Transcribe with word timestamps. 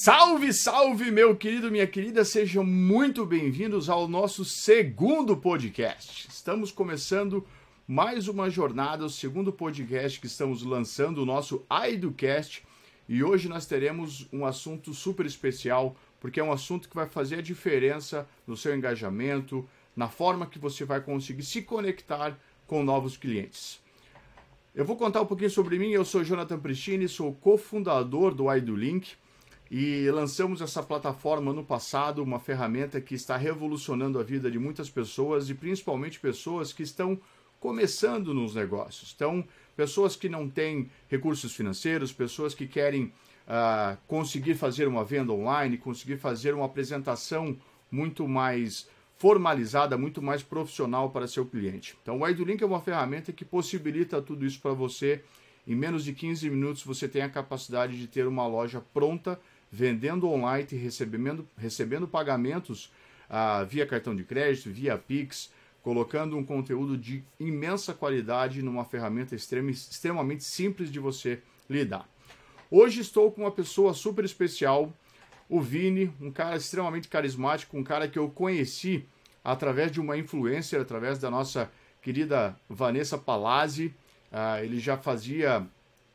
Salve, 0.00 0.52
salve, 0.52 1.10
meu 1.10 1.34
querido, 1.34 1.72
minha 1.72 1.84
querida, 1.84 2.24
sejam 2.24 2.62
muito 2.62 3.26
bem-vindos 3.26 3.90
ao 3.90 4.06
nosso 4.06 4.44
segundo 4.44 5.36
podcast. 5.36 6.28
Estamos 6.28 6.70
começando 6.70 7.44
mais 7.84 8.28
uma 8.28 8.48
jornada, 8.48 9.04
o 9.04 9.10
segundo 9.10 9.52
podcast 9.52 10.20
que 10.20 10.28
estamos 10.28 10.62
lançando, 10.62 11.20
o 11.20 11.26
nosso 11.26 11.66
AidoCast, 11.68 12.64
e 13.08 13.24
hoje 13.24 13.48
nós 13.48 13.66
teremos 13.66 14.28
um 14.32 14.46
assunto 14.46 14.94
super 14.94 15.26
especial, 15.26 15.96
porque 16.20 16.38
é 16.38 16.44
um 16.44 16.52
assunto 16.52 16.88
que 16.88 16.94
vai 16.94 17.08
fazer 17.08 17.40
a 17.40 17.42
diferença 17.42 18.24
no 18.46 18.56
seu 18.56 18.76
engajamento, 18.76 19.68
na 19.96 20.08
forma 20.08 20.46
que 20.46 20.60
você 20.60 20.84
vai 20.84 21.00
conseguir 21.00 21.42
se 21.42 21.60
conectar 21.60 22.38
com 22.68 22.84
novos 22.84 23.16
clientes. 23.16 23.80
Eu 24.76 24.84
vou 24.84 24.94
contar 24.94 25.22
um 25.22 25.26
pouquinho 25.26 25.50
sobre 25.50 25.76
mim, 25.76 25.90
eu 25.90 26.04
sou 26.04 26.22
Jonathan 26.22 26.60
Pristini, 26.60 27.08
sou 27.08 27.34
cofundador 27.34 28.32
do 28.32 28.48
AidoLink, 28.48 29.16
e 29.70 30.10
lançamos 30.10 30.62
essa 30.62 30.82
plataforma 30.82 31.52
no 31.52 31.62
passado, 31.62 32.22
uma 32.22 32.40
ferramenta 32.40 33.00
que 33.00 33.14
está 33.14 33.36
revolucionando 33.36 34.18
a 34.18 34.22
vida 34.22 34.50
de 34.50 34.58
muitas 34.58 34.88
pessoas 34.88 35.50
e 35.50 35.54
principalmente 35.54 36.18
pessoas 36.18 36.72
que 36.72 36.82
estão 36.82 37.20
começando 37.60 38.32
nos 38.32 38.54
negócios. 38.54 39.12
Então, 39.14 39.44
pessoas 39.76 40.16
que 40.16 40.28
não 40.28 40.48
têm 40.48 40.90
recursos 41.08 41.54
financeiros, 41.54 42.12
pessoas 42.12 42.54
que 42.54 42.66
querem 42.66 43.12
uh, 43.46 43.98
conseguir 44.06 44.54
fazer 44.54 44.88
uma 44.88 45.04
venda 45.04 45.32
online, 45.32 45.76
conseguir 45.76 46.16
fazer 46.16 46.54
uma 46.54 46.64
apresentação 46.64 47.56
muito 47.90 48.26
mais 48.26 48.88
formalizada, 49.16 49.98
muito 49.98 50.22
mais 50.22 50.42
profissional 50.42 51.10
para 51.10 51.26
seu 51.26 51.44
cliente. 51.44 51.98
Então, 52.02 52.20
o 52.20 52.28
IdoLink 52.28 52.62
é 52.62 52.66
uma 52.66 52.80
ferramenta 52.80 53.32
que 53.32 53.44
possibilita 53.44 54.22
tudo 54.22 54.46
isso 54.46 54.60
para 54.60 54.72
você. 54.72 55.22
Em 55.66 55.74
menos 55.74 56.04
de 56.04 56.14
15 56.14 56.48
minutos, 56.48 56.82
você 56.82 57.08
tem 57.08 57.20
a 57.20 57.28
capacidade 57.28 57.98
de 57.98 58.06
ter 58.06 58.26
uma 58.26 58.46
loja 58.46 58.80
pronta 58.94 59.38
vendendo 59.70 60.28
online 60.28 60.66
e 60.72 60.76
recebendo, 60.76 61.46
recebendo 61.56 62.08
pagamentos 62.08 62.90
ah, 63.28 63.64
via 63.64 63.86
cartão 63.86 64.14
de 64.14 64.24
crédito, 64.24 64.70
via 64.70 64.96
Pix, 64.96 65.50
colocando 65.82 66.36
um 66.36 66.44
conteúdo 66.44 66.96
de 66.96 67.22
imensa 67.38 67.94
qualidade 67.94 68.62
numa 68.62 68.84
ferramenta 68.84 69.34
extrema, 69.34 69.70
extremamente 69.70 70.44
simples 70.44 70.90
de 70.90 70.98
você 70.98 71.40
lidar. 71.68 72.08
Hoje 72.70 73.00
estou 73.00 73.30
com 73.30 73.42
uma 73.42 73.50
pessoa 73.50 73.94
super 73.94 74.24
especial, 74.24 74.92
o 75.48 75.60
Vini, 75.60 76.12
um 76.20 76.30
cara 76.30 76.56
extremamente 76.56 77.08
carismático, 77.08 77.76
um 77.76 77.82
cara 77.82 78.06
que 78.06 78.18
eu 78.18 78.28
conheci 78.28 79.06
através 79.42 79.90
de 79.90 80.00
uma 80.00 80.18
influencer, 80.18 80.80
através 80.80 81.18
da 81.18 81.30
nossa 81.30 81.70
querida 82.02 82.54
Vanessa 82.68 83.16
Palazzi. 83.16 83.94
Ah, 84.30 84.62
ele 84.62 84.78
já 84.78 84.98
fazia 84.98 85.66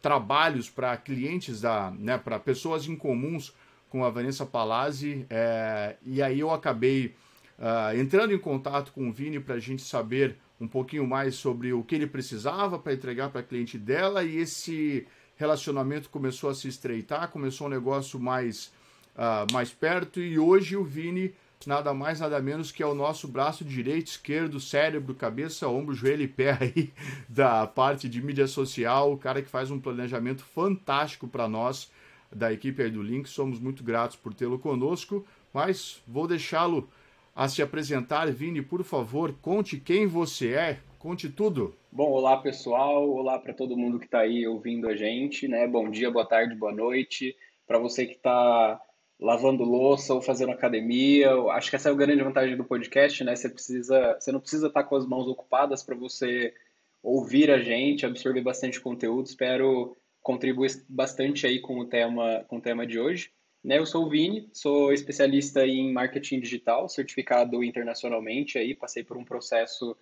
trabalhos 0.04 0.70
para 0.70 0.98
clientes 0.98 1.62
da, 1.62 1.90
né, 1.92 2.18
para 2.18 2.38
pessoas 2.38 2.86
incomuns 2.88 3.56
com 3.90 4.04
a 4.04 4.10
Vanessa 4.10 4.46
Palazzi, 4.46 5.26
é, 5.30 5.96
e 6.06 6.22
aí 6.22 6.42
eu 6.42 6.52
acabei 6.52 7.16
uh, 7.58 7.98
entrando 7.98 8.34
em 8.34 8.38
contato 8.38 8.92
com 8.92 9.08
o 9.08 9.14
Vini 9.14 9.40
para 9.40 9.56
a 9.56 9.60
gente 9.60 9.82
saber 9.82 10.36
um 10.60 10.68
pouquinho 10.68 11.08
mais 11.08 11.36
sobre 11.36 11.72
o 11.72 11.84
que 11.84 11.96
ele 11.96 12.06
precisava 12.06 12.78
para 12.78 12.94
entregar 12.94 13.30
para 13.30 13.40
a 13.40 13.44
cliente 13.44 13.78
dela, 13.78 14.26
e 14.26 14.36
esse 14.38 15.08
relacionamento 15.38 16.10
começou 16.10 16.50
a 16.50 16.54
se 16.54 16.68
estreitar, 16.68 17.30
começou 17.30 17.68
um 17.68 17.70
negócio 17.70 18.20
mais, 18.20 18.74
uh, 19.16 19.52
mais 19.54 19.72
perto, 19.72 20.20
e 20.20 20.38
hoje 20.38 20.76
o 20.76 20.84
Vini 20.84 21.34
nada 21.68 21.94
mais, 21.94 22.20
nada 22.20 22.40
menos 22.42 22.72
que 22.72 22.84
é 22.84 22.86
o 22.86 22.96
nosso 22.96 23.28
braço 23.28 23.64
direito, 23.64 24.08
esquerdo, 24.08 24.60
cérebro, 24.60 25.16
cabeça, 25.16 25.68
ombro, 25.68 25.94
joelho 25.94 26.24
e 26.24 26.28
pé 26.28 26.58
aí 26.60 26.92
da 27.28 27.66
parte 27.68 28.08
de 28.08 28.22
mídia 28.22 28.48
social, 28.48 29.12
o 29.12 29.18
cara 29.18 29.42
que 29.42 29.50
faz 29.50 29.72
um 29.72 29.80
planejamento 29.80 30.44
fantástico 30.44 31.28
para 31.28 31.48
nós 31.48 31.92
da 32.32 32.52
equipe 32.52 32.82
aí 32.82 32.90
do 32.90 33.02
Link. 33.02 33.28
Somos 33.30 33.60
muito 33.60 33.84
gratos 33.84 34.16
por 34.16 34.34
tê-lo 34.34 34.60
conosco, 34.60 35.26
mas 35.54 36.02
vou 36.08 36.28
deixá-lo 36.28 36.90
a 37.36 37.48
se 37.48 37.62
apresentar. 37.62 38.32
Vini, 38.32 38.62
por 38.62 38.84
favor, 38.84 39.34
conte 39.42 39.80
quem 39.80 40.08
você 40.08 40.54
é, 40.54 40.80
conte 41.00 41.30
tudo. 41.30 41.76
Bom, 41.92 42.10
olá 42.10 42.38
pessoal, 42.38 43.10
olá 43.10 43.38
para 43.38 43.54
todo 43.54 43.78
mundo 43.78 44.00
que 44.00 44.06
está 44.06 44.20
aí 44.20 44.48
ouvindo 44.48 44.88
a 44.88 44.96
gente, 44.96 45.48
né? 45.48 45.68
Bom 45.68 45.90
dia, 45.90 46.10
boa 46.10 46.26
tarde, 46.26 46.56
boa 46.56 46.74
noite. 46.74 47.36
Para 47.68 47.78
você 47.78 48.06
que 48.06 48.16
está 48.16 48.80
lavando 49.24 49.64
louça 49.64 50.14
ou 50.14 50.22
fazendo 50.22 50.52
academia. 50.52 51.28
Eu 51.28 51.50
acho 51.50 51.70
que 51.70 51.78
essa 51.78 51.88
é 51.88 51.92
a 51.92 51.96
grande 51.96 52.22
vantagem 52.22 52.58
do 52.58 52.66
podcast, 52.66 53.24
né? 53.24 53.36
Você 53.36 53.50
precisa, 53.50 54.18
você 54.20 54.32
não 54.34 54.40
precisa 54.42 54.68
estar 54.68 54.84
com 54.84 54.98
as 54.98 55.06
mãos 55.06 55.28
ocupadas 55.28 55.82
para 55.82 55.96
você 55.96 56.54
ouvir 57.02 57.50
a 57.50 57.60
gente, 57.60 58.06
absorver 58.06 58.42
bastante 58.42 58.82
conteúdo. 58.82 59.26
Espero 59.26 59.96
contribuir 60.22 60.72
bastante 60.90 61.48
aí 61.48 61.60
com 61.60 61.80
o 61.80 61.86
tema, 61.86 62.44
com 62.50 62.58
o 62.58 62.62
tema 62.62 62.86
de 62.86 63.00
hoje. 63.00 63.32
Né, 63.64 63.78
eu 63.78 63.86
sou 63.86 64.06
o 64.06 64.10
Vini, 64.10 64.50
sou 64.52 64.92
especialista 64.92 65.66
em 65.66 65.94
marketing 65.94 66.42
digital, 66.42 66.90
certificado 66.90 67.64
internacionalmente 67.64 68.58
aí, 68.58 68.76
passei 68.76 69.06
por 69.06 69.16
um 69.16 69.24
processo 69.24 69.96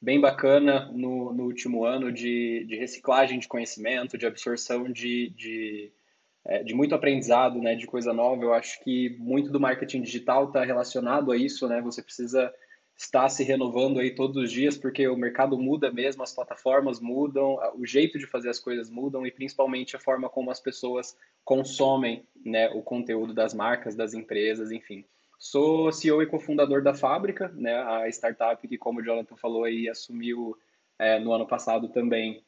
bem 0.00 0.18
bacana 0.18 0.90
no, 0.94 1.30
no 1.30 1.44
último 1.44 1.84
ano 1.84 2.10
de, 2.10 2.64
de 2.66 2.74
reciclagem 2.74 3.38
de 3.38 3.46
conhecimento, 3.46 4.16
de 4.16 4.24
absorção 4.24 4.90
de, 4.90 5.28
de 5.36 5.92
é, 6.44 6.62
de 6.62 6.74
muito 6.74 6.94
aprendizado, 6.94 7.58
né, 7.60 7.74
de 7.74 7.86
coisa 7.86 8.12
nova. 8.12 8.42
Eu 8.42 8.52
acho 8.52 8.82
que 8.82 9.16
muito 9.18 9.50
do 9.50 9.60
marketing 9.60 10.02
digital 10.02 10.46
está 10.46 10.64
relacionado 10.64 11.30
a 11.30 11.36
isso, 11.36 11.68
né? 11.68 11.80
Você 11.80 12.02
precisa 12.02 12.52
estar 12.96 13.28
se 13.28 13.42
renovando 13.42 13.98
aí 13.98 14.14
todos 14.14 14.36
os 14.36 14.50
dias, 14.50 14.76
porque 14.76 15.08
o 15.08 15.16
mercado 15.16 15.58
muda 15.58 15.90
mesmo, 15.90 16.22
as 16.22 16.34
plataformas 16.34 17.00
mudam, 17.00 17.58
o 17.74 17.86
jeito 17.86 18.18
de 18.18 18.26
fazer 18.26 18.50
as 18.50 18.58
coisas 18.58 18.90
mudam 18.90 19.26
e 19.26 19.30
principalmente 19.30 19.96
a 19.96 19.98
forma 19.98 20.28
como 20.28 20.50
as 20.50 20.60
pessoas 20.60 21.16
consomem, 21.44 22.24
né, 22.44 22.68
o 22.70 22.82
conteúdo 22.82 23.32
das 23.32 23.54
marcas, 23.54 23.96
das 23.96 24.14
empresas, 24.14 24.70
enfim. 24.70 25.04
Sou 25.38 25.90
CEO 25.90 26.22
e 26.22 26.26
cofundador 26.26 26.82
da 26.82 26.94
Fábrica, 26.94 27.48
né, 27.56 27.74
a 27.74 28.08
startup 28.08 28.66
que, 28.66 28.78
como 28.78 29.00
o 29.00 29.02
Jonathan 29.02 29.36
falou 29.36 29.64
aí, 29.64 29.88
assumiu 29.88 30.56
é, 30.98 31.18
no 31.18 31.32
ano 31.32 31.46
passado 31.46 31.88
também 31.88 32.44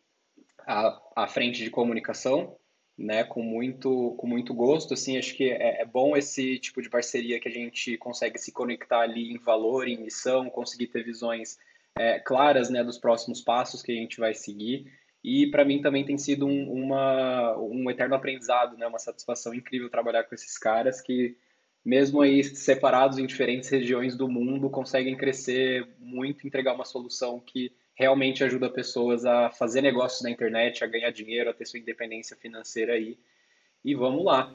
a, 0.66 1.00
a 1.16 1.26
frente 1.26 1.65
de 1.65 1.71
comunicação 1.71 2.56
né, 2.97 3.25
com 3.25 3.43
muito, 3.43 4.15
com 4.16 4.27
muito 4.27 4.55
gosto, 4.55 4.94
assim, 4.94 5.19
acho 5.19 5.34
que 5.34 5.50
é, 5.50 5.82
é, 5.82 5.84
bom 5.84 6.16
esse 6.16 6.59
tipo 6.59 6.81
de 6.81 6.88
parceria 6.88 7.41
que 7.41 7.49
a 7.49 7.53
gente 7.53 7.97
consegue 7.99 8.38
se 8.38 8.53
conectar 8.53 9.00
ali 9.00 9.32
em 9.32 9.38
valor, 9.38 9.88
em 9.88 9.99
missão, 9.99 10.49
conseguir 10.49 10.87
ter 10.87 11.03
visões 11.03 11.59
é, 11.97 12.21
claras, 12.21 12.71
né, 12.71 12.84
dos 12.84 12.99
próximos 12.99 13.41
passos 13.41 13.82
que 13.82 13.91
a 13.91 13.97
gente 13.97 14.19
vai 14.21 14.32
seguir, 14.32 14.93
e 15.22 15.47
para 15.49 15.65
mim 15.65 15.81
também 15.81 16.05
tem 16.05 16.16
sido 16.16 16.47
um, 16.47 16.71
uma, 16.71 17.56
um 17.59 17.91
eterno 17.91 18.15
aprendizado, 18.15 18.77
né, 18.77 18.87
uma 18.87 18.99
satisfação 18.99 19.53
incrível 19.53 19.91
trabalhar 19.91 20.25
com 20.25 20.34
esses 20.34 20.56
caras 20.56 21.00
que, 21.00 21.37
mesmo 21.84 22.21
aí 22.21 22.44
separados 22.44 23.19
em 23.19 23.26
diferentes 23.26 23.69
regiões 23.71 24.16
do 24.16 24.28
mundo, 24.28 24.71
conseguem 24.71 25.16
crescer 25.16 25.88
muito, 25.99 26.47
entregar 26.47 26.75
uma 26.75 26.84
solução 26.84 27.41
que 27.41 27.72
realmente 27.94 28.43
ajuda 28.43 28.69
pessoas 28.69 29.25
a 29.25 29.50
fazer 29.50 29.81
negócios 29.81 30.22
na 30.22 30.31
internet, 30.31 30.82
a 30.82 30.87
ganhar 30.87 31.10
dinheiro, 31.10 31.50
a 31.50 31.55
ter 31.55 31.66
sua 31.66 31.78
independência 31.78 32.37
financeira 32.37 32.94
aí. 32.94 33.16
E 33.84 33.94
vamos 33.94 34.25
lá. 34.25 34.55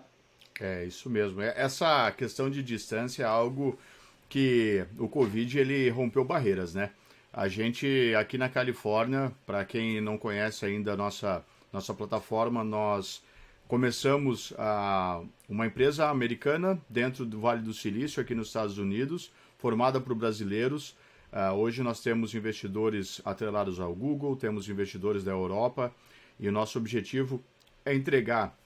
É 0.59 0.83
isso 0.85 1.09
mesmo. 1.09 1.41
É, 1.41 1.53
essa 1.55 2.11
questão 2.11 2.49
de 2.49 2.61
distância 2.61 3.23
é 3.23 3.25
algo 3.25 3.79
que 4.27 4.85
o 4.97 5.07
Covid 5.07 5.57
ele 5.57 5.89
rompeu 5.89 6.23
barreiras, 6.23 6.73
né? 6.73 6.91
A 7.31 7.47
gente 7.47 8.13
aqui 8.15 8.37
na 8.37 8.49
Califórnia, 8.49 9.31
para 9.45 9.63
quem 9.63 10.01
não 10.01 10.17
conhece 10.17 10.65
ainda 10.65 10.93
a 10.93 10.97
nossa 10.97 11.45
nossa 11.71 11.93
plataforma, 11.93 12.63
nós 12.63 13.23
começamos 13.67 14.53
a, 14.57 15.21
uma 15.47 15.67
empresa 15.67 16.09
americana 16.09 16.81
dentro 16.89 17.25
do 17.25 17.39
Vale 17.39 17.61
do 17.61 17.73
Silício, 17.73 18.21
aqui 18.21 18.33
nos 18.33 18.47
Estados 18.47 18.79
Unidos, 18.79 19.31
formada 19.59 20.01
por 20.01 20.15
brasileiros 20.15 20.95
Uh, 21.31 21.53
hoje 21.53 21.83
nós 21.83 22.01
temos 22.01 22.33
investidores 22.33 23.21
atrelados 23.23 23.79
ao 23.79 23.93
Google, 23.93 24.35
temos 24.35 24.67
investidores 24.67 25.23
da 25.23 25.31
Europa 25.31 25.93
e 26.39 26.47
o 26.47 26.51
nosso 26.51 26.77
objetivo 26.79 27.43
é 27.85 27.93
entregar 27.93 28.57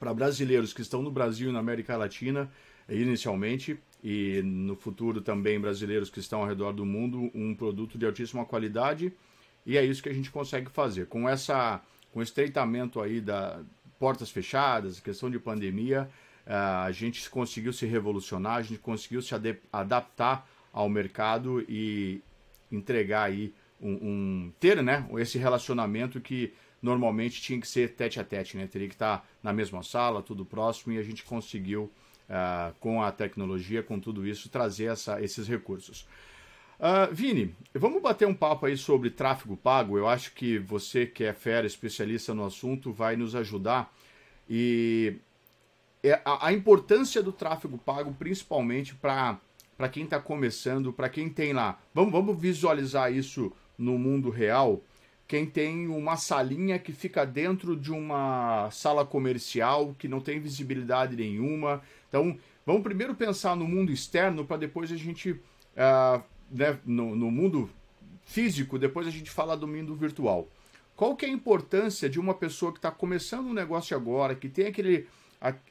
para 0.00 0.12
brasileiros 0.12 0.72
que 0.72 0.82
estão 0.82 1.00
no 1.00 1.12
Brasil 1.12 1.50
e 1.50 1.52
na 1.52 1.60
América 1.60 1.96
Latina, 1.96 2.50
inicialmente, 2.88 3.78
e 4.02 4.42
no 4.42 4.74
futuro 4.74 5.20
também 5.20 5.60
brasileiros 5.60 6.10
que 6.10 6.18
estão 6.18 6.40
ao 6.40 6.48
redor 6.48 6.72
do 6.72 6.84
mundo, 6.84 7.30
um 7.32 7.54
produto 7.54 7.96
de 7.96 8.04
altíssima 8.04 8.44
qualidade. 8.44 9.12
E 9.64 9.78
é 9.78 9.84
isso 9.84 10.02
que 10.02 10.08
a 10.08 10.12
gente 10.12 10.30
consegue 10.30 10.70
fazer. 10.70 11.06
Com 11.06 11.28
essa 11.28 11.80
com 12.12 12.20
estreitamento 12.20 13.00
aí 13.00 13.20
da 13.20 13.60
portas 13.98 14.28
fechadas, 14.28 14.98
questão 14.98 15.30
de 15.30 15.38
pandemia, 15.38 16.10
uh, 16.44 16.84
a 16.86 16.90
gente 16.90 17.30
conseguiu 17.30 17.72
se 17.72 17.86
revolucionar, 17.86 18.56
a 18.56 18.62
gente 18.62 18.80
conseguiu 18.80 19.22
se 19.22 19.32
adaptar 19.72 20.48
ao 20.72 20.88
mercado 20.88 21.64
e 21.68 22.22
entregar 22.70 23.24
aí 23.24 23.52
um, 23.80 23.92
um, 23.92 24.52
ter 24.58 24.82
né 24.82 25.06
esse 25.18 25.38
relacionamento 25.38 26.20
que 26.20 26.54
normalmente 26.80 27.42
tinha 27.42 27.60
que 27.60 27.68
ser 27.68 27.94
tete 27.94 28.18
a 28.18 28.24
tete 28.24 28.56
né? 28.56 28.66
Teria 28.66 28.88
que 28.88 28.94
estar 28.94 29.26
na 29.42 29.52
mesma 29.52 29.82
sala 29.82 30.22
tudo 30.22 30.44
próximo 30.44 30.92
e 30.92 30.98
a 30.98 31.02
gente 31.02 31.24
conseguiu 31.24 31.90
uh, 32.28 32.74
com 32.80 33.02
a 33.02 33.12
tecnologia 33.12 33.82
com 33.82 34.00
tudo 34.00 34.26
isso 34.26 34.48
trazer 34.48 34.86
essa, 34.86 35.20
esses 35.20 35.46
recursos. 35.46 36.06
Uh, 36.80 37.14
Vini 37.14 37.54
vamos 37.74 38.02
bater 38.02 38.26
um 38.26 38.34
papo 38.34 38.66
aí 38.66 38.76
sobre 38.76 39.10
tráfego 39.10 39.56
pago. 39.56 39.96
Eu 39.96 40.08
acho 40.08 40.32
que 40.32 40.58
você 40.58 41.06
que 41.06 41.22
é 41.22 41.32
fera 41.32 41.66
especialista 41.66 42.34
no 42.34 42.44
assunto 42.44 42.92
vai 42.92 43.14
nos 43.14 43.36
ajudar. 43.36 43.94
E 44.48 45.14
é 46.02 46.20
a, 46.24 46.48
a 46.48 46.52
importância 46.52 47.22
do 47.22 47.30
tráfego 47.30 47.78
pago, 47.78 48.12
principalmente 48.14 48.94
para 48.96 49.38
quem 49.90 50.04
está 50.04 50.20
começando, 50.20 50.92
para 50.92 51.08
quem 51.08 51.28
tem 51.28 51.52
lá. 51.52 51.78
Vamos, 51.94 52.12
vamos 52.12 52.40
visualizar 52.40 53.12
isso 53.12 53.52
no 53.76 53.98
mundo 53.98 54.30
real. 54.30 54.82
Quem 55.26 55.46
tem 55.46 55.88
uma 55.88 56.16
salinha 56.16 56.78
que 56.78 56.92
fica 56.92 57.24
dentro 57.24 57.76
de 57.76 57.90
uma 57.90 58.70
sala 58.70 59.04
comercial, 59.04 59.94
que 59.98 60.06
não 60.06 60.20
tem 60.20 60.38
visibilidade 60.38 61.16
nenhuma. 61.16 61.82
Então, 62.08 62.36
vamos 62.66 62.82
primeiro 62.82 63.14
pensar 63.14 63.56
no 63.56 63.66
mundo 63.66 63.90
externo 63.90 64.44
para 64.44 64.58
depois 64.58 64.92
a 64.92 64.96
gente, 64.96 65.30
uh, 65.30 66.22
né, 66.50 66.78
no, 66.84 67.16
no 67.16 67.30
mundo 67.30 67.70
físico, 68.24 68.78
depois 68.78 69.06
a 69.06 69.10
gente 69.10 69.30
fala 69.30 69.56
do 69.56 69.66
mundo 69.66 69.94
virtual. 69.94 70.48
Qual 70.94 71.16
que 71.16 71.24
é 71.24 71.28
a 71.28 71.32
importância 71.32 72.08
de 72.08 72.20
uma 72.20 72.34
pessoa 72.34 72.70
que 72.70 72.78
está 72.78 72.90
começando 72.90 73.46
um 73.46 73.54
negócio 73.54 73.96
agora, 73.96 74.34
que 74.34 74.48
tem 74.48 74.66
aquele 74.66 75.08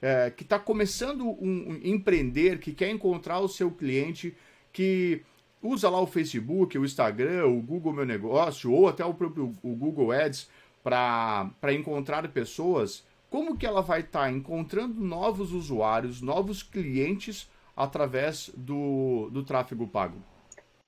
é, 0.01 0.29
que 0.29 0.43
está 0.43 0.59
começando 0.59 1.25
um, 1.25 1.71
um, 1.71 1.79
empreender, 1.83 2.59
que 2.59 2.73
quer 2.73 2.89
encontrar 2.89 3.39
o 3.39 3.47
seu 3.47 3.71
cliente, 3.71 4.35
que 4.73 5.21
usa 5.61 5.89
lá 5.89 6.01
o 6.01 6.07
Facebook, 6.07 6.77
o 6.77 6.83
Instagram, 6.83 7.45
o 7.45 7.61
Google 7.61 7.93
Meu 7.93 8.05
Negócio, 8.05 8.71
ou 8.71 8.89
até 8.89 9.05
o 9.05 9.13
próprio 9.13 9.53
o 9.63 9.75
Google 9.75 10.11
Ads 10.11 10.49
para 10.83 11.73
encontrar 11.73 12.27
pessoas, 12.29 13.05
como 13.29 13.57
que 13.57 13.65
ela 13.65 13.81
vai 13.81 14.01
estar 14.01 14.23
tá 14.23 14.31
encontrando 14.31 14.99
novos 14.99 15.53
usuários, 15.53 16.21
novos 16.21 16.63
clientes 16.63 17.49
através 17.75 18.51
do, 18.57 19.29
do 19.31 19.43
tráfego 19.43 19.87
pago? 19.87 20.17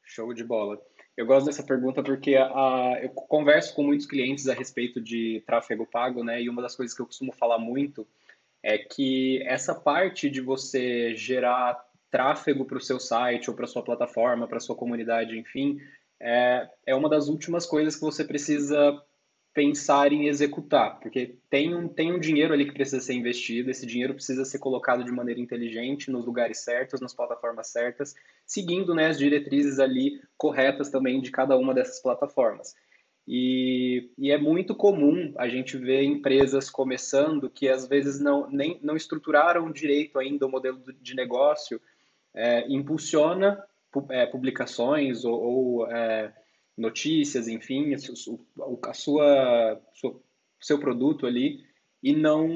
Show 0.04 0.34
de 0.34 0.44
bola. 0.44 0.78
Eu 1.16 1.26
gosto 1.28 1.46
dessa 1.46 1.64
pergunta 1.64 2.04
porque 2.04 2.36
a, 2.36 3.00
eu 3.02 3.10
converso 3.10 3.74
com 3.76 3.84
muitos 3.84 4.06
clientes 4.06 4.50
a 4.50 4.54
respeito 4.54 5.00
de 5.00 5.42
tráfego 5.46 5.86
pago, 5.86 6.24
né? 6.24 6.42
E 6.42 6.50
uma 6.50 6.62
das 6.62 6.76
coisas 6.76 6.96
que 6.96 7.02
eu 7.02 7.06
costumo 7.06 7.32
falar 7.32 7.60
muito 7.60 8.06
é 8.64 8.78
que 8.78 9.44
essa 9.44 9.76
parte 9.76 10.30
de 10.30 10.40
você 10.40 11.14
gerar 11.16 11.84
tráfego 12.10 12.64
para 12.64 12.78
o 12.78 12.82
seu 12.82 13.00
site 13.00 13.50
ou 13.50 13.56
para 13.56 13.68
sua 13.68 13.84
plataforma, 13.84 14.48
para 14.48 14.60
sua 14.60 14.76
comunidade, 14.76 15.38
enfim, 15.38 15.80
é, 16.20 16.70
é 16.86 16.96
uma 16.96 17.10
das 17.10 17.28
últimas 17.28 17.66
coisas 17.66 17.96
que 17.96 18.02
você 18.02 18.24
precisa 18.24 18.98
pensar 19.54 20.12
em 20.12 20.28
executar, 20.28 21.00
porque 21.00 21.36
tem 21.50 21.76
um, 21.76 21.88
tem 21.88 22.12
um 22.12 22.20
dinheiro 22.20 22.54
ali 22.54 22.66
que 22.66 22.72
precisa 22.74 23.00
ser 23.00 23.14
investido, 23.14 23.70
esse 23.70 23.86
dinheiro 23.86 24.16
precisa 24.16 24.44
ser 24.46 24.58
colocado 24.58 25.04
de 25.04 25.12
maneira 25.12 25.40
inteligente, 25.40 26.10
nos 26.10 26.26
lugares 26.26 26.60
certos, 26.60 27.00
nas 27.00 27.14
plataformas 27.14 27.68
certas, 27.68 28.16
seguindo 28.48 28.96
né, 28.96 29.08
as 29.08 29.18
diretrizes 29.20 29.78
ali 29.78 30.20
corretas 30.38 30.90
também 30.90 31.22
de 31.22 31.30
cada 31.30 31.56
uma 31.56 31.74
dessas 31.74 32.02
plataformas. 32.02 32.74
E, 33.28 34.10
e, 34.18 34.32
é 34.32 34.38
muito 34.38 34.76
comum 34.76 35.34
a 35.38 35.48
gente 35.48 35.78
ver 35.78 36.04
empresas 36.04 36.70
começando 36.70 37.50
que 37.50 37.70
às 37.70 37.88
vezes 37.88 38.20
não, 38.20 38.50
nem, 38.50 38.78
não 38.84 38.98
estruturaram 38.98 39.72
direito 39.72 40.20
ainda 40.20 40.46
o 40.46 40.52
modelo 40.52 40.82
de 41.02 41.16
negócio, 41.16 41.80
é, 42.34 42.68
impulsiona 42.68 43.64
é, 44.10 44.26
publicações 44.26 45.24
ou, 45.24 45.42
ou 45.42 45.92
é, 45.92 46.34
notícias, 46.78 47.48
enfim, 47.48 47.94
a, 47.94 48.90
a 48.90 48.94
sua, 48.94 49.82
sua, 49.94 50.20
seu 50.60 50.78
produto 50.78 51.26
ali 51.26 51.64
e 52.02 52.14
não, 52.14 52.50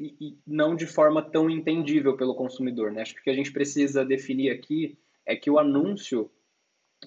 e 0.00 0.38
não 0.46 0.74
de 0.74 0.86
forma 0.86 1.20
tão 1.20 1.50
entendível 1.50 2.16
pelo 2.16 2.34
consumidor. 2.34 2.90
Né? 2.90 3.02
Acho 3.02 3.14
que 3.14 3.20
o 3.20 3.24
que 3.24 3.30
a 3.30 3.34
gente 3.34 3.52
precisa 3.52 4.02
definir 4.02 4.50
aqui 4.50 4.96
é 5.26 5.36
que 5.36 5.50
o 5.50 5.58
anúncio 5.58 6.30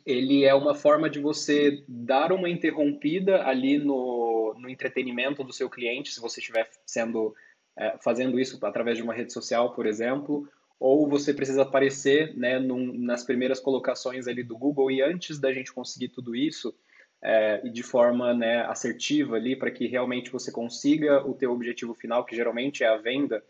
ele 0.05 0.45
é 0.45 0.53
uma 0.53 0.75
forma 0.75 1.09
de 1.09 1.19
você 1.19 1.83
dar 1.87 2.31
uma 2.31 2.49
interrompida 2.49 3.43
ali 3.45 3.77
no, 3.77 4.55
no 4.57 4.69
entretenimento 4.69 5.43
do 5.43 5.53
seu 5.53 5.69
cliente, 5.69 6.13
se 6.13 6.19
você 6.19 6.39
estiver 6.39 6.69
sendo 6.85 7.35
é, 7.77 7.97
fazendo 7.99 8.39
isso 8.39 8.63
através 8.65 8.97
de 8.97 9.03
uma 9.03 9.13
rede 9.13 9.31
social, 9.31 9.73
por 9.73 9.85
exemplo, 9.85 10.47
ou 10.79 11.07
você 11.07 11.33
precisa 11.33 11.63
aparecer 11.63 12.35
né, 12.37 12.59
num, 12.59 12.93
nas 12.93 13.23
primeiras 13.23 13.59
colocações 13.59 14.27
ali 14.27 14.43
do 14.43 14.57
Google 14.57 14.89
e 14.89 15.01
antes 15.01 15.39
da 15.39 15.51
gente 15.51 15.73
conseguir 15.73 16.09
tudo 16.09 16.35
isso 16.35 16.73
é, 17.21 17.57
de 17.69 17.83
forma 17.83 18.33
né, 18.33 18.61
assertiva 18.61 19.35
ali 19.35 19.55
para 19.55 19.71
que 19.71 19.87
realmente 19.87 20.31
você 20.31 20.51
consiga 20.51 21.25
o 21.27 21.33
teu 21.33 21.51
objetivo 21.51 21.93
final, 21.93 22.25
que 22.25 22.35
geralmente 22.35 22.83
é 22.83 22.87
a 22.87 22.97
venda, 22.97 23.43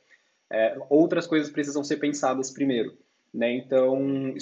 é, 0.49 0.75
outras 0.89 1.27
coisas 1.27 1.51
precisam 1.51 1.83
ser 1.83 1.97
pensadas 1.97 2.49
primeiro. 2.51 2.97
Né? 3.31 3.53
Então, 3.53 4.33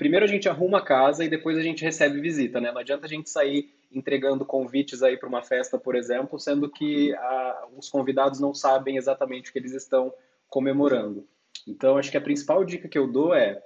primeiro 0.00 0.24
a 0.24 0.28
gente 0.28 0.48
arruma 0.48 0.78
a 0.78 0.82
casa 0.82 1.22
e 1.22 1.28
depois 1.28 1.58
a 1.58 1.62
gente 1.62 1.84
recebe 1.84 2.22
visita, 2.22 2.58
né? 2.58 2.72
Não 2.72 2.80
adianta 2.80 3.04
a 3.04 3.08
gente 3.08 3.28
sair 3.28 3.70
entregando 3.92 4.46
convites 4.46 5.02
aí 5.02 5.14
para 5.14 5.28
uma 5.28 5.42
festa, 5.42 5.78
por 5.78 5.94
exemplo, 5.94 6.40
sendo 6.40 6.70
que 6.70 7.14
a, 7.16 7.66
os 7.76 7.90
convidados 7.90 8.40
não 8.40 8.54
sabem 8.54 8.96
exatamente 8.96 9.50
o 9.50 9.52
que 9.52 9.58
eles 9.58 9.74
estão 9.74 10.10
comemorando. 10.48 11.28
Então, 11.68 11.98
acho 11.98 12.10
que 12.10 12.16
a 12.16 12.20
principal 12.20 12.64
dica 12.64 12.88
que 12.88 12.96
eu 12.96 13.06
dou 13.06 13.34
é 13.34 13.62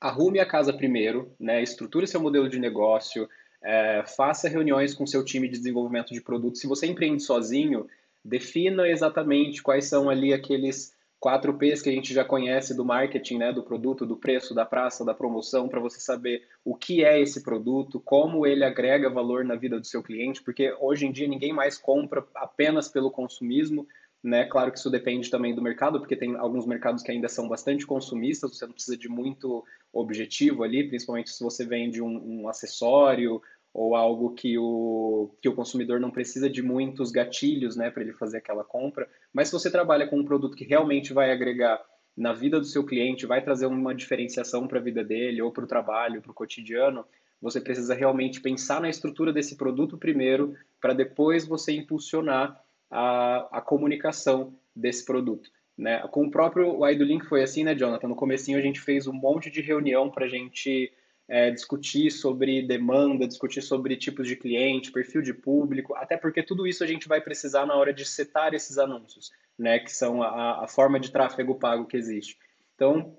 arrume 0.00 0.40
a 0.40 0.46
casa 0.46 0.72
primeiro, 0.72 1.32
né? 1.38 1.62
Estruture 1.62 2.08
seu 2.08 2.20
modelo 2.20 2.48
de 2.48 2.58
negócio, 2.58 3.28
é, 3.62 4.02
faça 4.04 4.48
reuniões 4.48 4.92
com 4.92 5.06
seu 5.06 5.24
time 5.24 5.46
de 5.46 5.56
desenvolvimento 5.56 6.12
de 6.12 6.20
produto. 6.20 6.58
Se 6.58 6.66
você 6.66 6.88
empreende 6.88 7.22
sozinho, 7.22 7.86
defina 8.24 8.88
exatamente 8.88 9.62
quais 9.62 9.84
são 9.84 10.10
ali 10.10 10.34
aqueles 10.34 10.92
quatro 11.24 11.54
P's 11.54 11.80
que 11.80 11.88
a 11.88 11.92
gente 11.92 12.12
já 12.12 12.22
conhece 12.22 12.76
do 12.76 12.84
marketing, 12.84 13.38
né, 13.38 13.50
do 13.50 13.62
produto, 13.62 14.04
do 14.04 14.14
preço, 14.14 14.54
da 14.54 14.66
praça, 14.66 15.06
da 15.06 15.14
promoção, 15.14 15.70
para 15.70 15.80
você 15.80 15.98
saber 15.98 16.42
o 16.62 16.76
que 16.76 17.02
é 17.02 17.18
esse 17.18 17.42
produto, 17.42 17.98
como 17.98 18.46
ele 18.46 18.62
agrega 18.62 19.08
valor 19.08 19.42
na 19.42 19.54
vida 19.54 19.80
do 19.80 19.86
seu 19.86 20.02
cliente, 20.02 20.42
porque 20.42 20.76
hoje 20.78 21.06
em 21.06 21.12
dia 21.12 21.26
ninguém 21.26 21.50
mais 21.50 21.78
compra 21.78 22.22
apenas 22.34 22.88
pelo 22.88 23.10
consumismo, 23.10 23.88
né? 24.22 24.44
Claro 24.44 24.70
que 24.70 24.78
isso 24.78 24.90
depende 24.90 25.30
também 25.30 25.54
do 25.54 25.62
mercado, 25.62 25.98
porque 25.98 26.14
tem 26.14 26.36
alguns 26.36 26.66
mercados 26.66 27.02
que 27.02 27.10
ainda 27.10 27.28
são 27.28 27.48
bastante 27.48 27.86
consumistas, 27.86 28.58
você 28.58 28.66
não 28.66 28.74
precisa 28.74 28.98
de 28.98 29.08
muito 29.08 29.64
objetivo 29.94 30.62
ali, 30.62 30.86
principalmente 30.86 31.30
se 31.30 31.42
você 31.42 31.64
vende 31.64 32.02
um, 32.02 32.42
um 32.42 32.48
acessório 32.50 33.40
ou 33.74 33.96
algo 33.96 34.32
que 34.34 34.56
o, 34.56 35.34
que 35.42 35.48
o 35.48 35.54
consumidor 35.54 35.98
não 35.98 36.12
precisa 36.12 36.48
de 36.48 36.62
muitos 36.62 37.10
gatilhos 37.10 37.74
né, 37.74 37.90
para 37.90 38.04
ele 38.04 38.12
fazer 38.12 38.38
aquela 38.38 38.62
compra. 38.62 39.08
Mas 39.32 39.48
se 39.48 39.52
você 39.52 39.68
trabalha 39.68 40.06
com 40.06 40.20
um 40.20 40.24
produto 40.24 40.56
que 40.56 40.64
realmente 40.64 41.12
vai 41.12 41.32
agregar 41.32 41.84
na 42.16 42.32
vida 42.32 42.60
do 42.60 42.66
seu 42.66 42.84
cliente, 42.86 43.26
vai 43.26 43.42
trazer 43.42 43.66
uma 43.66 43.92
diferenciação 43.92 44.68
para 44.68 44.78
a 44.78 44.82
vida 44.82 45.02
dele, 45.02 45.42
ou 45.42 45.50
para 45.50 45.64
o 45.64 45.66
trabalho, 45.66 46.22
para 46.22 46.30
o 46.30 46.34
cotidiano, 46.34 47.04
você 47.42 47.60
precisa 47.60 47.94
realmente 47.94 48.40
pensar 48.40 48.80
na 48.80 48.88
estrutura 48.88 49.32
desse 49.32 49.56
produto 49.56 49.98
primeiro, 49.98 50.54
para 50.80 50.94
depois 50.94 51.44
você 51.44 51.72
impulsionar 51.72 52.62
a, 52.88 53.58
a 53.58 53.60
comunicação 53.60 54.54
desse 54.74 55.04
produto. 55.04 55.50
Né? 55.76 55.98
Com 56.12 56.26
o 56.26 56.30
próprio 56.30 56.78
Link 57.02 57.26
foi 57.26 57.42
assim, 57.42 57.64
né, 57.64 57.74
Jonathan? 57.74 58.06
No 58.06 58.14
comecinho 58.14 58.56
a 58.56 58.62
gente 58.62 58.80
fez 58.80 59.08
um 59.08 59.12
monte 59.12 59.50
de 59.50 59.60
reunião 59.60 60.08
para 60.08 60.26
a 60.26 60.28
gente 60.28 60.92
é, 61.28 61.50
discutir 61.50 62.10
sobre 62.10 62.62
demanda, 62.62 63.26
discutir 63.26 63.62
sobre 63.62 63.96
tipos 63.96 64.28
de 64.28 64.36
cliente, 64.36 64.92
perfil 64.92 65.22
de 65.22 65.32
público, 65.32 65.94
até 65.94 66.16
porque 66.16 66.42
tudo 66.42 66.66
isso 66.66 66.84
a 66.84 66.86
gente 66.86 67.08
vai 67.08 67.20
precisar 67.20 67.66
na 67.66 67.74
hora 67.74 67.92
de 67.92 68.04
setar 68.04 68.54
esses 68.54 68.78
anúncios, 68.78 69.32
né, 69.58 69.78
que 69.78 69.92
são 69.92 70.22
a, 70.22 70.64
a 70.64 70.68
forma 70.68 71.00
de 71.00 71.10
tráfego 71.10 71.54
pago 71.54 71.86
que 71.86 71.96
existe. 71.96 72.38
Então, 72.74 73.16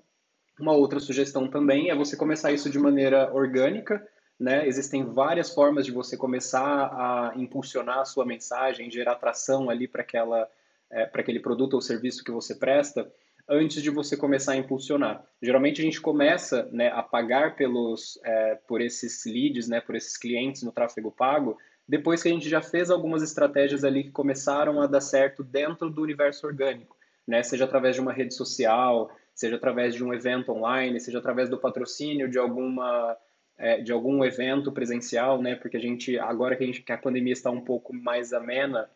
uma 0.58 0.72
outra 0.72 1.00
sugestão 1.00 1.48
também 1.48 1.90
é 1.90 1.94
você 1.94 2.16
começar 2.16 2.52
isso 2.52 2.70
de 2.70 2.78
maneira 2.78 3.32
orgânica, 3.34 4.06
né? 4.38 4.66
Existem 4.66 5.02
várias 5.04 5.52
formas 5.52 5.86
de 5.86 5.92
você 5.92 6.16
começar 6.16 6.62
a 6.62 7.32
impulsionar 7.36 8.00
a 8.00 8.04
sua 8.04 8.24
mensagem, 8.24 8.90
gerar 8.90 9.12
atração 9.12 9.70
ali 9.70 9.88
para 9.88 10.02
aquela 10.02 10.48
é, 10.90 11.04
para 11.06 11.20
aquele 11.20 11.40
produto 11.40 11.74
ou 11.74 11.80
serviço 11.80 12.22
que 12.22 12.30
você 12.30 12.54
presta 12.54 13.10
antes 13.48 13.82
de 13.82 13.90
você 13.90 14.16
começar 14.16 14.52
a 14.52 14.56
impulsionar. 14.56 15.24
Geralmente 15.40 15.80
a 15.80 15.84
gente 15.84 16.00
começa 16.00 16.68
né, 16.72 16.88
a 16.88 17.02
pagar 17.02 17.54
pelos, 17.56 18.18
é, 18.24 18.56
por 18.66 18.80
esses 18.80 19.24
leads, 19.24 19.68
né, 19.68 19.80
por 19.80 19.94
esses 19.94 20.16
clientes 20.16 20.62
no 20.62 20.72
tráfego 20.72 21.10
pago, 21.10 21.56
depois 21.88 22.22
que 22.22 22.28
a 22.28 22.32
gente 22.32 22.48
já 22.48 22.60
fez 22.60 22.90
algumas 22.90 23.22
estratégias 23.22 23.84
ali 23.84 24.04
que 24.04 24.10
começaram 24.10 24.80
a 24.82 24.86
dar 24.86 25.00
certo 25.00 25.44
dentro 25.44 25.88
do 25.88 26.02
universo 26.02 26.46
orgânico, 26.46 26.96
né, 27.26 27.42
seja 27.42 27.64
através 27.64 27.94
de 27.94 28.00
uma 28.00 28.12
rede 28.12 28.34
social, 28.34 29.10
seja 29.32 29.56
através 29.56 29.94
de 29.94 30.02
um 30.02 30.12
evento 30.12 30.50
online, 30.50 30.98
seja 30.98 31.18
através 31.18 31.48
do 31.48 31.58
patrocínio 31.58 32.28
de 32.28 32.38
alguma 32.38 33.16
é, 33.58 33.80
de 33.80 33.92
algum 33.92 34.24
evento 34.24 34.70
presencial, 34.70 35.40
né? 35.40 35.54
Porque 35.54 35.76
a 35.76 35.80
gente 35.80 36.18
agora 36.18 36.56
que 36.56 36.62
a, 36.62 36.66
gente, 36.66 36.82
que 36.82 36.92
a 36.92 36.98
pandemia 36.98 37.32
está 37.32 37.50
um 37.50 37.60
pouco 37.60 37.94
mais 37.94 38.32
amena, 38.32 38.88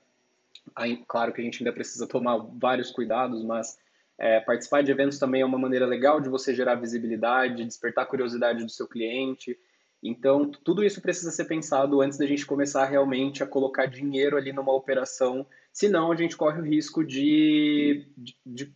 aí, 0.75 1.03
claro 1.09 1.33
que 1.33 1.41
a 1.41 1.45
gente 1.45 1.63
ainda 1.63 1.73
precisa 1.73 2.07
tomar 2.07 2.37
vários 2.37 2.91
cuidados, 2.91 3.43
mas 3.43 3.79
é, 4.21 4.39
participar 4.39 4.83
de 4.83 4.93
eventos 4.93 5.19
também 5.19 5.41
é 5.41 5.47
uma 5.47 5.59
maneira 5.59 5.87
legal 5.87 6.21
de 6.21 6.29
você 6.29 6.55
gerar 6.55 6.75
visibilidade, 6.75 7.65
despertar 7.65 8.03
a 8.03 8.07
curiosidade 8.07 8.63
do 8.63 8.71
seu 8.71 8.87
cliente. 8.87 9.59
Então, 10.03 10.51
tudo 10.51 10.85
isso 10.85 11.01
precisa 11.01 11.31
ser 11.31 11.47
pensado 11.47 12.03
antes 12.03 12.19
da 12.19 12.27
gente 12.27 12.45
começar 12.45 12.85
realmente 12.85 13.43
a 13.43 13.47
colocar 13.47 13.87
dinheiro 13.87 14.37
ali 14.37 14.53
numa 14.53 14.75
operação, 14.75 15.47
senão 15.73 16.13
a 16.13 16.17
gente 16.17 16.37
corre 16.37 16.61
o 16.61 16.65
risco 16.65 17.03
de, 17.03 18.07
de, 18.15 18.37
de 18.45 18.75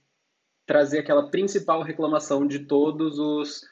trazer 0.64 1.00
aquela 1.00 1.30
principal 1.30 1.82
reclamação 1.82 2.46
de 2.46 2.60
todos 2.60 3.18
os 3.18 3.66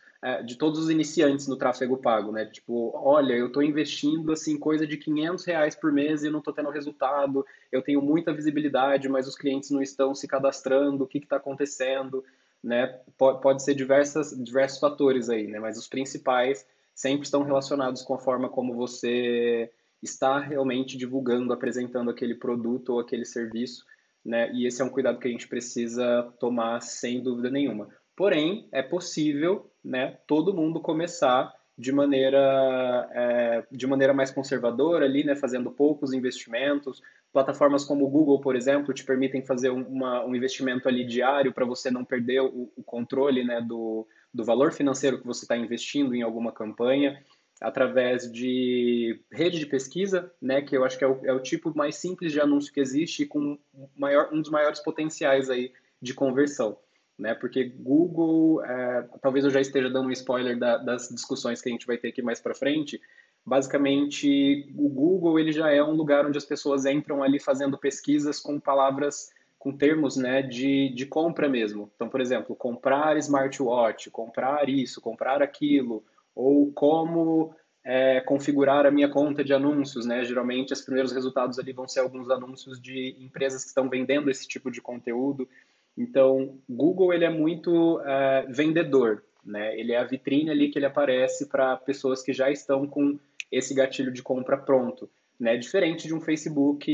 de 0.45 0.57
todos 0.57 0.79
os 0.79 0.89
iniciantes 0.89 1.49
no 1.49 1.57
tráfego 1.57 1.97
pago, 1.97 2.31
né? 2.31 2.47
Tipo, 2.47 2.93
olha, 2.95 3.35
eu 3.35 3.49
estou 3.49 3.63
investindo 3.63 4.31
assim 4.31 4.57
coisa 4.57 4.87
de 4.87 4.97
500 4.97 5.45
reais 5.45 5.75
por 5.75 5.91
mês 5.91 6.23
e 6.23 6.31
não 6.31 6.39
estou 6.39 6.55
tendo 6.55 6.71
resultado. 6.71 7.45
Eu 7.73 7.83
tenho 7.83 8.01
muita 8.01 8.33
visibilidade, 8.33 9.09
mas 9.09 9.27
os 9.27 9.37
clientes 9.37 9.71
não 9.71 9.83
estão 9.83 10.15
se 10.15 10.29
cadastrando. 10.29 11.03
O 11.03 11.09
que 11.09 11.19
está 11.19 11.37
acontecendo? 11.37 12.25
Né? 12.63 12.87
Pode, 13.19 13.41
pode 13.41 13.65
ser 13.65 13.75
diversas, 13.75 14.31
diversos 14.31 14.79
fatores 14.79 15.29
aí, 15.29 15.49
né? 15.49 15.59
Mas 15.59 15.77
os 15.77 15.89
principais 15.89 16.65
sempre 16.95 17.25
estão 17.25 17.43
relacionados 17.43 18.03
com 18.03 18.15
a 18.15 18.19
forma 18.19 18.49
como 18.49 18.75
você 18.75 19.73
está 20.01 20.39
realmente 20.39 20.97
divulgando, 20.97 21.53
apresentando 21.53 22.11
aquele 22.11 22.37
produto 22.37 22.91
ou 22.91 23.01
aquele 23.01 23.25
serviço, 23.25 23.85
né? 24.25 24.53
E 24.53 24.69
esse 24.69 24.81
é 24.81 24.85
um 24.85 24.89
cuidado 24.89 25.19
que 25.19 25.27
a 25.27 25.31
gente 25.31 25.49
precisa 25.49 26.33
tomar 26.39 26.81
sem 26.81 27.21
dúvida 27.21 27.51
nenhuma. 27.51 27.89
Porém, 28.17 28.69
é 28.73 28.83
possível 28.83 29.71
né, 29.85 30.19
todo 30.27 30.55
mundo 30.55 30.81
começar 30.81 31.53
de 31.77 31.91
maneira, 31.91 33.09
é, 33.13 33.65
de 33.71 33.87
maneira 33.87 34.13
mais 34.13 34.31
conservadora 34.31 35.07
ali, 35.07 35.25
né, 35.25 35.35
fazendo 35.35 35.71
poucos 35.71 36.13
investimentos. 36.13 37.01
Plataformas 37.33 37.85
como 37.85 38.05
o 38.05 38.11
Google, 38.11 38.41
por 38.41 38.55
exemplo, 38.55 38.93
te 38.93 39.05
permitem 39.05 39.43
fazer 39.43 39.71
uma, 39.71 40.25
um 40.25 40.37
investimento 40.37 40.89
ali 40.89 41.05
diário 41.05 41.53
para 41.53 41.65
você 41.65 41.91
não 41.91 42.05
perder 42.05 42.43
o, 42.43 42.71
o 42.77 42.83
controle 42.85 43.43
né, 43.43 43.61
do, 43.61 44.07
do 44.33 44.45
valor 44.45 44.73
financeiro 44.73 45.19
que 45.19 45.27
você 45.27 45.45
está 45.45 45.57
investindo 45.57 46.15
em 46.15 46.23
alguma 46.23 46.53
campanha 46.53 47.23
através 47.61 48.31
de 48.31 49.21
rede 49.31 49.59
de 49.59 49.67
pesquisa, 49.67 50.33
né, 50.43 50.61
que 50.61 50.77
eu 50.77 50.85
acho 50.85 50.99
que 50.99 51.05
é 51.05 51.09
o, 51.09 51.21
é 51.25 51.33
o 51.33 51.41
tipo 51.41 51.73
mais 51.77 51.97
simples 51.97 52.33
de 52.33 52.41
anúncio 52.41 52.73
que 52.73 52.81
existe 52.81 53.23
e 53.23 53.27
com 53.27 53.57
maior, 53.97 54.31
um 54.33 54.43
dos 54.43 54.51
maiores 54.51 54.81
potenciais 54.81 55.49
aí 55.49 55.73
de 56.01 56.13
conversão 56.13 56.77
né? 57.23 57.35
Porque 57.35 57.65
Google, 57.65 58.63
é, 58.65 59.09
talvez 59.23 59.45
eu 59.45 59.51
já 59.51 59.61
esteja 59.61 59.89
dando 59.89 60.09
um 60.09 60.13
spoiler 60.13 60.59
da, 60.59 60.77
das 60.77 61.09
discussões 61.09 61.63
que 61.63 61.69
a 61.69 61.73
gente 61.73 61.87
vai 61.87 61.97
ter 61.97 62.09
aqui 62.09 62.21
mais 62.21 62.41
para 62.41 62.55
frente. 62.55 63.01
Basicamente, 63.47 64.71
o 64.77 64.89
Google 64.89 65.39
ele 65.39 65.53
já 65.53 65.71
é 65.71 65.83
um 65.83 65.93
lugar 65.93 66.27
onde 66.27 66.37
as 66.37 66.45
pessoas 66.45 66.85
entram 66.85 67.23
ali 67.23 67.41
fazendo 67.41 67.79
pesquisas 67.79 68.39
com 68.39 68.61
palavras, 68.61 69.33
com 69.59 69.73
termos, 69.73 70.17
né, 70.17 70.43
de, 70.43 70.91
de 70.91 71.07
compra 71.07 71.49
mesmo. 71.49 71.91
Então, 71.95 72.09
por 72.09 72.21
exemplo, 72.21 72.55
comprar 72.55 73.17
smartwatch, 73.17 74.11
comprar 74.11 74.69
isso, 74.69 75.01
comprar 75.01 75.41
aquilo, 75.41 76.05
ou 76.35 76.71
como 76.73 77.55
é, 77.85 78.21
configurar 78.21 78.87
a 78.87 78.91
minha 78.91 79.09
conta 79.09 79.43
de 79.43 79.53
anúncios, 79.53 80.07
né? 80.07 80.25
Geralmente, 80.25 80.73
os 80.73 80.81
primeiros 80.83 81.13
resultados 81.13 81.59
ali 81.59 81.73
vão 81.73 81.89
ser 81.89 82.01
alguns 82.01 82.31
anúncios 82.31 82.81
de 82.81 83.17
empresas 83.19 83.63
que 83.63 83.69
estão 83.69 83.89
vendendo 83.89 84.31
esse 84.31 84.47
tipo 84.47 84.71
de 84.71 84.81
conteúdo. 84.81 85.49
Então, 85.97 86.59
Google 86.69 87.13
ele 87.13 87.25
é 87.25 87.31
muito 87.31 87.99
uh, 87.99 88.51
vendedor, 88.51 89.23
né? 89.45 89.79
Ele 89.79 89.93
é 89.93 89.99
a 89.99 90.05
vitrine 90.05 90.51
ali 90.51 90.71
que 90.71 90.79
ele 90.79 90.87
aparece 90.87 91.47
para 91.47 91.77
pessoas 91.77 92.23
que 92.23 92.33
já 92.33 92.51
estão 92.51 92.87
com 92.87 93.19
esse 93.51 93.75
gatilho 93.75 94.13
de 94.13 94.23
compra 94.23 94.57
pronto, 94.57 95.09
né? 95.39 95.57
Diferente 95.57 96.07
de 96.07 96.15
um 96.15 96.21
Facebook 96.21 96.87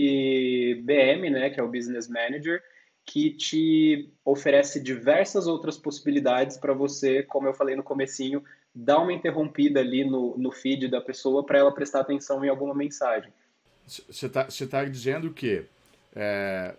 BM, 0.84 1.30
né? 1.30 1.50
Que 1.50 1.60
é 1.60 1.62
o 1.62 1.70
Business 1.70 2.08
Manager, 2.08 2.62
que 3.04 3.30
te 3.30 4.10
oferece 4.24 4.80
diversas 4.80 5.46
outras 5.46 5.78
possibilidades 5.78 6.56
para 6.56 6.74
você, 6.74 7.22
como 7.22 7.46
eu 7.46 7.54
falei 7.54 7.76
no 7.76 7.82
comecinho, 7.82 8.42
dar 8.74 8.98
uma 8.98 9.12
interrompida 9.12 9.80
ali 9.80 10.04
no, 10.04 10.36
no 10.36 10.52
feed 10.52 10.88
da 10.88 11.00
pessoa 11.00 11.44
para 11.44 11.58
ela 11.58 11.72
prestar 11.72 12.00
atenção 12.00 12.44
em 12.44 12.48
alguma 12.48 12.74
mensagem. 12.74 13.32
Você 13.86 14.26
está 14.26 14.44
tá 14.44 14.84
dizendo 14.84 15.32
que 15.32 15.64
é, 16.14 16.74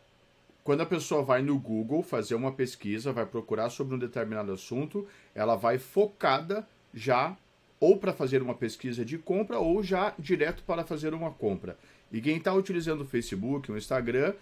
quando 0.63 0.82
a 0.82 0.86
pessoa 0.86 1.24
vai 1.24 1.42
no 1.42 1.58
Google 1.58 2.04
fazer 2.04 2.36
uma 2.36 2.51
pesquisa, 2.51 3.12
vai 3.12 3.25
procurar 3.25 3.70
sobre 3.70 3.96
um 3.96 4.00
determinado 4.00 4.51
assunto, 4.51 5.08
ela 5.34 5.56
vai 5.56 5.78
focada 5.78 6.68
já 6.94 7.36
ou 7.80 7.98
para 7.98 8.13
fazer 8.13 8.42
uma 8.42 8.54
pesquisa 8.54 9.06
de 9.06 9.18
compra 9.18 9.58
ou 9.58 9.82
já 9.82 10.13
direto 10.20 10.63
para 10.63 10.84
fazer 10.84 11.13
uma 11.13 11.32
compra. 11.32 11.78
E 12.12 12.20
quem 12.20 12.38
está 12.38 12.54
utilizando 12.54 13.01
o 13.01 13.06
Facebook, 13.06 13.72
o 13.72 13.78
Instagram, 13.78 14.34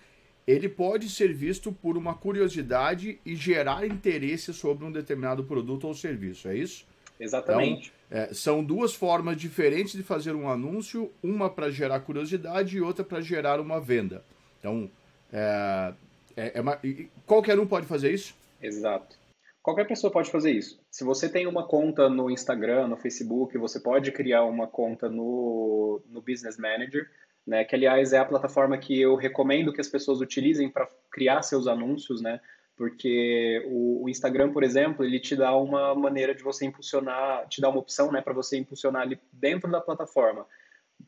ele 0.46 0.70
pode 0.70 1.10
ser 1.10 1.34
visto 1.34 1.72
por 1.72 1.98
uma 1.98 2.14
curiosidade 2.14 3.20
e 3.26 3.36
gerar 3.36 3.86
interesse 3.86 4.54
sobre 4.54 4.86
um 4.86 4.92
determinado 4.92 5.44
produto 5.44 5.86
ou 5.86 5.94
serviço, 5.94 6.48
é 6.48 6.56
isso? 6.56 6.86
Exatamente. 7.20 7.92
Então, 8.08 8.22
é, 8.22 8.34
são 8.34 8.64
duas 8.64 8.94
formas 8.94 9.36
diferentes 9.38 9.94
de 9.94 10.04
fazer 10.04 10.34
um 10.34 10.50
anúncio, 10.50 11.12
uma 11.22 11.50
para 11.50 11.70
gerar 11.70 12.00
curiosidade 12.00 12.78
e 12.78 12.82
outra 12.82 13.04
para 13.04 13.20
gerar 13.20 13.60
uma 13.60 13.82
venda. 13.82 14.24
Então, 14.60 14.90
é, 15.32 15.94
é, 16.38 16.52
é 16.60 16.62
uma, 16.62 16.80
qualquer 17.26 17.60
um 17.60 17.68
pode 17.68 17.88
fazer 17.88 18.14
isso? 18.14 18.36
Exato. 18.62 19.18
Qualquer 19.62 19.86
pessoa 19.86 20.10
pode 20.10 20.32
fazer 20.32 20.52
isso. 20.52 20.80
Se 20.90 21.04
você 21.04 21.28
tem 21.28 21.46
uma 21.46 21.68
conta 21.68 22.08
no 22.08 22.32
Instagram, 22.32 22.88
no 22.88 22.96
Facebook, 22.96 23.58
você 23.58 23.82
pode 23.82 24.12
criar 24.14 24.46
uma 24.46 24.68
conta 24.68 25.10
no, 25.10 26.02
no 26.08 26.22
Business 26.22 26.58
Manager, 26.58 27.10
né? 27.46 27.66
Que 27.66 27.76
aliás 27.76 28.14
é 28.14 28.18
a 28.18 28.24
plataforma 28.24 28.78
que 28.78 28.98
eu 28.98 29.16
recomendo 29.16 29.74
que 29.74 29.82
as 29.82 29.90
pessoas 29.90 30.22
utilizem 30.22 30.70
para 30.70 30.88
criar 31.12 31.42
seus 31.42 31.68
anúncios, 31.68 32.22
né? 32.22 32.40
Porque 32.78 33.66
o, 33.70 34.08
Instagram, 34.08 34.54
por 34.54 34.64
exemplo, 34.64 35.04
ele 35.04 35.20
te 35.20 35.36
dá 35.36 35.54
uma 35.58 35.96
maneira 35.96 36.34
de 36.34 36.44
você 36.44 36.66
impulsionar, 36.66 37.48
te 37.50 37.60
dá 37.60 37.70
uma 37.70 37.80
opção, 37.80 38.12
né, 38.12 38.22
para 38.22 38.34
você 38.34 38.56
impulsionar 38.56 39.02
ali 39.02 39.20
dentro 39.34 39.70
da 39.70 39.82
plataforma. 39.82 40.46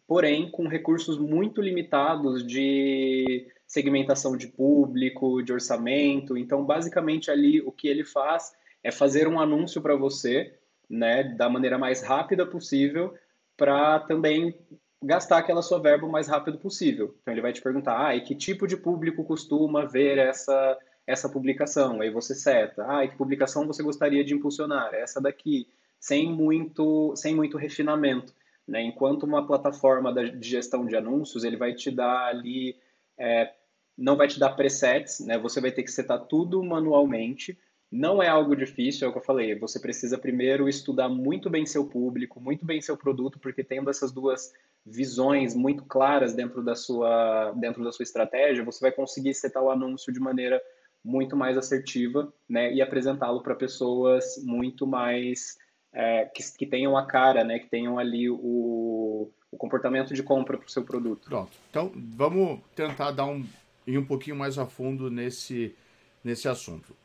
Porém, 0.07 0.49
com 0.49 0.67
recursos 0.67 1.19
muito 1.19 1.61
limitados 1.61 2.45
de 2.45 3.47
segmentação 3.69 4.35
de 4.35 4.47
público, 4.47 5.43
de 5.43 5.53
orçamento. 5.53 6.35
Então, 6.35 6.65
basicamente, 6.65 7.29
ali 7.29 7.61
o 7.61 7.71
que 7.71 7.87
ele 7.87 8.03
faz 8.03 8.51
é 8.83 8.91
fazer 8.91 9.27
um 9.27 9.39
anúncio 9.39 9.79
para 9.79 9.95
você, 9.95 10.57
né, 10.89 11.23
da 11.23 11.47
maneira 11.47 11.77
mais 11.77 12.01
rápida 12.01 12.47
possível, 12.47 13.13
para 13.55 13.99
também 13.99 14.57
gastar 15.03 15.37
aquela 15.37 15.61
sua 15.61 15.79
verba 15.79 16.07
o 16.07 16.11
mais 16.11 16.27
rápido 16.27 16.57
possível. 16.57 17.15
Então, 17.21 17.31
ele 17.31 17.43
vai 17.43 17.53
te 17.53 17.61
perguntar, 17.61 18.07
ah, 18.07 18.15
e 18.15 18.21
que 18.21 18.33
tipo 18.33 18.65
de 18.65 18.75
público 18.75 19.23
costuma 19.23 19.85
ver 19.85 20.17
essa 20.17 20.77
essa 21.05 21.27
publicação? 21.27 22.01
Aí 22.01 22.11
você 22.11 22.35
seta, 22.35 22.85
ah, 22.87 23.03
e 23.03 23.09
que 23.09 23.17
publicação 23.17 23.65
você 23.65 23.81
gostaria 23.83 24.23
de 24.23 24.33
impulsionar? 24.33 24.93
Essa 24.93 25.21
daqui, 25.21 25.67
sem 25.99 26.31
muito 26.31 27.15
sem 27.15 27.35
muito 27.35 27.57
refinamento. 27.57 28.33
Né? 28.67 28.81
Enquanto 28.81 29.23
uma 29.23 29.45
plataforma 29.45 30.13
de 30.13 30.47
gestão 30.47 30.85
de 30.85 30.95
anúncios, 30.95 31.43
ele 31.43 31.57
vai 31.57 31.73
te 31.73 31.91
dar 31.91 32.27
ali 32.27 32.75
é, 33.19 33.51
não 33.99 34.15
vai 34.15 34.27
te 34.27 34.39
dar 34.39 34.51
presets, 34.51 35.19
né? 35.19 35.37
Você 35.37 35.59
vai 35.59 35.71
ter 35.71 35.83
que 35.83 35.91
setar 35.91 36.19
tudo 36.25 36.63
manualmente. 36.63 37.57
Não 37.91 38.21
é 38.21 38.27
algo 38.27 38.55
difícil, 38.55 39.05
é 39.05 39.09
o 39.09 39.11
que 39.11 39.17
eu 39.17 39.23
falei. 39.23 39.57
Você 39.59 39.79
precisa 39.79 40.17
primeiro 40.17 40.69
estudar 40.69 41.09
muito 41.09 41.49
bem 41.49 41.65
seu 41.65 41.85
público, 41.85 42.39
muito 42.39 42.65
bem 42.65 42.79
seu 42.81 42.95
produto, 42.95 43.39
porque 43.39 43.63
tendo 43.63 43.89
essas 43.89 44.11
duas 44.11 44.53
visões 44.85 45.53
muito 45.53 45.83
claras 45.83 46.33
dentro 46.33 46.63
da 46.63 46.75
sua 46.75 47.51
dentro 47.51 47.83
da 47.83 47.91
sua 47.91 48.03
estratégia, 48.03 48.63
você 48.63 48.79
vai 48.79 48.91
conseguir 48.91 49.33
setar 49.33 49.61
o 49.61 49.69
anúncio 49.69 50.13
de 50.13 50.19
maneira 50.19 50.61
muito 51.03 51.35
mais 51.35 51.57
assertiva, 51.57 52.31
né? 52.47 52.73
E 52.73 52.81
apresentá-lo 52.81 53.41
para 53.41 53.55
pessoas 53.55 54.41
muito 54.43 54.87
mais 54.87 55.57
é, 55.91 56.25
que, 56.25 56.43
que 56.57 56.65
tenham 56.65 56.95
a 56.95 57.05
cara, 57.05 57.43
né? 57.43 57.59
Que 57.59 57.69
tenham 57.69 57.97
ali 57.97 58.29
o, 58.29 59.31
o 59.51 59.57
comportamento 59.57 60.13
de 60.13 60.23
compra 60.23 60.57
para 60.57 60.67
o 60.67 60.71
seu 60.71 60.83
produto. 60.83 61.27
Pronto. 61.27 61.51
Então, 61.69 61.91
vamos 61.95 62.59
tentar 62.75 63.11
dar 63.11 63.25
um, 63.25 63.43
ir 63.89 63.97
um 63.97 64.05
pouquinho 64.05 64.35
mais 64.35 64.57
a 64.57 64.65
fundo 64.65 65.09
nesse, 65.09 65.75
nesse 66.23 66.47
assunto. 66.47 66.95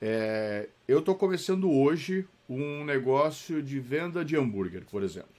É, 0.00 0.68
eu 0.86 0.98
estou 0.98 1.14
começando 1.14 1.70
hoje 1.70 2.26
um 2.48 2.84
negócio 2.84 3.62
de 3.62 3.80
venda 3.80 4.24
de 4.24 4.36
hambúrguer, 4.36 4.84
por 4.84 5.02
exemplo. 5.02 5.34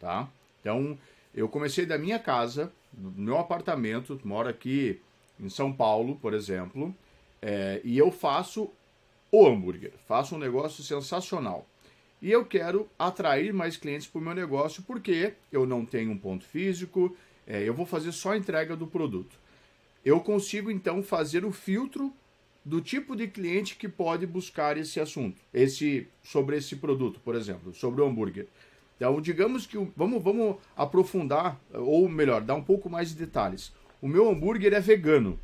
Tá? 0.00 0.28
Então, 0.60 0.98
eu 1.34 1.48
comecei 1.48 1.86
da 1.86 1.96
minha 1.96 2.18
casa, 2.18 2.72
do 2.92 3.12
meu 3.20 3.38
apartamento, 3.38 4.20
moro 4.24 4.48
aqui 4.48 5.00
em 5.38 5.48
São 5.48 5.72
Paulo, 5.72 6.16
por 6.16 6.34
exemplo, 6.34 6.94
é, 7.40 7.80
e 7.84 7.96
eu 7.96 8.10
faço 8.10 8.70
o 9.30 9.46
hambúrguer. 9.46 9.92
Faço 10.08 10.34
um 10.34 10.38
negócio 10.38 10.82
sensacional. 10.82 11.64
E 12.20 12.32
eu 12.32 12.44
quero 12.44 12.88
atrair 12.98 13.52
mais 13.52 13.76
clientes 13.76 14.08
para 14.08 14.18
o 14.18 14.24
meu 14.24 14.34
negócio 14.34 14.82
porque 14.82 15.34
eu 15.52 15.64
não 15.64 15.86
tenho 15.86 16.10
um 16.10 16.18
ponto 16.18 16.44
físico, 16.44 17.16
é, 17.46 17.62
eu 17.62 17.72
vou 17.72 17.86
fazer 17.86 18.10
só 18.10 18.34
entrega 18.34 18.74
do 18.74 18.88
produto 18.88 19.38
eu 20.04 20.20
consigo 20.20 20.70
então 20.70 21.02
fazer 21.02 21.44
o 21.44 21.52
filtro 21.52 22.12
do 22.64 22.80
tipo 22.80 23.16
de 23.16 23.26
cliente 23.26 23.76
que 23.76 23.88
pode 23.88 24.26
buscar 24.26 24.76
esse 24.76 25.00
assunto, 25.00 25.40
esse 25.52 26.06
sobre 26.22 26.56
esse 26.56 26.76
produto, 26.76 27.20
por 27.20 27.34
exemplo, 27.34 27.72
sobre 27.72 28.02
o 28.02 28.06
hambúrguer. 28.06 28.46
Então, 28.96 29.20
digamos 29.20 29.66
que 29.66 29.78
vamos 29.96 30.22
vamos 30.22 30.56
aprofundar 30.76 31.58
ou 31.72 32.08
melhor, 32.08 32.42
dar 32.42 32.54
um 32.54 32.62
pouco 32.62 32.90
mais 32.90 33.10
de 33.10 33.14
detalhes. 33.14 33.72
O 34.02 34.08
meu 34.08 34.28
hambúrguer 34.28 34.72
é 34.74 34.80
vegano. 34.80 35.38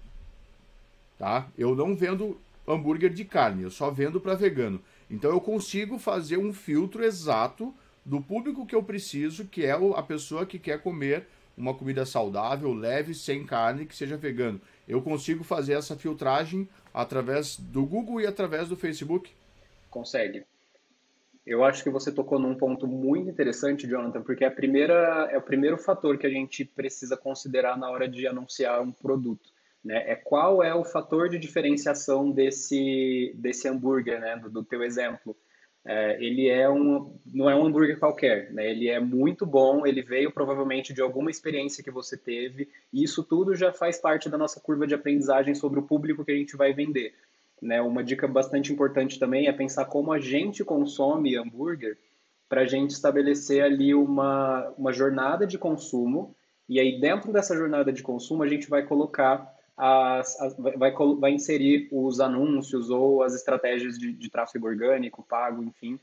Tá? 1.18 1.48
Eu 1.56 1.74
não 1.74 1.94
vendo 1.94 2.38
hambúrguer 2.66 3.12
de 3.12 3.24
carne, 3.24 3.62
eu 3.62 3.70
só 3.70 3.90
vendo 3.90 4.20
para 4.20 4.34
vegano. 4.34 4.80
Então 5.10 5.30
eu 5.30 5.40
consigo 5.40 5.98
fazer 5.98 6.36
um 6.36 6.52
filtro 6.52 7.04
exato 7.04 7.72
do 8.04 8.20
público 8.20 8.66
que 8.66 8.74
eu 8.74 8.82
preciso, 8.82 9.46
que 9.46 9.64
é 9.64 9.72
a 9.72 10.02
pessoa 10.02 10.44
que 10.44 10.58
quer 10.58 10.82
comer 10.82 11.26
uma 11.56 11.74
comida 11.74 12.04
saudável, 12.04 12.72
leve, 12.72 13.14
sem 13.14 13.44
carne, 13.44 13.86
que 13.86 13.94
seja 13.94 14.16
vegano. 14.16 14.60
Eu 14.86 15.00
consigo 15.00 15.44
fazer 15.44 15.74
essa 15.74 15.96
filtragem 15.96 16.68
através 16.92 17.56
do 17.58 17.84
Google 17.84 18.20
e 18.20 18.26
através 18.26 18.68
do 18.68 18.76
Facebook? 18.76 19.30
Consegue. 19.90 20.44
Eu 21.46 21.62
acho 21.62 21.84
que 21.84 21.90
você 21.90 22.10
tocou 22.10 22.38
num 22.38 22.54
ponto 22.54 22.86
muito 22.86 23.28
interessante, 23.28 23.86
Jonathan, 23.86 24.22
porque 24.22 24.44
é, 24.44 24.46
a 24.46 24.50
primeira, 24.50 25.28
é 25.30 25.36
o 25.36 25.42
primeiro 25.42 25.76
fator 25.76 26.16
que 26.16 26.26
a 26.26 26.30
gente 26.30 26.64
precisa 26.64 27.16
considerar 27.16 27.76
na 27.76 27.90
hora 27.90 28.08
de 28.08 28.26
anunciar 28.26 28.80
um 28.80 28.90
produto. 28.90 29.50
Né? 29.84 30.10
É 30.10 30.14
qual 30.14 30.62
é 30.62 30.74
o 30.74 30.84
fator 30.84 31.28
de 31.28 31.38
diferenciação 31.38 32.30
desse, 32.30 33.34
desse 33.36 33.68
hambúrguer, 33.68 34.18
né? 34.20 34.36
do, 34.36 34.48
do 34.48 34.64
teu 34.64 34.82
exemplo. 34.82 35.36
É, 35.86 36.16
ele 36.24 36.48
é 36.48 36.68
um, 36.68 37.14
não 37.26 37.50
é 37.50 37.54
um 37.54 37.66
hambúrguer 37.66 37.98
qualquer, 37.98 38.50
né? 38.52 38.70
ele 38.70 38.88
é 38.88 38.98
muito 38.98 39.44
bom, 39.44 39.86
ele 39.86 40.00
veio 40.00 40.32
provavelmente 40.32 40.94
de 40.94 41.02
alguma 41.02 41.30
experiência 41.30 41.84
que 41.84 41.90
você 41.90 42.16
teve, 42.16 42.70
e 42.90 43.04
isso 43.04 43.22
tudo 43.22 43.54
já 43.54 43.70
faz 43.70 43.98
parte 43.98 44.30
da 44.30 44.38
nossa 44.38 44.58
curva 44.60 44.86
de 44.86 44.94
aprendizagem 44.94 45.54
sobre 45.54 45.78
o 45.78 45.82
público 45.82 46.24
que 46.24 46.32
a 46.32 46.36
gente 46.36 46.56
vai 46.56 46.72
vender. 46.72 47.12
Né? 47.60 47.82
Uma 47.82 48.02
dica 48.02 48.26
bastante 48.26 48.72
importante 48.72 49.18
também 49.18 49.46
é 49.46 49.52
pensar 49.52 49.84
como 49.84 50.10
a 50.10 50.18
gente 50.18 50.64
consome 50.64 51.36
hambúrguer 51.36 51.98
para 52.48 52.62
a 52.62 52.66
gente 52.66 52.90
estabelecer 52.90 53.62
ali 53.62 53.94
uma, 53.94 54.72
uma 54.78 54.92
jornada 54.92 55.46
de 55.46 55.58
consumo, 55.58 56.34
e 56.66 56.80
aí 56.80 56.98
dentro 56.98 57.30
dessa 57.30 57.54
jornada 57.54 57.92
de 57.92 58.02
consumo 58.02 58.42
a 58.42 58.48
gente 58.48 58.70
vai 58.70 58.86
colocar 58.86 59.53
as, 59.76 60.40
as, 60.40 60.56
vai, 60.56 60.92
vai 60.92 61.32
inserir 61.32 61.88
os 61.90 62.20
anúncios 62.20 62.90
ou 62.90 63.22
as 63.22 63.34
estratégias 63.34 63.98
de, 63.98 64.12
de 64.12 64.30
tráfego 64.30 64.66
orgânico, 64.66 65.24
pago, 65.28 65.62
enfim. 65.62 65.98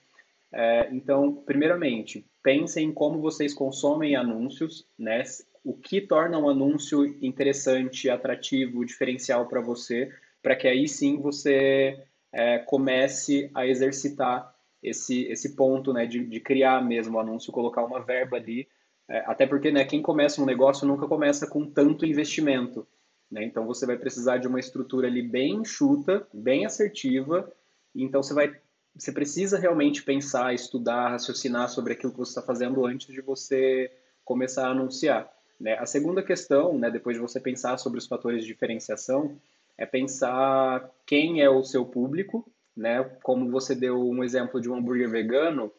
É, 0.51 0.89
então, 0.91 1.33
primeiramente, 1.33 2.25
pensem 2.43 2.89
em 2.89 2.93
como 2.93 3.21
vocês 3.21 3.53
consomem 3.53 4.15
anúncios, 4.15 4.85
né? 4.99 5.23
O 5.63 5.73
que 5.73 6.01
torna 6.01 6.37
um 6.37 6.49
anúncio 6.49 7.05
interessante, 7.23 8.09
atrativo, 8.09 8.83
diferencial 8.83 9.47
para 9.47 9.61
você, 9.61 10.11
para 10.41 10.55
que 10.55 10.67
aí 10.67 10.87
sim 10.87 11.21
você 11.21 12.03
é, 12.33 12.57
comece 12.59 13.49
a 13.53 13.65
exercitar 13.65 14.53
esse, 14.83 15.23
esse 15.25 15.55
ponto, 15.55 15.93
né? 15.93 16.05
De, 16.05 16.25
de 16.25 16.39
criar 16.41 16.83
mesmo 16.83 17.15
o 17.15 17.19
anúncio, 17.21 17.53
colocar 17.53 17.85
uma 17.85 18.01
verba 18.01 18.35
ali. 18.35 18.67
É, 19.09 19.19
até 19.19 19.47
porque, 19.47 19.71
né? 19.71 19.85
Quem 19.85 20.01
começa 20.01 20.41
um 20.41 20.45
negócio 20.45 20.85
nunca 20.85 21.07
começa 21.07 21.47
com 21.47 21.65
tanto 21.65 22.05
investimento. 22.05 22.85
Né? 23.31 23.45
Então 23.45 23.65
você 23.65 23.85
vai 23.85 23.97
precisar 23.97 24.37
de 24.37 24.47
uma 24.47 24.59
estrutura 24.59 25.07
ali 25.07 25.21
bem 25.21 25.55
enxuta, 25.55 26.27
bem 26.33 26.65
assertiva. 26.65 27.51
Então 27.95 28.21
você 28.21 28.33
vai, 28.33 28.53
você 28.93 29.11
precisa 29.11 29.57
realmente 29.57 30.03
pensar, 30.03 30.53
estudar, 30.53 31.11
raciocinar 31.11 31.69
sobre 31.69 31.93
aquilo 31.93 32.11
que 32.11 32.19
você 32.19 32.31
está 32.31 32.41
fazendo 32.41 32.85
antes 32.85 33.07
de 33.07 33.21
você 33.21 33.89
começar 34.25 34.67
a 34.67 34.71
anunciar. 34.71 35.31
Né? 35.59 35.77
A 35.77 35.85
segunda 35.85 36.21
questão, 36.21 36.77
né, 36.77 36.91
depois 36.91 37.15
de 37.15 37.21
você 37.21 37.39
pensar 37.39 37.77
sobre 37.77 37.99
os 37.99 38.07
fatores 38.07 38.41
de 38.41 38.47
diferenciação, 38.47 39.37
é 39.77 39.85
pensar 39.85 40.89
quem 41.05 41.41
é 41.41 41.49
o 41.49 41.63
seu 41.63 41.85
público, 41.85 42.45
né? 42.75 43.03
Como 43.23 43.49
você 43.49 43.73
deu 43.73 43.99
um 43.99 44.23
exemplo 44.23 44.61
de 44.61 44.69
um 44.69 44.75
hambúrguer 44.75 45.09
vegano, 45.09 45.71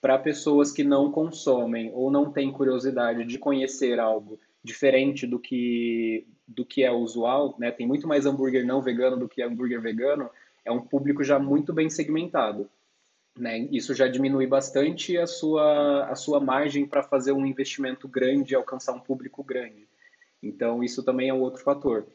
para 0.00 0.18
pessoas 0.18 0.72
que 0.72 0.84
não 0.84 1.10
consomem 1.10 1.90
ou 1.94 2.10
não 2.10 2.30
têm 2.30 2.52
curiosidade 2.52 3.24
de 3.24 3.38
conhecer 3.38 3.98
algo 3.98 4.38
diferente 4.64 5.26
do 5.26 5.38
que 5.38 6.26
do 6.46 6.64
que 6.64 6.82
é 6.82 6.90
usual, 6.90 7.54
né? 7.58 7.70
Tem 7.70 7.86
muito 7.86 8.08
mais 8.08 8.26
hambúrguer 8.26 8.66
não 8.66 8.82
vegano 8.82 9.16
do 9.16 9.28
que 9.28 9.42
hambúrguer 9.42 9.80
vegano. 9.80 10.28
É 10.64 10.72
um 10.72 10.80
público 10.80 11.22
já 11.22 11.38
muito 11.38 11.72
bem 11.72 11.88
segmentado, 11.88 12.68
né? 13.38 13.58
Isso 13.70 13.94
já 13.94 14.08
diminui 14.08 14.46
bastante 14.46 15.16
a 15.18 15.26
sua 15.26 16.06
a 16.06 16.14
sua 16.14 16.40
margem 16.40 16.86
para 16.86 17.02
fazer 17.02 17.32
um 17.32 17.46
investimento 17.46 18.08
grande 18.08 18.54
alcançar 18.54 18.94
um 18.94 19.00
público 19.00 19.44
grande. 19.44 19.86
Então 20.42 20.82
isso 20.82 21.02
também 21.02 21.28
é 21.28 21.34
um 21.34 21.40
outro 21.40 21.62
fator. 21.62 22.06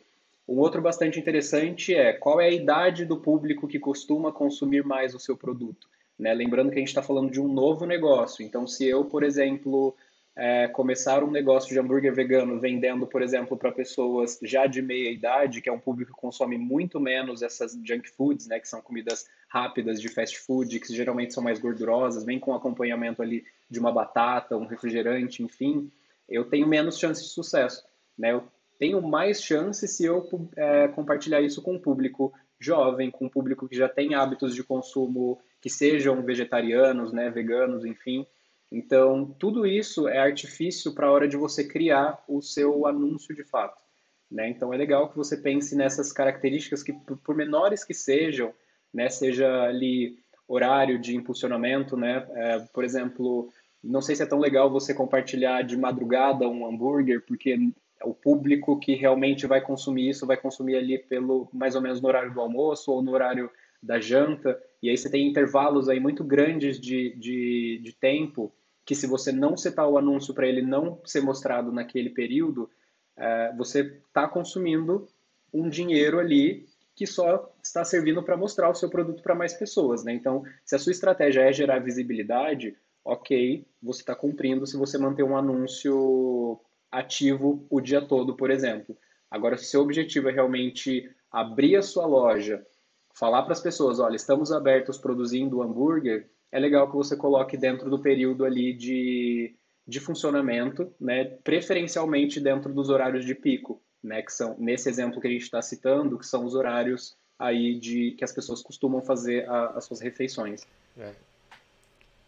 Um 0.48 0.58
outro 0.58 0.82
bastante 0.82 1.20
interessante 1.20 1.94
é 1.94 2.12
qual 2.12 2.42
é 2.42 2.48
a 2.48 2.52
idade 2.52 3.06
do 3.06 3.18
público 3.18 3.68
que 3.68 3.78
costuma 3.78 4.32
consumir 4.32 4.84
mais 4.84 5.14
o 5.14 5.20
seu 5.20 5.38
produto. 5.38 5.88
Né? 6.18 6.34
Lembrando 6.34 6.72
que 6.72 6.76
a 6.78 6.80
gente 6.80 6.88
está 6.88 7.04
falando 7.04 7.30
de 7.30 7.40
um 7.40 7.48
novo 7.48 7.86
negócio. 7.86 8.44
Então, 8.44 8.66
se 8.66 8.84
eu, 8.86 9.06
por 9.06 9.24
exemplo, 9.24 9.96
é, 10.40 10.70
começar 10.70 11.22
um 11.22 11.30
negócio 11.30 11.70
de 11.70 11.78
hambúrguer 11.78 12.14
vegano 12.14 12.58
vendendo, 12.62 13.06
por 13.06 13.22
exemplo, 13.22 13.58
para 13.58 13.74
pessoas 13.74 14.40
já 14.42 14.66
de 14.68 14.82
meia 14.82 15.12
idade, 15.12 15.62
que 15.62 15.68
é 15.68 15.72
um 15.72 15.80
público 15.80 16.14
que 16.14 16.22
consome 16.22 16.58
muito 16.58 16.98
menos 16.98 17.42
essas 17.42 17.78
junk 17.84 18.10
foods, 18.10 18.48
né, 18.48 18.58
que 18.58 18.68
são 18.68 18.82
comidas 18.82 19.28
rápidas 19.50 20.02
de 20.02 20.08
fast 20.08 20.40
food, 20.40 20.80
que 20.80 20.96
geralmente 20.96 21.34
são 21.34 21.44
mais 21.44 21.60
gordurosas, 21.60 22.24
vem 22.24 22.40
com 22.40 22.56
acompanhamento 22.56 23.22
ali 23.22 23.44
de 23.70 23.80
uma 23.80 23.92
batata, 23.92 24.56
um 24.56 24.66
refrigerante, 24.66 25.44
enfim, 25.44 25.92
eu 26.30 26.46
tenho 26.46 26.66
menos 26.66 26.98
chance 26.98 27.22
de 27.22 27.30
sucesso. 27.30 27.84
Né? 28.18 28.32
Eu 28.32 28.44
tenho 28.80 29.02
mais 29.02 29.44
chance 29.44 29.86
se 29.90 30.06
eu 30.06 30.26
é, 30.56 30.88
compartilhar 30.88 31.42
isso 31.42 31.62
com 31.62 31.74
um 31.74 31.80
público 31.80 32.32
jovem, 32.58 33.12
com 33.12 33.26
um 33.26 33.30
público 33.30 33.68
que 33.68 33.76
já 33.76 33.90
tem 33.90 34.16
hábitos 34.16 34.56
de 34.56 34.64
consumo 34.64 35.38
que 35.60 35.70
sejam 35.70 36.22
vegetarianos, 36.22 37.12
né, 37.12 37.30
veganos, 37.30 37.84
enfim, 37.84 38.26
então, 38.72 39.36
tudo 39.40 39.66
isso 39.66 40.08
é 40.08 40.20
artifício 40.20 40.94
para 40.94 41.08
a 41.08 41.12
hora 41.12 41.28
de 41.28 41.36
você 41.36 41.64
criar 41.64 42.24
o 42.28 42.42
seu 42.42 42.86
anúncio 42.86 43.36
de 43.36 43.44
fato. 43.44 43.84
Né? 44.30 44.50
Então, 44.50 44.72
é 44.72 44.78
legal 44.78 45.10
que 45.10 45.18
você 45.18 45.36
pense 45.36 45.76
nessas 45.76 46.14
características 46.14 46.84
que, 46.84 46.94
por 46.94 47.36
menores 47.36 47.84
que 47.84 47.96
sejam, 47.96 48.54
né, 48.94 49.10
seja 49.10 49.64
ali 49.64 50.20
horário 50.48 51.00
de 51.00 51.16
impulsionamento, 51.16 51.96
né? 51.96 52.28
É, 52.34 52.60
por 52.74 52.84
exemplo, 52.84 53.52
não 53.84 54.02
sei 54.02 54.16
se 54.16 54.24
é 54.24 54.26
tão 54.26 54.40
legal 54.40 54.70
você 54.70 54.96
compartilhar 54.96 55.62
de 55.62 55.78
madrugada 55.78 56.48
um 56.48 56.66
hambúrguer, 56.66 57.24
porque 57.26 57.56
o 58.04 58.14
público 58.14 58.80
que 58.80 58.96
realmente 58.96 59.46
vai 59.46 59.62
consumir 59.62 60.10
isso 60.10 60.26
vai 60.26 60.38
consumir 60.38 60.76
ali 60.76 60.98
pelo 60.98 61.48
mais 61.54 61.76
ou 61.76 61.82
menos 61.82 62.02
no 62.02 62.08
horário 62.08 62.34
do 62.34 62.42
almoço 62.42 62.92
ou 62.92 63.02
no 63.02 63.12
horário 63.12 63.52
da 63.82 64.00
janta, 64.00 64.60
e 64.82 64.90
aí 64.90 64.98
você 64.98 65.10
tem 65.10 65.28
intervalos 65.28 65.90
aí 65.90 66.00
muito 66.00 66.24
grandes 66.24 66.80
de, 66.80 67.16
de, 67.16 67.80
de 67.84 67.94
tempo 67.94 68.54
que 68.86 68.96
se 68.96 69.06
você 69.06 69.32
não 69.32 69.56
setar 69.56 69.88
o 69.88 69.98
anúncio 69.98 70.34
para 70.34 70.48
ele 70.48 70.62
não 70.62 71.00
ser 71.06 71.22
mostrado 71.22 71.72
naquele 71.72 72.10
período, 72.10 72.70
é, 73.16 73.54
você 73.56 73.82
está 74.08 74.28
consumindo 74.28 75.08
um 75.54 75.70
dinheiro 75.70 76.20
ali 76.20 76.66
que 76.96 77.06
só 77.06 77.54
está 77.64 77.86
servindo 77.86 78.24
para 78.24 78.36
mostrar 78.36 78.70
o 78.70 78.76
seu 78.76 78.90
produto 78.90 79.22
para 79.22 79.36
mais 79.36 79.54
pessoas. 79.54 80.04
Né? 80.04 80.14
Então, 80.14 80.44
se 80.66 80.76
a 80.76 80.80
sua 80.80 80.92
estratégia 80.92 81.42
é 81.42 81.54
gerar 81.54 81.80
visibilidade, 81.80 82.76
ok, 83.06 83.66
você 83.82 84.02
está 84.02 84.16
cumprindo 84.16 84.66
se 84.66 84.76
você 84.76 84.98
manter 84.98 85.24
um 85.24 85.38
anúncio 85.38 86.60
ativo 86.92 87.66
o 87.70 87.80
dia 87.80 88.02
todo, 88.02 88.36
por 88.36 88.50
exemplo. 88.50 88.98
Agora, 89.30 89.58
se 89.58 89.66
seu 89.66 89.82
objetivo 89.82 90.30
é 90.30 90.32
realmente 90.32 91.10
abrir 91.32 91.76
a 91.76 91.82
sua 91.82 92.06
loja, 92.06 92.66
falar 93.14 93.44
para 93.44 93.54
as 93.54 93.62
pessoas, 93.62 94.00
olha, 94.00 94.16
estamos 94.16 94.52
abertos 94.52 94.98
produzindo 94.98 95.62
hambúrguer, 95.62 96.30
é 96.52 96.60
legal 96.60 96.90
que 96.90 96.96
você 96.96 97.16
coloque 97.16 97.58
dentro 97.58 97.90
do 97.90 98.00
período 98.00 98.46
ali 98.46 98.74
de, 98.74 99.56
de 99.88 100.00
funcionamento, 100.00 100.92
né, 101.00 101.26
preferencialmente 101.44 102.40
dentro 102.40 102.74
dos 102.74 102.90
horários 102.90 103.26
de 103.26 103.36
pico, 103.36 103.82
né, 104.04 104.22
que 104.22 104.32
são, 104.32 104.56
nesse 104.58 104.90
exemplo 104.90 105.22
que 105.22 105.28
a 105.28 105.32
gente 105.32 105.44
está 105.44 105.62
citando, 105.62 106.18
que 106.18 106.26
são 106.26 106.46
os 106.46 106.56
horários 106.56 107.18
aí 107.38 107.80
de 107.80 108.12
que 108.12 108.24
as 108.24 108.32
pessoas 108.32 108.62
costumam 108.62 109.02
fazer 109.02 109.48
a, 109.50 109.78
as 109.78 109.86
suas 109.86 110.02
refeições. 110.02 110.66
É. 110.98 111.14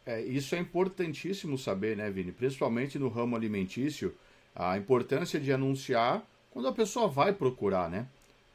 é. 0.06 0.22
isso 0.22 0.56
é 0.56 0.60
importantíssimo 0.60 1.58
saber, 1.58 1.98
né, 1.98 2.10
Vini? 2.10 2.32
Principalmente 2.32 3.00
no 3.00 3.10
ramo 3.10 3.36
alimentício, 3.36 4.14
a 4.56 4.78
importância 4.78 5.40
de 5.40 5.52
anunciar 5.52 6.26
quando 6.52 6.68
a 6.68 6.74
pessoa 6.74 7.08
vai 7.08 7.34
procurar, 7.34 7.90
né? 7.90 8.08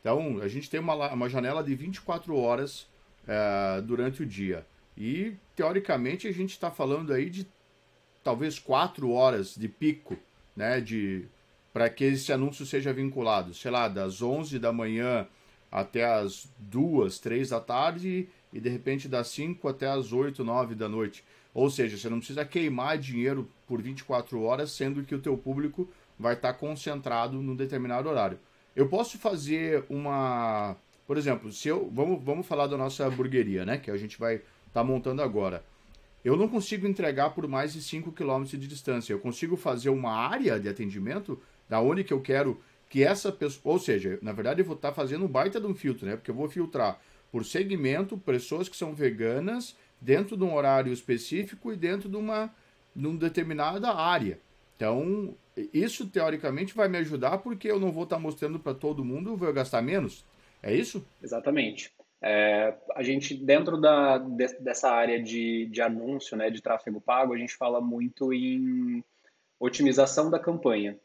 Então, 0.07 0.39
a 0.41 0.47
gente 0.47 0.71
tem 0.71 0.79
uma, 0.79 1.13
uma 1.13 1.29
janela 1.29 1.65
de 1.65 1.75
24 1.75 2.37
horas 2.37 2.87
é, 3.27 3.81
durante 3.81 4.23
o 4.23 4.27
dia. 4.27 4.65
E, 4.97 5.35
teoricamente, 5.57 6.29
a 6.29 6.33
gente 6.33 6.51
está 6.51 6.71
falando 6.71 7.13
aí 7.13 7.29
de 7.29 7.45
talvez 8.23 8.57
quatro 8.57 9.11
horas 9.11 9.57
de 9.57 9.67
pico, 9.67 10.17
né, 10.55 10.81
de 10.81 11.25
para 11.73 11.91
que 11.91 12.05
esse 12.05 12.33
anúncio 12.33 12.65
seja 12.65 12.93
vinculado, 12.93 13.53
sei 13.53 13.73
lá, 13.73 13.89
das 13.89 14.23
11 14.23 14.61
da 14.61 14.73
manhã 14.73 15.27
até 15.73 16.05
as 16.05 16.49
2, 16.57 17.19
3 17.19 17.49
da 17.49 17.61
tarde 17.61 18.29
e 18.53 18.61
de 18.61 18.69
repente 18.69 19.09
das 19.09 19.27
5 19.27 19.67
até 19.67 19.89
as 19.89 20.13
8, 20.13 20.45
9 20.45 20.77
da 20.77 20.89
noite. 20.89 21.25
Ou 21.53 21.69
seja, 21.69 21.99
você 21.99 22.09
não 22.09 22.19
precisa 22.19 22.45
queimar 22.45 22.97
dinheiro 22.97 23.51
por 23.67 23.83
24 23.83 24.41
horas, 24.41 24.71
sendo 24.71 25.03
que 25.03 25.17
o 25.17 25.21
teu 25.21 25.37
público 25.37 25.89
vai 26.17 26.35
estar 26.35 26.53
tá 26.53 26.59
concentrado 26.59 27.43
num 27.43 27.57
determinado 27.57 28.09
horário. 28.09 28.39
Eu 28.77 28.87
posso 28.87 29.19
fazer 29.19 29.85
uma, 29.89 30.77
por 31.07 31.17
exemplo, 31.17 31.51
se 31.51 31.67
eu 31.67 31.91
vamos, 31.93 32.23
vamos 32.23 32.47
falar 32.47 32.67
da 32.67 32.77
nossa 32.77 33.07
hamburgueria, 33.07 33.65
né, 33.65 33.79
que 33.79 33.91
a 33.91 33.97
gente 33.97 34.19
vai 34.19 34.43
está 34.69 34.85
montando 34.85 35.23
agora. 35.23 35.65
Eu 36.23 36.37
não 36.37 36.49
consigo 36.49 36.87
entregar 36.87 37.31
por 37.31 37.49
mais 37.49 37.73
de 37.73 37.81
5 37.81 38.13
km 38.13 38.45
de 38.45 38.67
distância. 38.67 39.13
Eu 39.13 39.19
consigo 39.19 39.57
fazer 39.57 39.89
uma 39.89 40.13
área 40.13 40.61
de 40.61 40.69
atendimento 40.69 41.41
da 41.69 41.81
onde 41.81 42.05
que 42.05 42.13
eu 42.13 42.21
quero 42.21 42.61
que 42.91 43.03
essa 43.03 43.33
pessoa. 43.33 43.75
Ou 43.75 43.79
seja, 43.79 44.19
na 44.21 44.33
verdade, 44.33 44.61
eu 44.61 44.67
vou 44.67 44.77
estar 44.77 44.89
tá 44.89 44.95
fazendo 44.95 45.25
um 45.25 45.29
baita 45.29 45.59
de 45.59 45.67
um 45.67 45.75
filtro, 45.75 46.05
né? 46.05 46.17
Porque 46.17 46.31
eu 46.31 46.35
vou 46.35 46.49
filtrar 46.49 47.01
por 47.33 47.45
segmento 47.45 48.19
pessoas 48.19 48.69
que 48.69 48.77
são 48.77 48.95
veganas 48.95 49.77
dentro 50.01 50.37
de 50.37 50.45
um 50.45 50.55
horário 50.55 50.93
específico 50.93 51.73
e 51.73 51.77
dentro 51.77 52.09
de 52.09 52.17
uma 52.17 52.53
numa 52.95 53.19
determinada 53.19 53.95
área. 53.95 54.39
Então, 54.77 55.35
isso 55.73 56.07
teoricamente 56.07 56.75
vai 56.75 56.89
me 56.89 56.99
ajudar 56.99 57.39
porque 57.39 57.71
eu 57.71 57.81
não 57.81 57.91
vou 57.91 58.05
estar 58.05 58.17
tá 58.17 58.23
mostrando 58.23 58.61
para 58.61 58.75
todo 58.75 59.05
mundo, 59.05 59.31
eu 59.31 59.37
vou 59.37 59.53
gastar 59.53 59.83
menos. 59.83 60.25
É 60.63 60.75
isso? 60.75 61.05
Exatamente. 61.23 61.93
É, 62.23 62.75
a 62.95 63.03
gente, 63.03 63.35
dentro 63.35 63.81
da, 63.81 64.19
de, 64.19 64.47
dessa 64.61 64.91
área 64.91 65.23
de, 65.23 65.67
de 65.67 65.81
anúncio, 65.81 66.37
né, 66.37 66.51
de 66.51 66.63
tráfego 66.63 67.01
pago, 67.01 67.33
a 67.33 67.39
gente 67.39 67.55
fala 67.55 67.81
muito 67.81 68.33
em 68.33 69.03
otimização 69.59 70.31
da 70.31 70.39
campanha. 70.39 70.99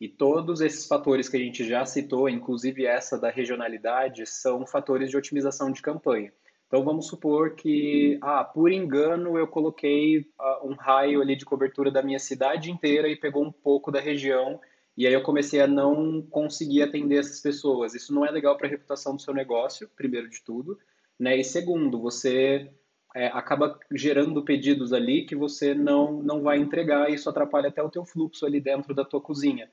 E 0.00 0.08
todos 0.08 0.60
esses 0.60 0.86
fatores 0.86 1.28
que 1.28 1.36
a 1.36 1.40
gente 1.40 1.64
já 1.64 1.84
citou, 1.86 2.28
inclusive 2.28 2.84
essa 2.84 3.18
da 3.18 3.30
regionalidade, 3.30 4.26
são 4.26 4.66
fatores 4.66 5.10
de 5.10 5.16
otimização 5.16 5.70
de 5.70 5.80
campanha. 5.80 6.32
Então 6.72 6.82
vamos 6.82 7.06
supor 7.06 7.54
que, 7.54 8.18
ah, 8.22 8.42
por 8.42 8.72
engano 8.72 9.36
eu 9.36 9.46
coloquei 9.46 10.20
uh, 10.20 10.66
um 10.66 10.72
raio 10.72 11.20
ali 11.20 11.36
de 11.36 11.44
cobertura 11.44 11.90
da 11.90 12.02
minha 12.02 12.18
cidade 12.18 12.70
inteira 12.70 13.10
e 13.10 13.14
pegou 13.14 13.44
um 13.44 13.52
pouco 13.52 13.92
da 13.92 14.00
região 14.00 14.58
e 14.96 15.06
aí 15.06 15.12
eu 15.12 15.22
comecei 15.22 15.60
a 15.60 15.66
não 15.66 16.22
conseguir 16.22 16.80
atender 16.80 17.18
essas 17.18 17.42
pessoas. 17.42 17.94
Isso 17.94 18.14
não 18.14 18.24
é 18.24 18.30
legal 18.30 18.56
para 18.56 18.68
a 18.68 18.70
reputação 18.70 19.14
do 19.14 19.20
seu 19.20 19.34
negócio, 19.34 19.86
primeiro 19.94 20.30
de 20.30 20.42
tudo, 20.42 20.78
né? 21.20 21.36
E 21.36 21.44
segundo, 21.44 22.00
você 22.00 22.70
é, 23.14 23.26
acaba 23.26 23.78
gerando 23.92 24.42
pedidos 24.42 24.94
ali 24.94 25.26
que 25.26 25.36
você 25.36 25.74
não 25.74 26.22
não 26.22 26.40
vai 26.40 26.56
entregar 26.56 27.10
e 27.10 27.16
isso 27.16 27.28
atrapalha 27.28 27.68
até 27.68 27.82
o 27.82 27.90
teu 27.90 28.06
fluxo 28.06 28.46
ali 28.46 28.62
dentro 28.62 28.94
da 28.94 29.04
tua 29.04 29.20
cozinha. 29.20 29.70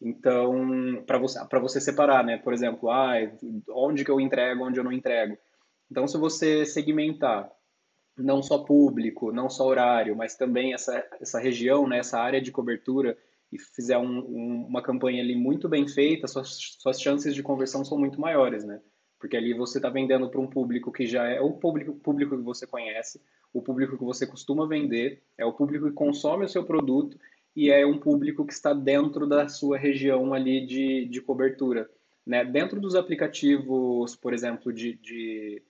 Então, 0.00 1.04
para 1.06 1.18
você 1.18 1.44
para 1.46 1.60
você 1.60 1.78
separar, 1.78 2.24
né? 2.24 2.38
Por 2.38 2.54
exemplo, 2.54 2.88
ah, 2.88 3.16
onde 3.68 4.02
que 4.02 4.10
eu 4.10 4.18
entrego, 4.18 4.64
onde 4.64 4.80
eu 4.80 4.84
não 4.84 4.92
entrego. 4.92 5.36
Então, 5.90 6.06
se 6.06 6.16
você 6.16 6.64
segmentar 6.64 7.50
não 8.16 8.42
só 8.42 8.58
público, 8.58 9.32
não 9.32 9.48
só 9.48 9.66
horário, 9.66 10.16
mas 10.16 10.36
também 10.36 10.74
essa 10.74 11.06
essa 11.20 11.38
região, 11.38 11.86
né, 11.86 11.98
essa 11.98 12.18
área 12.18 12.40
de 12.40 12.50
cobertura 12.50 13.16
e 13.50 13.58
fizer 13.58 13.96
um, 13.96 14.18
um, 14.18 14.66
uma 14.68 14.82
campanha 14.82 15.22
ali 15.22 15.34
muito 15.34 15.68
bem 15.68 15.88
feita, 15.88 16.26
suas, 16.26 16.76
suas 16.78 17.00
chances 17.00 17.34
de 17.34 17.42
conversão 17.42 17.84
são 17.84 17.98
muito 17.98 18.20
maiores, 18.20 18.64
né? 18.64 18.80
Porque 19.18 19.36
ali 19.36 19.54
você 19.54 19.78
está 19.78 19.88
vendendo 19.88 20.28
para 20.28 20.40
um 20.40 20.46
público 20.46 20.92
que 20.92 21.06
já 21.06 21.26
é 21.26 21.40
o 21.40 21.52
público, 21.52 21.94
público 21.94 22.36
que 22.36 22.42
você 22.42 22.66
conhece, 22.66 23.20
o 23.52 23.62
público 23.62 23.96
que 23.96 24.04
você 24.04 24.26
costuma 24.26 24.66
vender, 24.66 25.22
é 25.36 25.44
o 25.44 25.52
público 25.52 25.86
que 25.86 25.94
consome 25.94 26.44
o 26.44 26.48
seu 26.48 26.64
produto 26.64 27.18
e 27.56 27.70
é 27.70 27.84
um 27.86 27.98
público 27.98 28.46
que 28.46 28.52
está 28.52 28.72
dentro 28.72 29.26
da 29.26 29.48
sua 29.48 29.78
região 29.78 30.32
ali 30.34 30.64
de, 30.66 31.06
de 31.06 31.20
cobertura. 31.20 31.90
Né? 32.24 32.44
Dentro 32.44 32.78
dos 32.80 32.94
aplicativos, 32.94 34.14
por 34.14 34.32
exemplo, 34.34 34.72
de, 34.72 34.94
de, 34.98 35.62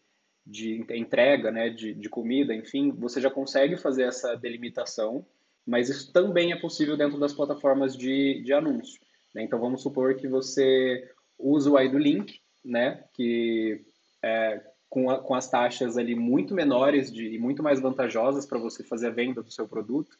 de 0.48 0.84
entrega 0.90 1.50
né? 1.50 1.68
de, 1.68 1.92
de 1.94 2.08
comida, 2.08 2.54
enfim, 2.54 2.90
você 2.90 3.20
já 3.20 3.30
consegue 3.30 3.76
fazer 3.76 4.04
essa 4.04 4.34
delimitação 4.34 5.24
mas 5.68 5.90
isso 5.90 6.10
também 6.10 6.50
é 6.50 6.56
possível 6.56 6.96
dentro 6.96 7.20
das 7.20 7.34
plataformas 7.34 7.94
de, 7.94 8.40
de 8.42 8.54
anúncio. 8.54 8.98
Né? 9.34 9.42
Então, 9.42 9.60
vamos 9.60 9.82
supor 9.82 10.14
que 10.16 10.26
você 10.26 11.06
usa 11.38 11.70
o 11.70 11.78
ID 11.78 11.92
Link, 11.92 12.40
né? 12.64 13.04
que 13.12 13.84
é, 14.22 14.62
com, 14.88 15.10
a, 15.10 15.18
com 15.18 15.34
as 15.34 15.50
taxas 15.50 15.98
ali 15.98 16.14
muito 16.14 16.54
menores 16.54 17.12
de, 17.12 17.34
e 17.34 17.38
muito 17.38 17.62
mais 17.62 17.80
vantajosas 17.80 18.46
para 18.46 18.58
você 18.58 18.82
fazer 18.82 19.08
a 19.08 19.10
venda 19.10 19.42
do 19.42 19.52
seu 19.52 19.68
produto, 19.68 20.16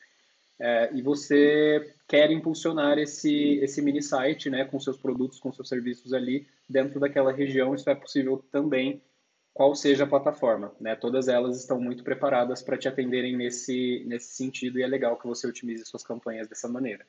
é, 0.60 0.90
e 0.92 1.00
você 1.00 1.94
quer 2.06 2.30
impulsionar 2.30 2.98
esse, 2.98 3.54
esse 3.62 3.80
mini 3.80 4.02
site 4.02 4.50
né, 4.50 4.66
com 4.66 4.78
seus 4.78 4.98
produtos, 4.98 5.40
com 5.40 5.50
seus 5.50 5.68
serviços 5.70 6.12
ali 6.12 6.46
dentro 6.68 7.00
daquela 7.00 7.32
região, 7.32 7.74
isso 7.74 7.88
é 7.88 7.94
possível 7.94 8.44
também 8.52 9.00
qual 9.58 9.74
seja 9.74 10.04
a 10.04 10.06
plataforma. 10.06 10.70
Né? 10.80 10.94
Todas 10.94 11.26
elas 11.26 11.58
estão 11.58 11.80
muito 11.80 12.04
preparadas 12.04 12.62
para 12.62 12.78
te 12.78 12.86
atenderem 12.86 13.36
nesse, 13.36 14.04
nesse 14.06 14.32
sentido 14.36 14.78
e 14.78 14.84
é 14.84 14.86
legal 14.86 15.16
que 15.16 15.26
você 15.26 15.48
otimize 15.48 15.84
suas 15.84 16.04
campanhas 16.04 16.46
dessa 16.46 16.68
maneira. 16.68 17.04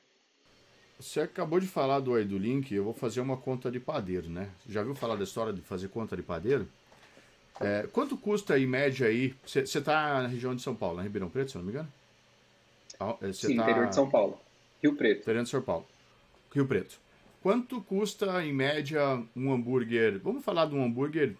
Você 0.98 1.20
acabou 1.20 1.60
de 1.60 1.68
falar 1.68 2.00
do 2.00 2.22
do 2.24 2.36
Link, 2.36 2.74
eu 2.74 2.82
vou 2.82 2.92
fazer 2.92 3.20
uma 3.20 3.36
conta 3.36 3.70
de 3.70 3.78
padeiro, 3.78 4.28
né? 4.28 4.50
Já 4.68 4.82
viu 4.82 4.96
falar 4.96 5.14
da 5.14 5.22
história 5.22 5.52
de 5.52 5.60
fazer 5.60 5.90
conta 5.90 6.16
de 6.16 6.24
padeiro? 6.24 6.66
É, 7.60 7.86
quanto 7.92 8.16
custa 8.16 8.58
em 8.58 8.66
média 8.66 9.06
aí? 9.06 9.32
Você 9.46 9.60
está 9.60 10.20
na 10.20 10.26
região 10.26 10.52
de 10.52 10.60
São 10.60 10.74
Paulo, 10.74 10.96
na 10.96 11.04
Ribeirão 11.04 11.30
Preto, 11.30 11.52
se 11.52 11.56
não 11.56 11.64
me 11.64 11.70
engano? 11.70 11.88
É, 13.22 13.32
Sim, 13.32 13.54
tá... 13.54 13.62
interior 13.62 13.86
de 13.86 13.94
São 13.94 14.10
Paulo. 14.10 14.40
Rio 14.82 14.96
Preto. 14.96 15.20
Interior 15.20 15.44
de 15.44 15.50
São 15.50 15.62
Paulo. 15.62 15.86
Rio 16.52 16.66
Preto. 16.66 16.98
Quanto 17.44 17.80
custa 17.80 18.44
em 18.44 18.52
média 18.52 19.22
um 19.36 19.52
hambúrguer? 19.52 20.18
Vamos 20.18 20.44
falar 20.44 20.66
de 20.66 20.74
um 20.74 20.84
hambúrguer 20.84 21.36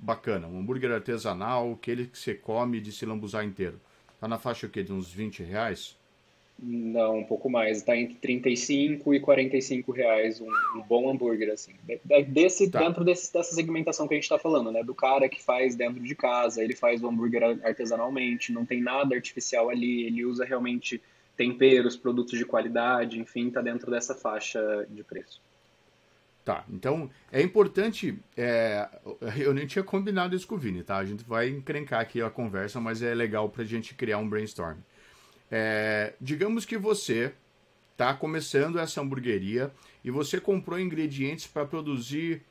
bacana, 0.00 0.48
um 0.48 0.58
hambúrguer 0.58 0.90
artesanal, 0.90 1.72
aquele 1.72 2.06
que 2.06 2.18
você 2.18 2.34
come 2.34 2.80
de 2.80 2.90
se 2.90 3.04
lambuzar 3.04 3.44
inteiro. 3.44 3.80
Tá 4.18 4.26
na 4.26 4.38
faixa 4.38 4.66
o 4.66 4.70
quê? 4.70 4.82
De 4.82 4.92
uns 4.92 5.12
20 5.12 5.42
reais? 5.42 5.96
Não, 6.62 7.18
um 7.18 7.24
pouco 7.24 7.48
mais. 7.48 7.78
Está 7.78 7.96
entre 7.96 8.16
35 8.16 9.14
e 9.14 9.20
45 9.20 9.92
reais 9.92 10.40
um, 10.40 10.50
um 10.76 10.82
bom 10.82 11.10
hambúrguer, 11.10 11.50
assim. 11.50 11.72
Desse, 12.28 12.70
tá. 12.70 12.80
Dentro 12.80 13.02
desse, 13.02 13.32
dessa 13.32 13.54
segmentação 13.54 14.06
que 14.06 14.12
a 14.12 14.16
gente 14.16 14.24
está 14.24 14.38
falando, 14.38 14.70
né? 14.70 14.82
Do 14.82 14.94
cara 14.94 15.28
que 15.28 15.42
faz 15.42 15.74
dentro 15.74 16.02
de 16.02 16.14
casa, 16.14 16.62
ele 16.62 16.76
faz 16.76 17.02
o 17.02 17.08
hambúrguer 17.08 17.58
artesanalmente, 17.64 18.52
não 18.52 18.66
tem 18.66 18.82
nada 18.82 19.14
artificial 19.14 19.70
ali, 19.70 20.04
ele 20.04 20.24
usa 20.24 20.44
realmente 20.44 21.00
temperos, 21.34 21.96
produtos 21.96 22.38
de 22.38 22.44
qualidade, 22.44 23.18
enfim, 23.18 23.48
está 23.48 23.62
dentro 23.62 23.90
dessa 23.90 24.14
faixa 24.14 24.86
de 24.90 25.02
preço. 25.02 25.40
Tá, 26.44 26.64
então 26.70 27.10
é 27.30 27.42
importante. 27.42 28.18
É, 28.36 28.88
eu 29.36 29.52
nem 29.52 29.66
tinha 29.66 29.84
combinado 29.84 30.34
isso 30.34 30.46
com 30.46 30.54
o 30.54 30.58
Vini, 30.58 30.82
tá? 30.82 30.96
A 30.96 31.04
gente 31.04 31.22
vai 31.24 31.48
encrencar 31.48 32.00
aqui 32.00 32.22
a 32.22 32.30
conversa, 32.30 32.80
mas 32.80 33.02
é 33.02 33.14
legal 33.14 33.48
pra 33.48 33.64
gente 33.64 33.94
criar 33.94 34.18
um 34.18 34.28
brainstorm. 34.28 34.78
É, 35.50 36.14
digamos 36.20 36.64
que 36.64 36.78
você 36.78 37.32
tá 37.96 38.14
começando 38.14 38.78
essa 38.78 39.00
hamburgueria 39.00 39.70
e 40.02 40.10
você 40.10 40.40
comprou 40.40 40.80
ingredientes 40.80 41.46
para 41.46 41.66
produzir 41.66 42.42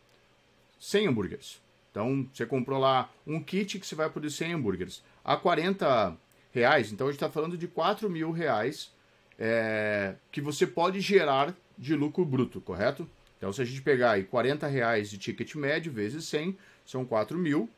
100 0.80 1.08
hambúrgueres. 1.08 1.60
Então 1.92 2.28
você 2.32 2.46
comprou 2.46 2.80
lá 2.80 3.10
um 3.26 3.42
kit 3.42 3.80
que 3.80 3.88
você 3.88 3.96
vai 3.96 4.10
produzir 4.10 4.38
100 4.38 4.54
hambúrgueres 4.54 5.04
a 5.26 5.36
40 5.36 6.16
reais. 6.52 6.92
Então 6.92 7.08
a 7.08 7.12
gente 7.12 7.18
está 7.18 7.32
falando 7.32 7.58
de 7.58 7.68
4 7.68 8.10
mil 8.10 8.32
reais 8.32 8.92
é, 9.40 10.16
que 10.32 10.40
você 10.40 10.68
pode 10.68 11.00
gerar 11.00 11.56
de 11.78 11.96
lucro 11.96 12.24
bruto, 12.24 12.62
correto? 12.62 13.10
Então, 13.40 13.54
se 13.54 13.62
a 13.62 13.66
gente 13.66 13.82
pegar 13.82 14.12
aí 14.12 14.24
40 14.26 14.68
reais 14.68 15.10
de 15.10 15.18
ticket 15.18 15.56
médio 15.56 15.92
vezes 15.92 16.26
100, 16.26 16.58
são 16.86 17.06
4 17.06 17.38
mil. 17.38 17.70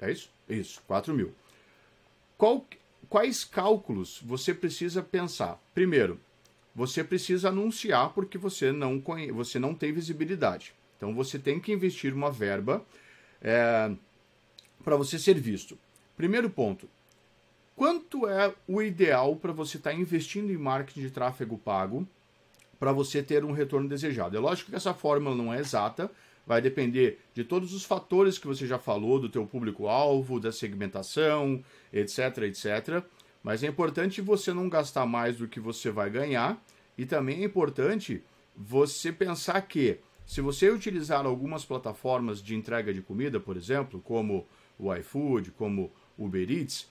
É 0.00 0.10
isso? 0.10 0.28
Isso, 0.48 0.82
4 0.88 1.14
mil. 1.14 1.32
Qual, 2.36 2.66
quais 3.08 3.44
cálculos 3.44 4.20
você 4.20 4.52
precisa 4.52 5.00
pensar? 5.00 5.62
Primeiro, 5.72 6.20
você 6.74 7.04
precisa 7.04 7.50
anunciar 7.50 8.12
porque 8.12 8.36
você 8.36 8.72
não, 8.72 9.00
conhe... 9.00 9.30
você 9.30 9.60
não 9.60 9.76
tem 9.76 9.92
visibilidade. 9.92 10.74
Então, 10.96 11.14
você 11.14 11.38
tem 11.38 11.60
que 11.60 11.72
investir 11.72 12.12
uma 12.12 12.32
verba 12.32 12.84
é, 13.40 13.92
para 14.82 14.96
você 14.96 15.20
ser 15.20 15.38
visto. 15.38 15.78
Primeiro 16.16 16.50
ponto, 16.50 16.88
quanto 17.76 18.28
é 18.28 18.52
o 18.66 18.82
ideal 18.82 19.36
para 19.36 19.52
você 19.52 19.76
estar 19.76 19.90
tá 19.90 19.96
investindo 19.96 20.50
em 20.50 20.56
marketing 20.56 21.02
de 21.02 21.10
tráfego 21.10 21.56
pago 21.58 22.08
para 22.78 22.92
você 22.92 23.22
ter 23.22 23.44
um 23.44 23.52
retorno 23.52 23.88
desejado. 23.88 24.36
É 24.36 24.40
lógico 24.40 24.70
que 24.70 24.76
essa 24.76 24.94
fórmula 24.94 25.34
não 25.34 25.52
é 25.52 25.60
exata, 25.60 26.10
vai 26.46 26.60
depender 26.60 27.20
de 27.32 27.44
todos 27.44 27.72
os 27.72 27.84
fatores 27.84 28.38
que 28.38 28.46
você 28.46 28.66
já 28.66 28.78
falou, 28.78 29.18
do 29.18 29.28
teu 29.28 29.46
público-alvo, 29.46 30.38
da 30.38 30.52
segmentação, 30.52 31.62
etc, 31.92 32.38
etc. 32.42 33.02
Mas 33.42 33.62
é 33.62 33.66
importante 33.66 34.20
você 34.20 34.52
não 34.52 34.68
gastar 34.68 35.06
mais 35.06 35.36
do 35.36 35.48
que 35.48 35.60
você 35.60 35.90
vai 35.90 36.10
ganhar 36.10 36.62
e 36.96 37.04
também 37.04 37.42
é 37.42 37.44
importante 37.44 38.22
você 38.56 39.12
pensar 39.12 39.60
que 39.62 39.98
se 40.26 40.40
você 40.40 40.70
utilizar 40.70 41.26
algumas 41.26 41.64
plataformas 41.64 42.42
de 42.42 42.54
entrega 42.54 42.92
de 42.94 43.02
comida, 43.02 43.38
por 43.38 43.56
exemplo, 43.56 44.00
como 44.00 44.46
o 44.78 44.94
iFood, 44.94 45.50
como 45.52 45.92
Uber 46.18 46.50
Eats, 46.50 46.88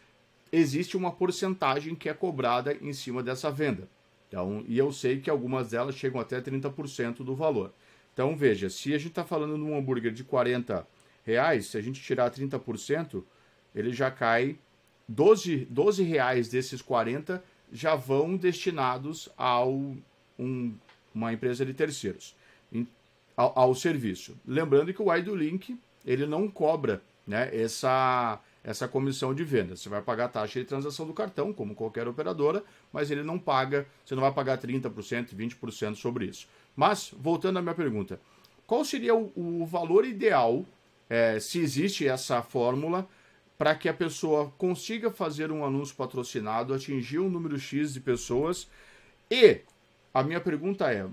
existe 0.52 0.96
uma 0.96 1.12
porcentagem 1.12 1.96
que 1.96 2.08
é 2.08 2.14
cobrada 2.14 2.78
em 2.80 2.94
cima 2.94 3.24
dessa 3.24 3.50
venda. 3.50 3.90
Então, 4.34 4.66
e 4.68 4.80
eu 4.80 4.92
sei 4.92 5.20
que 5.20 5.30
algumas 5.30 5.70
delas 5.70 5.94
chegam 5.94 6.20
até 6.20 6.42
30% 6.42 7.18
do 7.18 7.36
valor. 7.36 7.72
Então, 8.12 8.36
veja, 8.36 8.68
se 8.68 8.92
a 8.92 8.98
gente 8.98 9.10
está 9.10 9.24
falando 9.24 9.56
de 9.56 9.62
um 9.62 9.78
hambúrguer 9.78 10.12
de 10.12 10.24
40 10.24 10.88
reais, 11.24 11.68
se 11.68 11.78
a 11.78 11.82
gente 11.82 12.02
tirar 12.02 12.32
30%, 12.32 13.24
ele 13.76 13.94
já 13.94 14.10
cai 14.10 14.58
12, 15.08 15.68
12 15.70 16.02
reais 16.02 16.50
desses 16.50 16.82
40 16.82 17.44
já 17.72 17.94
vão 17.94 18.36
destinados 18.36 19.30
ao 19.38 19.96
um, 20.40 20.74
uma 21.14 21.32
empresa 21.32 21.64
de 21.64 21.76
terceiros, 21.76 22.36
em, 22.72 22.88
ao, 23.38 23.54
ao, 23.56 23.76
serviço. 23.76 24.36
Lembrando 24.48 24.92
que 24.92 25.02
o 25.02 25.16
iDolink 25.16 25.78
ele 26.04 26.26
não 26.26 26.50
cobra 26.50 27.04
né, 27.28 27.56
essa 27.56 28.42
essa 28.64 28.88
comissão 28.88 29.34
de 29.34 29.44
venda. 29.44 29.76
Você 29.76 29.90
vai 29.90 30.02
pagar 30.02 30.26
a 30.26 30.30
taxa 30.30 30.60
de 30.60 30.66
transação 30.66 31.06
do 31.06 31.14
cartão, 31.14 31.52
como 31.52 31.76
qualquer 31.76 32.08
operadora, 32.08 32.64
mas 32.92 33.12
ele 33.12 33.24
não 33.24 33.38
paga, 33.38 33.86
você 34.06 34.16
não 34.16 34.22
vai 34.22 34.32
pagar 34.32 34.58
30%, 34.58 35.36
20% 35.36 35.96
sobre 35.96 36.26
isso. 36.26 36.48
Mas, 36.76 37.14
voltando 37.18 37.60
à 37.60 37.62
minha 37.62 37.76
pergunta, 37.76 38.20
qual 38.66 38.86
seria 38.86 39.14
o, 39.14 39.32
o 39.36 39.66
valor 39.66 40.06
ideal, 40.06 40.66
é, 41.10 41.40
se 41.40 41.60
existe 41.60 42.08
essa 42.08 42.42
fórmula, 42.42 43.08
para 43.58 43.76
que 43.76 43.88
a 43.88 43.94
pessoa 43.94 44.52
consiga 44.58 45.12
fazer 45.12 45.52
um 45.52 45.64
anúncio 45.64 45.96
patrocinado, 45.96 46.74
atingir 46.74 47.20
um 47.20 47.30
número 47.30 47.60
X 47.60 47.94
de 47.94 48.00
pessoas? 48.00 48.68
E 49.30 49.62
a 50.14 50.24
minha 50.24 50.40
pergunta 50.40 50.92
é: 50.92 51.06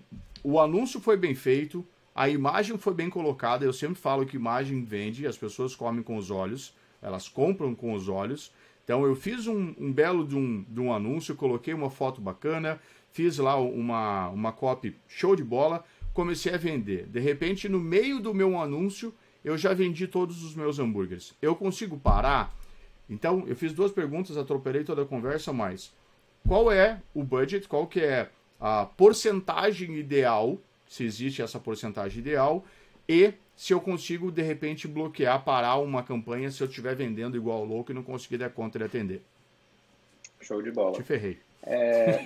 o 0.43 0.61
anúncio 0.61 1.01
foi 1.01 1.17
bem 1.17 1.35
feito, 1.35 1.87
a 2.15 2.29
imagem 2.29 2.79
foi 2.79 2.95
bem 2.95 3.11
colocada. 3.11 3.65
Eu 3.65 3.73
sempre 3.73 4.01
falo 4.01 4.25
que 4.25 4.37
imagem 4.37 4.85
vende, 4.85 5.27
as 5.27 5.37
pessoas 5.37 5.75
comem 5.75 6.03
com 6.03 6.17
os 6.17 6.31
olhos, 6.31 6.75
elas 7.03 7.29
compram 7.29 7.75
com 7.75 7.93
os 7.93 8.09
olhos. 8.09 8.53
Então 8.85 9.05
eu 9.05 9.15
fiz 9.15 9.47
um, 9.47 9.75
um 9.79 9.93
belo 9.93 10.27
de 10.27 10.37
um, 10.37 10.65
de 10.69 10.81
um 10.81 10.93
anúncio, 10.93 11.37
coloquei 11.37 11.73
uma 11.73 11.91
foto 11.91 12.21
bacana, 12.21 12.81
fiz 13.11 13.39
lá 13.39 13.57
uma, 13.57 14.29
uma 14.29 14.53
copy 14.53 14.97
show 15.07 15.37
de 15.37 15.45
bola, 15.45 15.85
comecei 16.13 16.53
a 16.53 16.59
vender. 16.59 17.07
De 17.07 17.21
repente, 17.21 17.69
no 17.69 17.79
meio 17.79 18.21
do 18.21 18.35
meu 18.35 18.59
anúncio, 18.61 19.15
eu 19.45 19.57
já 19.57 19.73
vendi 19.73 20.07
todos 20.07 20.43
os 20.43 20.55
meus 20.55 20.79
hambúrgueres. 20.79 21.35
Eu 21.41 21.55
consigo 21.55 21.99
parar? 21.99 22.55
Então, 23.09 23.45
eu 23.47 23.57
fiz 23.57 23.73
duas 23.73 23.91
perguntas, 23.91 24.37
atropelei 24.37 24.85
toda 24.85 25.03
a 25.03 25.07
conversa, 25.07 25.53
mas 25.53 25.93
qual 26.47 26.71
é 26.71 27.01
o 27.15 27.23
budget, 27.25 27.67
qual 27.67 27.87
que 27.87 28.01
é 28.01 28.31
a 28.61 28.85
porcentagem 28.85 29.97
ideal, 29.97 30.59
se 30.87 31.05
existe 31.05 31.43
essa 31.43 31.59
porcentagem 31.59 32.21
ideal, 32.21 32.65
e 33.09 33.33
se 33.61 33.75
eu 33.75 33.81
consigo, 33.83 34.33
de 34.33 34.41
repente, 34.41 34.89
bloquear, 34.89 35.45
parar 35.45 35.77
uma 35.77 36.03
campanha 36.03 36.51
se 36.51 36.63
eu 36.63 36.67
estiver 36.67 36.97
vendendo 36.97 37.37
igual 37.37 37.63
louco 37.63 37.93
e 37.93 37.95
não 37.95 38.03
conseguir 38.03 38.39
dar 38.39 38.49
conta 38.49 38.79
de 38.79 38.87
atender. 38.87 39.21
Show 40.41 40.63
de 40.63 40.71
bola. 40.71 40.95
Te 40.95 41.03
ferrei. 41.03 41.39
É... 41.63 42.25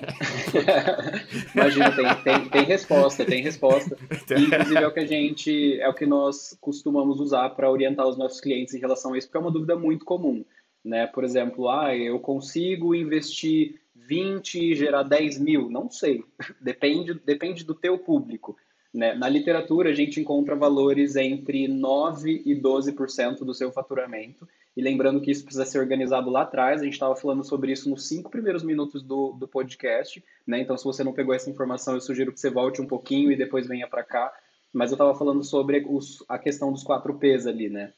Imagina, 1.53 1.91
tem, 1.91 2.23
tem, 2.23 2.49
tem, 2.49 2.65
resposta, 2.65 3.25
tem 3.25 3.43
resposta. 3.43 3.99
E, 4.31 4.43
inclusive 4.47 4.79
é 4.79 4.87
o 4.87 4.95
que 4.95 5.01
a 5.01 5.07
gente, 5.07 5.81
é 5.81 5.89
o 5.89 5.93
que 5.93 6.07
nós 6.07 6.57
costumamos 6.61 7.19
usar 7.19 7.51
para 7.51 7.69
orientar 7.69 8.07
os 8.07 8.17
nossos 8.17 8.41
clientes 8.41 8.73
em 8.73 8.79
relação 8.79 9.13
a 9.13 9.19
isso, 9.19 9.27
porque 9.27 9.39
é 9.39 9.41
uma 9.41 9.51
dúvida 9.51 9.75
muito 9.75 10.05
comum. 10.05 10.45
Né? 10.85 11.09
Por 11.09 11.25
exemplo, 11.25 11.69
ah, 11.69 11.97
eu 11.97 12.21
consigo 12.21 12.95
investir 12.95 13.81
20 13.97 14.71
e 14.71 14.77
gerar 14.77 15.03
10 15.03 15.41
mil? 15.41 15.69
Não 15.69 15.91
sei, 15.91 16.23
depende, 16.63 17.13
depende 17.13 17.65
do 17.65 17.75
teu 17.75 17.99
público. 17.99 18.57
Né? 18.95 19.13
Na 19.13 19.29
literatura, 19.29 19.91
a 19.91 19.95
gente 19.95 20.21
encontra 20.21 20.55
valores 20.55 21.17
entre 21.17 21.67
9% 21.67 22.43
e 22.47 22.55
12% 22.55 23.39
do 23.41 23.53
seu 23.53 23.73
faturamento. 23.73 24.49
E 24.77 24.81
lembrando 24.81 25.21
que 25.21 25.33
isso 25.33 25.43
precisa 25.43 25.65
ser 25.65 25.81
organizado 25.81 26.31
lá 26.31 26.43
atrás, 26.43 26.81
a 26.81 26.85
gente 26.85 26.95
estava 26.95 27.17
falando 27.17 27.43
sobre 27.43 27.73
isso 27.73 27.91
nos 27.91 28.07
cinco 28.07 28.31
primeiros 28.31 28.63
minutos 28.63 29.03
do, 29.03 29.33
do 29.33 29.49
podcast. 29.49 30.23
Né? 30.47 30.61
Então, 30.61 30.77
se 30.77 30.85
você 30.85 31.03
não 31.03 31.13
pegou 31.13 31.35
essa 31.35 31.51
informação, 31.51 31.95
eu 31.95 32.01
sugiro 32.01 32.33
que 32.33 32.39
você 32.39 32.51
volte 32.51 32.81
um 32.81 32.87
pouquinho 32.87 33.33
e 33.33 33.37
depois 33.37 33.67
venha 33.67 33.89
para 33.89 34.05
cá. 34.05 34.33
Mas 34.73 34.91
eu 34.91 34.95
estava 34.95 35.15
falando 35.15 35.43
sobre 35.43 35.85
os, 35.89 36.25
a 36.29 36.39
questão 36.39 36.73
dos 36.73 36.85
4 36.85 37.15
P's 37.19 37.49
ali, 37.49 37.69
né? 37.69 37.93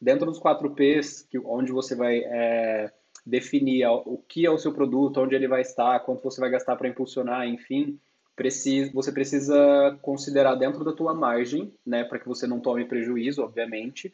Dentro 0.00 0.26
dos 0.26 0.38
4 0.38 0.68
P's, 0.70 1.26
que, 1.30 1.38
onde 1.38 1.70
você 1.70 1.94
vai 1.94 2.18
é, 2.24 2.92
definir 3.24 3.86
o 3.86 4.18
que 4.28 4.46
é 4.46 4.50
o 4.50 4.58
seu 4.58 4.72
produto, 4.72 5.20
onde 5.20 5.34
ele 5.34 5.46
vai 5.46 5.60
estar, 5.60 6.00
quanto 6.00 6.22
você 6.22 6.40
vai 6.40 6.50
gastar 6.50 6.76
para 6.76 6.88
impulsionar, 6.88 7.46
enfim, 7.46 7.98
precisa, 8.40 8.90
você 8.94 9.12
precisa 9.12 9.98
considerar 10.00 10.54
dentro 10.54 10.82
da 10.82 10.94
tua 10.94 11.12
margem, 11.12 11.70
né, 11.84 12.04
para 12.04 12.18
que 12.18 12.26
você 12.26 12.46
não 12.46 12.58
tome 12.58 12.86
prejuízo, 12.86 13.42
obviamente, 13.42 14.10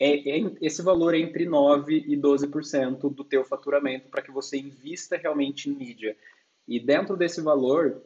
é, 0.00 0.36
é, 0.36 0.52
esse 0.60 0.82
valor 0.82 1.14
é 1.14 1.18
entre 1.18 1.46
9% 1.46 1.86
e 2.08 2.16
12% 2.16 3.14
do 3.14 3.22
teu 3.22 3.44
faturamento 3.44 4.08
para 4.08 4.20
que 4.20 4.32
você 4.32 4.56
invista 4.58 5.16
realmente 5.16 5.70
em 5.70 5.74
mídia. 5.74 6.16
E 6.66 6.80
dentro 6.80 7.16
desse 7.16 7.40
valor, 7.40 8.02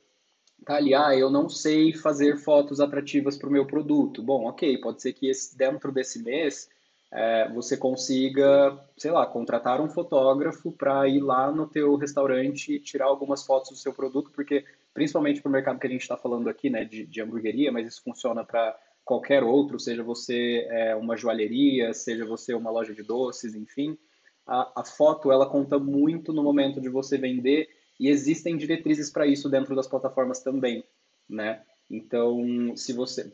tá 0.62 0.77
ali, 0.77 0.95
ah, 0.95 1.16
eu 1.16 1.31
não 1.31 1.49
sei 1.49 1.95
fazer 1.95 2.37
fotos 2.37 2.79
atrativas 2.79 3.38
para 3.38 3.49
o 3.49 3.53
meu 3.53 3.64
produto. 3.64 4.23
Bom, 4.23 4.47
ok, 4.47 4.77
pode 4.83 5.01
ser 5.01 5.14
que 5.14 5.27
esse, 5.27 5.57
dentro 5.57 5.90
desse 5.90 6.23
mês 6.23 6.69
é, 7.11 7.49
você 7.49 7.79
consiga, 7.79 8.79
sei 8.95 9.11
lá, 9.11 9.25
contratar 9.25 9.81
um 9.81 9.88
fotógrafo 9.88 10.71
para 10.71 11.09
ir 11.09 11.21
lá 11.21 11.51
no 11.51 11.66
teu 11.66 11.97
restaurante 11.97 12.75
e 12.75 12.79
tirar 12.79 13.07
algumas 13.07 13.42
fotos 13.47 13.71
do 13.71 13.77
seu 13.77 13.95
produto, 13.95 14.31
porque 14.35 14.66
principalmente 14.96 15.42
para 15.42 15.50
o 15.50 15.52
mercado 15.52 15.78
que 15.78 15.87
a 15.87 15.90
gente 15.90 16.00
está 16.00 16.16
falando 16.16 16.48
aqui, 16.48 16.70
né, 16.70 16.82
de, 16.82 17.04
de 17.04 17.20
hamburgueria, 17.20 17.70
mas 17.70 17.87
isso 17.87 18.02
funciona 18.02 18.42
para 18.42 18.74
qualquer 19.04 19.42
outro, 19.44 19.78
seja 19.78 20.02
você 20.02 20.66
é, 20.70 20.96
uma 20.96 21.18
joalheria, 21.18 21.92
seja 21.92 22.24
você 22.24 22.54
uma 22.54 22.70
loja 22.70 22.94
de 22.94 23.02
doces, 23.02 23.54
enfim, 23.54 23.98
a, 24.46 24.80
a 24.80 24.85
foto 24.85 25.30
ela 25.30 25.44
conta 25.44 25.78
muito 25.78 26.32
no 26.32 26.42
momento 26.42 26.80
de 26.80 26.88
você 26.88 27.18
vender 27.18 27.68
e 28.00 28.09
existem 28.09 28.56
diretrizes 28.56 29.11
para 29.11 29.26
isso 29.26 29.50
dentro 29.50 29.76
das 29.76 29.87
plataformas 29.87 30.42
também, 30.42 30.82
né? 31.28 31.62
Então, 31.90 32.74
se 32.74 32.94
você 32.94 33.30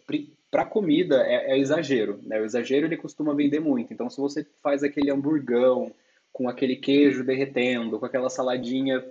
para 0.51 0.67
comida 0.67 1.23
é, 1.23 1.53
é, 1.53 1.59
exagero, 1.59 2.19
né? 2.25 2.41
O 2.41 2.45
exagero 2.45 2.87
ele 2.87 2.97
costuma 2.97 3.33
vender 3.35 3.61
muito. 3.61 3.95
Então, 3.95 4.11
se 4.11 4.21
você 4.21 4.45
faz 4.61 4.83
aquele 4.83 5.11
hamburgão 5.11 5.95
com 6.33 6.49
aquele 6.49 6.77
queijo 6.77 7.25
derretendo, 7.25 8.01
com 8.01 8.05
aquela 8.05 8.29
saladinha 8.29 9.03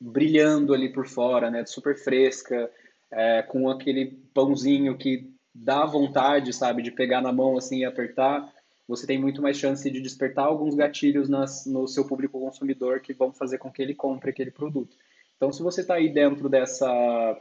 brilhando 0.00 0.74
ali 0.74 0.92
por 0.92 1.06
fora, 1.06 1.50
né? 1.50 1.64
Super 1.66 1.96
fresca, 1.96 2.70
é, 3.10 3.42
com 3.42 3.68
aquele 3.70 4.06
pãozinho 4.34 4.96
que 4.96 5.32
dá 5.54 5.86
vontade, 5.86 6.52
sabe, 6.52 6.82
de 6.82 6.90
pegar 6.90 7.22
na 7.22 7.32
mão 7.32 7.56
assim 7.56 7.78
e 7.78 7.84
apertar, 7.84 8.52
você 8.86 9.06
tem 9.06 9.18
muito 9.18 9.42
mais 9.42 9.56
chance 9.56 9.90
de 9.90 10.00
despertar 10.00 10.46
alguns 10.46 10.74
gatilhos 10.74 11.28
nas, 11.28 11.66
no 11.66 11.88
seu 11.88 12.06
público 12.06 12.38
consumidor 12.38 13.00
que 13.00 13.12
vão 13.12 13.32
fazer 13.32 13.58
com 13.58 13.70
que 13.70 13.82
ele 13.82 13.94
compre 13.94 14.30
aquele 14.30 14.50
produto. 14.50 14.96
Então, 15.36 15.52
se 15.52 15.62
você 15.62 15.80
está 15.80 15.94
aí 15.94 16.08
dentro 16.08 16.48
dessa, 16.48 17.40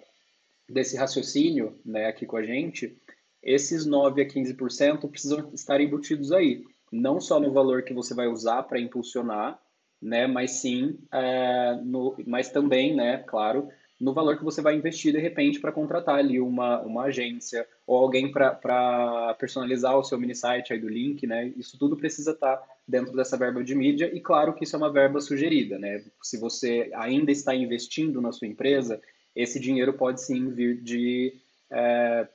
desse 0.67 0.97
raciocínio, 0.97 1.79
né, 1.85 2.07
aqui 2.07 2.25
com 2.25 2.37
a 2.37 2.43
gente, 2.43 2.97
esses 3.43 3.85
9 3.85 4.21
a 4.21 4.27
15% 4.27 5.09
precisam 5.09 5.51
estar 5.53 5.79
embutidos 5.79 6.31
aí, 6.31 6.63
não 6.91 7.21
só 7.21 7.39
no 7.39 7.51
valor 7.51 7.83
que 7.83 7.93
você 7.93 8.13
vai 8.13 8.27
usar 8.27 8.63
para 8.63 8.79
impulsionar, 8.79 9.59
né, 10.05 10.27
mas 10.27 10.51
sim, 10.51 10.99
é, 11.11 11.79
no, 11.83 12.15
mas 12.27 12.51
também, 12.51 12.95
né, 12.95 13.23
claro, 13.25 13.67
no 13.99 14.13
valor 14.13 14.37
que 14.37 14.43
você 14.43 14.61
vai 14.61 14.75
investir 14.75 15.11
de 15.11 15.19
repente 15.19 15.59
para 15.59 15.71
contratar 15.71 16.19
ali 16.19 16.39
uma, 16.39 16.79
uma 16.81 17.05
agência 17.05 17.67
ou 17.87 17.97
alguém 17.97 18.31
para 18.31 19.35
personalizar 19.39 19.97
o 19.97 20.03
seu 20.03 20.19
mini 20.19 20.35
site 20.35 20.73
aí 20.73 20.79
do 20.79 20.89
link, 20.89 21.25
né? 21.25 21.47
Isso 21.55 21.79
tudo 21.79 21.95
precisa 21.95 22.31
estar 22.31 22.57
tá 22.57 22.67
dentro 22.85 23.15
dessa 23.15 23.37
verba 23.37 23.63
de 23.63 23.73
mídia 23.73 24.13
e 24.13 24.19
claro 24.19 24.53
que 24.53 24.65
isso 24.65 24.75
é 24.75 24.79
uma 24.79 24.91
verba 24.91 25.21
sugerida, 25.21 25.79
né? 25.79 26.03
Se 26.21 26.37
você 26.37 26.91
ainda 26.93 27.31
está 27.31 27.55
investindo 27.55 28.21
na 28.21 28.33
sua 28.33 28.47
empresa, 28.47 29.01
esse 29.33 29.59
dinheiro 29.61 29.93
pode 29.93 30.21
sim 30.21 30.49
vir 30.49 30.81
de 30.81 31.33
é, 31.71 32.27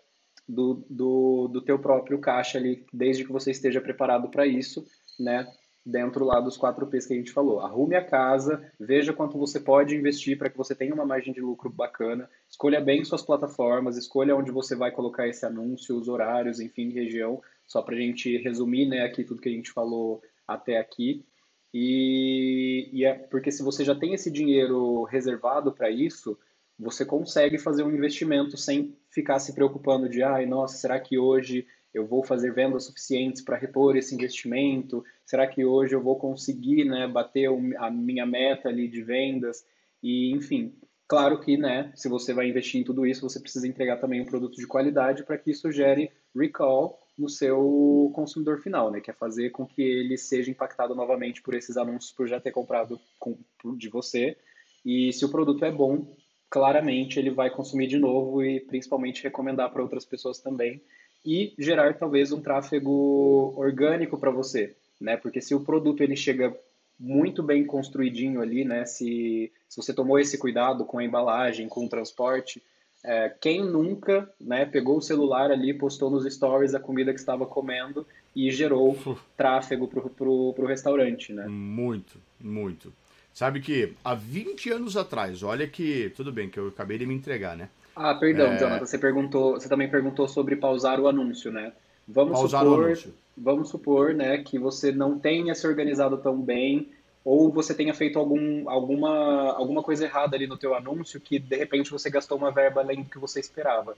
do, 0.49 0.83
do, 0.89 1.49
do 1.49 1.61
teu 1.61 1.79
próprio 1.79 2.19
caixa 2.19 2.59
ali, 2.59 2.85
desde 2.93 3.25
que 3.25 3.33
você 3.33 3.51
esteja 3.51 3.83
preparado 3.83 4.29
para 4.31 4.47
isso, 4.47 4.87
né? 5.19 5.47
Dentro 5.85 6.25
lá 6.25 6.41
dos 6.41 6.57
quatro 6.57 6.87
P's 6.87 7.07
que 7.07 7.15
a 7.15 7.17
gente 7.17 7.33
falou. 7.33 7.61
Arrume 7.61 7.97
a 7.97 8.05
casa, 8.05 8.71
veja 8.79 9.13
quanto 9.13 9.39
você 9.39 9.59
pode 9.59 9.97
investir 9.97 10.37
para 10.37 10.51
que 10.51 10.57
você 10.57 10.75
tenha 10.75 10.95
uma 10.95 11.07
margem 11.07 11.33
de 11.33 11.41
lucro 11.41 11.71
bacana, 11.71 12.29
escolha 12.49 12.81
bem 12.81 13.05
suas 13.05 13.23
plataformas, 13.23 13.97
escolha 13.97 14.37
onde 14.37 14.51
você 14.51 14.77
vai 14.77 14.91
colocar 14.91 15.27
esse 15.27 15.45
anúncio, 15.47 15.97
os 15.97 16.09
horários, 16.09 16.61
enfim, 16.61 16.91
região, 16.91 17.41
só 17.67 17.81
para 17.81 17.95
a 17.95 17.99
gente 17.99 18.37
resumir 18.39 18.87
né, 18.87 19.03
aqui 19.05 19.25
tudo 19.25 19.41
que 19.41 19.49
a 19.49 19.53
gente 19.53 19.73
falou 19.73 20.23
até 20.47 20.79
aqui. 20.79 21.25
E, 21.73 22.91
e 22.93 23.05
é 23.05 23.15
porque 23.15 23.51
se 23.51 23.63
você 23.63 23.85
já 23.85 23.95
tem 23.95 24.13
esse 24.13 24.31
dinheiro 24.31 25.05
reservado 25.05 25.73
para 25.73 25.89
isso, 25.89 26.37
você 26.79 27.05
consegue 27.05 27.59
fazer 27.59 27.85
um 27.85 27.95
investimento 27.95 28.57
sem 28.57 28.97
ficar 29.09 29.39
se 29.39 29.55
preocupando 29.55 30.09
de, 30.09 30.23
ai, 30.23 30.47
nossa, 30.47 30.77
será 30.77 30.99
que 30.99 31.19
hoje 31.19 31.67
eu 31.93 32.07
vou 32.07 32.25
fazer 32.25 32.53
vendas 32.53 32.85
suficientes 32.85 33.43
para 33.43 33.57
repor 33.57 33.97
esse 33.97 34.15
investimento? 34.15 35.05
Será 35.25 35.47
que 35.47 35.65
hoje 35.65 35.95
eu 35.95 36.03
vou 36.03 36.17
conseguir, 36.17 36.85
né, 36.85 37.07
bater 37.07 37.49
a 37.79 37.91
minha 37.91 38.25
meta 38.25 38.69
ali 38.69 38.89
de 38.89 39.03
vendas? 39.03 39.65
E, 40.03 40.33
enfim, 40.33 40.75
claro 41.09 41.41
que, 41.41 41.57
né, 41.57 41.93
se 41.97 42.09
você 42.09 42.33
vai 42.33 42.49
investir 42.49 42.81
em 42.81 42.85
tudo 42.85 43.05
isso, 43.05 43.29
você 43.29 43.41
precisa 43.41 43.67
entregar 43.67 43.99
também 43.99 44.21
um 44.21 44.27
produto 44.27 44.57
de 44.57 44.67
qualidade 44.67 45.25
para 45.25 45.37
que 45.37 45.51
isso 45.51 45.71
gere 45.73 46.11
recall 46.35 46.99
no 47.19 47.29
seu 47.29 48.11
consumidor 48.15 48.61
final, 48.61 48.91
né, 48.91 49.01
que 49.01 49.11
é 49.11 49.15
fazer 49.15 49.51
com 49.51 49.67
que 49.67 49.83
ele 49.83 50.17
seja 50.17 50.51
impactado 50.51 50.95
novamente 50.95 51.43
por 51.43 51.55
esses 51.55 51.77
anúncios 51.77 52.13
por 52.13 52.27
já 52.27 52.41
ter 52.41 52.53
comprado 52.53 52.99
com, 53.19 53.37
de 53.77 53.89
você. 53.89 54.37
E 54.85 55.13
se 55.13 55.25
o 55.25 55.29
produto 55.29 55.65
é 55.65 55.71
bom, 55.71 56.17
claramente 56.49 57.19
ele 57.19 57.31
vai 57.31 57.51
consumir 57.51 57.89
de 57.89 57.99
novo 57.99 58.43
e 58.43 58.61
principalmente 58.61 59.23
recomendar 59.23 59.71
para 59.71 59.83
outras 59.83 60.07
pessoas 60.07 60.41
também 60.41 60.81
e 61.25 61.55
gerar 61.59 61.95
talvez 61.95 62.33
um 62.33 62.41
tráfego 62.41 63.55
orgânico 63.57 64.19
para 64.19 64.31
você, 64.31 64.75
né? 65.01 65.17
Porque 65.17 65.41
se 65.41 65.55
o 65.55 65.61
produto 65.61 66.03
ele 66.03 66.17
chega 66.17 66.57
muito 66.99 67.43
bem 67.43 67.65
construidinho 67.65 68.41
ali, 68.41 68.65
né? 68.65 68.85
Se, 68.85 69.51
se 69.69 69.77
você 69.77 69.93
tomou 69.93 70.19
esse 70.19 70.39
cuidado 70.39 70.85
com 70.85 70.99
a 70.99 71.05
embalagem, 71.05 71.69
com 71.69 71.85
o 71.85 71.89
transporte, 71.89 72.63
é, 73.03 73.35
quem 73.41 73.65
nunca, 73.65 74.31
né? 74.41 74.67
Pegou 74.67 74.99
o 74.99 75.03
celular 75.03 75.51
ali, 75.51 75.73
postou 75.73 76.11
nos 76.11 76.31
stories 76.33 76.75
a 76.75 76.81
comida 76.81 77.13
que 77.13 77.21
estava 77.21 77.47
comendo 77.47 78.07
e 78.37 78.51
gerou 78.51 78.97
tráfego 79.37 79.89
para 79.89 80.29
o 80.29 80.67
restaurante, 80.67 81.33
né? 81.33 81.47
Muito, 81.49 82.19
muito. 82.39 82.93
Sabe 83.33 83.61
que 83.61 83.95
há 84.05 84.15
20 84.15 84.71
anos 84.71 84.97
atrás, 84.97 85.43
olha 85.43 85.67
que. 85.67 86.13
Tudo 86.17 86.33
bem, 86.33 86.51
que 86.51 86.59
eu 86.59 86.69
acabei 86.69 86.99
de 86.99 87.07
me 87.07 87.15
entregar, 87.15 87.57
né? 87.57 87.69
Ah, 88.03 88.15
perdão, 88.15 88.53
é... 88.53 88.57
Jonathan, 88.57 88.87
você 88.87 88.97
perguntou, 88.97 89.53
você 89.61 89.69
também 89.69 89.87
perguntou 89.87 90.27
sobre 90.27 90.57
pausar 90.57 90.99
o 90.99 91.07
anúncio, 91.07 91.53
né? 91.53 91.71
Vamos 92.09 92.33
pausar 92.33 92.63
supor, 92.63 92.79
o 92.79 92.85
anúncio. 92.85 93.15
Vamos 93.37 93.69
supor, 93.69 94.15
né, 94.15 94.39
que 94.39 94.59
você 94.59 94.91
não 94.91 95.19
tenha 95.19 95.55
se 95.55 95.67
organizado 95.67 96.17
tão 96.17 96.41
bem 96.41 96.89
ou 97.23 97.53
você 97.53 97.75
tenha 97.75 97.93
feito 97.93 98.19
algum, 98.19 98.69
alguma, 98.71 99.53
alguma 99.53 99.83
coisa 99.83 100.07
errada 100.07 100.35
ali 100.35 100.47
no 100.47 100.57
teu 100.57 100.75
anúncio 100.75 101.21
que 101.21 101.39
de 101.39 101.57
repente 101.57 101.91
você 101.91 102.09
gastou 102.09 102.39
uma 102.39 102.51
verba 102.51 102.81
além 102.81 103.03
do 103.03 103.11
que 103.11 103.19
você 103.19 103.39
esperava. 103.39 103.95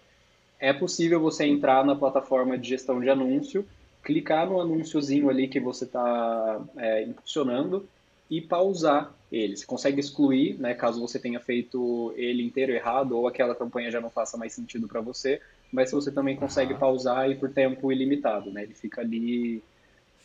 é 0.58 0.72
possível 0.72 1.20
você 1.20 1.44
entrar 1.44 1.84
na 1.84 1.94
plataforma 1.94 2.58
de 2.58 2.68
gestão 2.68 3.00
de 3.00 3.08
anúncio, 3.08 3.64
clicar 4.02 4.48
no 4.48 4.60
anúnciozinho 4.60 5.30
ali 5.30 5.46
que 5.46 5.60
você 5.60 5.84
está 5.84 6.60
é, 6.76 7.04
impulsionando 7.04 7.88
e 8.32 8.40
pausar 8.40 9.14
ele. 9.30 9.54
Você 9.54 9.66
consegue 9.66 10.00
excluir, 10.00 10.58
né, 10.58 10.72
caso 10.72 10.98
você 10.98 11.18
tenha 11.18 11.38
feito 11.38 12.14
ele 12.16 12.42
inteiro 12.42 12.72
errado 12.72 13.14
ou 13.14 13.28
aquela 13.28 13.54
campanha 13.54 13.90
já 13.90 14.00
não 14.00 14.08
faça 14.08 14.38
mais 14.38 14.54
sentido 14.54 14.88
para 14.88 15.02
você, 15.02 15.38
mas 15.70 15.90
você 15.90 16.10
também 16.10 16.34
consegue 16.34 16.72
pausar 16.74 17.30
e 17.30 17.34
por 17.34 17.50
tempo 17.50 17.92
ilimitado, 17.92 18.50
né? 18.50 18.62
Ele 18.62 18.72
fica 18.72 19.02
ali 19.02 19.62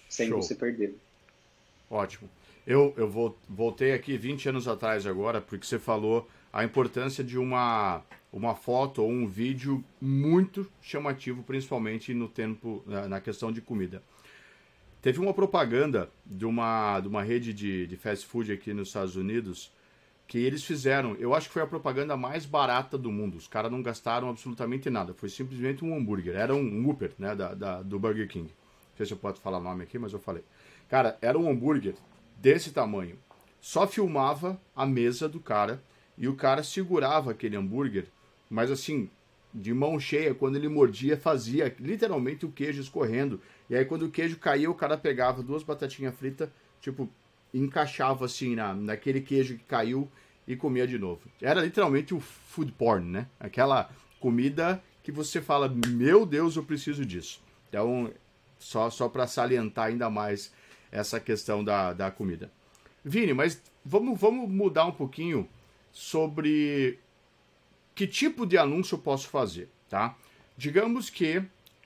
sem 0.08 0.30
Show. 0.30 0.41
você 0.41 0.56
perder. 0.56 0.96
Ótimo. 1.91 2.30
Eu, 2.65 2.93
eu 2.96 3.36
voltei 3.50 3.91
aqui 3.91 4.17
20 4.17 4.50
anos 4.50 4.70
atrás 4.70 5.06
agora, 5.06 5.41
porque 5.41 5.65
você 5.65 5.78
falou 5.78 6.30
a 6.52 6.63
importância 6.63 7.26
de 7.26 7.38
uma, 7.38 8.02
uma 8.32 8.56
foto 8.56 9.04
ou 9.04 9.10
um 9.10 9.28
vídeo 9.28 9.84
muito 10.02 10.65
chamativo, 10.82 11.43
principalmente 11.43 12.13
no 12.13 12.30
tempo, 12.30 12.82
na 12.86 13.20
questão 13.20 13.52
de 13.52 13.60
comida. 13.60 14.02
Teve 15.08 15.22
uma 15.22 15.34
propaganda 15.34 16.10
de 16.26 16.46
uma, 16.46 17.00
de 17.00 17.08
uma 17.08 17.24
rede 17.24 17.54
de, 17.54 17.88
de 17.88 17.96
fast 17.96 18.26
food 18.26 18.52
aqui 18.52 18.74
nos 18.74 18.89
Estados 18.89 19.15
Unidos 19.15 19.72
que 20.28 20.38
eles 20.38 20.65
fizeram. 20.65 21.15
Eu 21.15 21.34
acho 21.34 21.48
que 21.48 21.54
foi 21.54 21.62
a 21.62 21.65
propaganda 21.65 22.17
mais 22.17 22.46
barata 22.46 22.98
do 22.98 23.10
mundo. 23.10 23.38
Os 23.38 23.48
caras 23.48 23.72
não 23.72 23.82
gastaram 23.82 24.30
absolutamente 24.30 24.89
nada. 24.89 25.13
Foi 25.13 25.30
simplesmente 25.30 25.86
um 25.86 25.96
hambúrguer. 25.96 26.36
Era 26.36 26.54
um 26.54 26.86
Whopper, 26.86 27.13
né, 27.17 27.34
da, 27.34 27.54
da, 27.54 27.82
do 27.82 27.98
Burger 27.98 28.28
King. 28.28 28.50
Não 28.50 28.98
sei 28.98 29.06
se 29.06 29.13
eu 29.13 29.17
posso 29.17 29.39
falar 29.39 29.60
o 29.60 29.63
nome 29.63 29.82
aqui, 29.82 29.98
mas 29.98 30.12
eu 30.12 30.20
falei. 30.20 30.43
Cara, 30.89 31.17
era 31.22 31.39
um 31.39 31.50
hambúrguer 31.50 31.96
desse 32.36 32.72
tamanho. 32.72 33.17
Só 33.62 33.88
filmava 33.88 34.60
a 34.76 34.86
mesa 34.86 35.30
do 35.30 35.39
cara 35.39 35.82
e 36.17 36.28
o 36.28 36.36
cara 36.36 36.63
segurava 36.63 37.32
aquele 37.32 37.56
hambúrguer, 37.56 38.08
mas 38.50 38.70
assim, 38.70 39.10
de 39.54 39.74
mão 39.74 40.00
cheia, 40.00 40.34
quando 40.34 40.56
ele 40.56 40.68
mordia, 40.68 41.18
fazia 41.18 41.74
literalmente 41.80 42.46
o 42.46 42.52
queijo 42.52 42.82
escorrendo. 42.82 43.42
E 43.70 43.76
aí, 43.76 43.86
quando 43.86 44.04
o 44.04 44.12
queijo 44.12 44.38
caía, 44.38 44.70
o 44.70 44.76
cara 44.76 44.98
pegava 44.98 45.42
duas 45.42 45.64
batatinhas 45.64 46.16
fritas, 46.16 46.50
tipo, 46.82 47.10
encaixava 47.54 48.26
assim 48.26 48.56
na, 48.56 48.74
naquele 48.74 49.22
queijo 49.22 49.58
que 49.58 49.64
caiu 49.64 50.10
e 50.48 50.56
comia 50.56 50.88
de 50.88 50.98
novo. 50.98 51.22
Era 51.42 51.62
literalmente 51.62 52.14
o 52.14 52.20
food 52.20 52.72
porn, 52.74 53.06
né? 53.10 53.28
Aquela 53.40 53.90
comida 54.20 54.82
que 55.04 55.12
você 55.12 55.42
fala, 55.42 55.68
meu 55.70 56.26
Deus, 56.26 56.56
eu 56.56 56.64
preciso 56.64 57.06
disso. 57.06 57.42
Então, 57.70 58.12
só, 58.60 58.90
só 58.90 59.10
para 59.10 59.28
salientar 59.28 59.88
ainda 59.88 60.10
mais 60.10 60.52
essa 60.92 61.20
questão 61.20 61.64
da, 61.64 61.94
da 61.94 62.12
comida. 62.12 62.52
Vini, 63.04 63.34
mas 63.34 63.62
vamos, 63.86 64.20
vamos 64.20 64.50
mudar 64.50 64.86
um 64.86 64.92
pouquinho 64.92 65.48
sobre 65.92 67.00
que 67.98 68.06
tipo 68.06 68.46
de 68.46 68.60
anúncio 68.60 68.94
eu 68.94 69.00
posso 69.00 69.28
fazer, 69.28 69.68
tá? 69.90 70.16
Digamos 70.56 71.10
que 71.10 71.42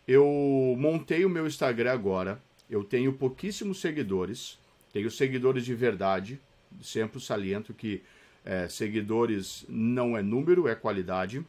eu 0.06 0.76
montei 0.78 1.24
o 1.24 1.30
meu 1.30 1.47
Instagram 1.47 1.93
agora, 1.93 2.43
eu 2.69 2.84
tenho 2.84 3.13
pouquíssimos 3.13 3.80
seguidores, 3.80 4.60
tenho 4.91 5.10
seguidores 5.10 5.63
de 5.63 5.74
verdade, 5.74 6.38
sempre 6.82 7.21
saliento 7.21 7.74
que 7.74 8.04
é, 8.43 8.67
seguidores 8.67 9.65
não 9.69 10.17
é 10.17 10.21
número, 10.21 10.67
é 10.67 10.76
qualidade, 10.76 11.45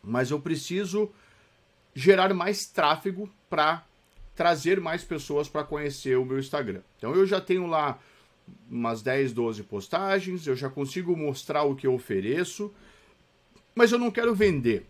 mas 0.00 0.30
eu 0.30 0.40
preciso 0.40 1.10
gerar 1.92 2.32
mais 2.32 2.66
tráfego 2.66 3.28
para 3.48 3.84
trazer 4.36 4.80
mais 4.80 5.02
pessoas 5.02 5.48
para 5.48 5.64
conhecer 5.64 6.16
o 6.16 6.24
meu 6.24 6.38
Instagram. 6.38 6.82
Então 6.96 7.12
eu 7.12 7.26
já 7.26 7.40
tenho 7.40 7.66
lá 7.66 7.98
umas 8.70 9.02
10, 9.02 9.32
12 9.32 9.64
postagens, 9.64 10.46
eu 10.46 10.54
já 10.54 10.70
consigo 10.70 11.16
mostrar 11.16 11.64
o 11.64 11.74
que 11.74 11.88
eu 11.88 11.94
ofereço, 11.94 12.72
mas 13.74 13.92
eu 13.92 13.98
não 13.98 14.10
quero 14.10 14.34
vender. 14.34 14.86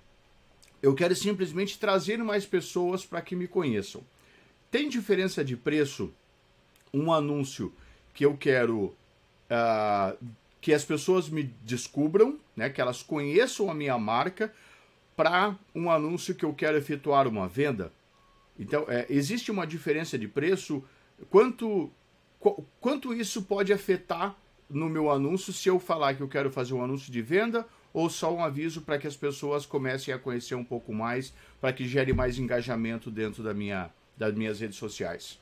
Eu 0.83 0.95
quero 0.95 1.15
simplesmente 1.15 1.79
trazer 1.79 2.17
mais 2.19 2.47
pessoas 2.47 3.05
para 3.05 3.21
que 3.21 3.37
me 3.37 3.47
conheçam. 3.47 4.03
Tem 4.71 4.89
diferença 4.89 5.45
de 5.45 5.57
preço 5.57 6.13
um 6.93 7.13
anúncio 7.13 7.73
que 8.15 8.25
eu 8.25 8.37
quero 8.37 8.95
uh, 9.51 10.17
que 10.61 10.73
as 10.73 10.85
pessoas 10.85 11.29
me 11.29 11.43
descubram, 11.63 12.39
né, 12.57 12.69
que 12.69 12.81
elas 12.81 13.03
conheçam 13.03 13.71
a 13.71 13.75
minha 13.75 13.99
marca, 13.99 14.53
para 15.17 15.57
um 15.75 15.91
anúncio 15.91 16.35
que 16.35 16.45
eu 16.45 16.55
quero 16.55 16.77
efetuar 16.77 17.27
uma 17.27 17.49
venda? 17.49 17.93
Então, 18.59 18.85
é, 18.89 19.07
existe 19.09 19.51
uma 19.51 19.67
diferença 19.67 20.19
de 20.19 20.29
preço? 20.29 20.85
Quanto, 21.31 21.91
qu 22.39 22.65
quanto 22.81 23.15
isso 23.15 23.43
pode 23.43 23.73
afetar 23.73 24.37
no 24.69 24.89
meu 24.89 25.11
anúncio 25.11 25.53
se 25.53 25.69
eu 25.69 25.79
falar 25.79 26.15
que 26.15 26.23
eu 26.23 26.29
quero 26.29 26.51
fazer 26.51 26.75
um 26.75 26.83
anúncio 26.83 27.11
de 27.11 27.23
venda 27.23 27.67
ou 27.93 28.09
só 28.09 28.33
um 28.33 28.43
aviso 28.43 28.83
para 28.83 28.99
que 28.99 29.07
as 29.07 29.17
pessoas 29.17 29.67
comecem 29.67 30.13
a 30.13 30.19
conhecer 30.19 30.55
um 30.55 30.65
pouco 30.65 30.93
mais, 30.93 31.33
para 31.61 31.73
que 31.73 31.87
gere 31.87 32.13
mais 32.13 32.39
engajamento 32.39 33.11
dentro 33.11 33.43
da 33.43 33.53
minha, 33.53 33.91
das 34.17 34.35
minhas 34.35 34.61
redes 34.61 34.77
sociais? 34.77 35.39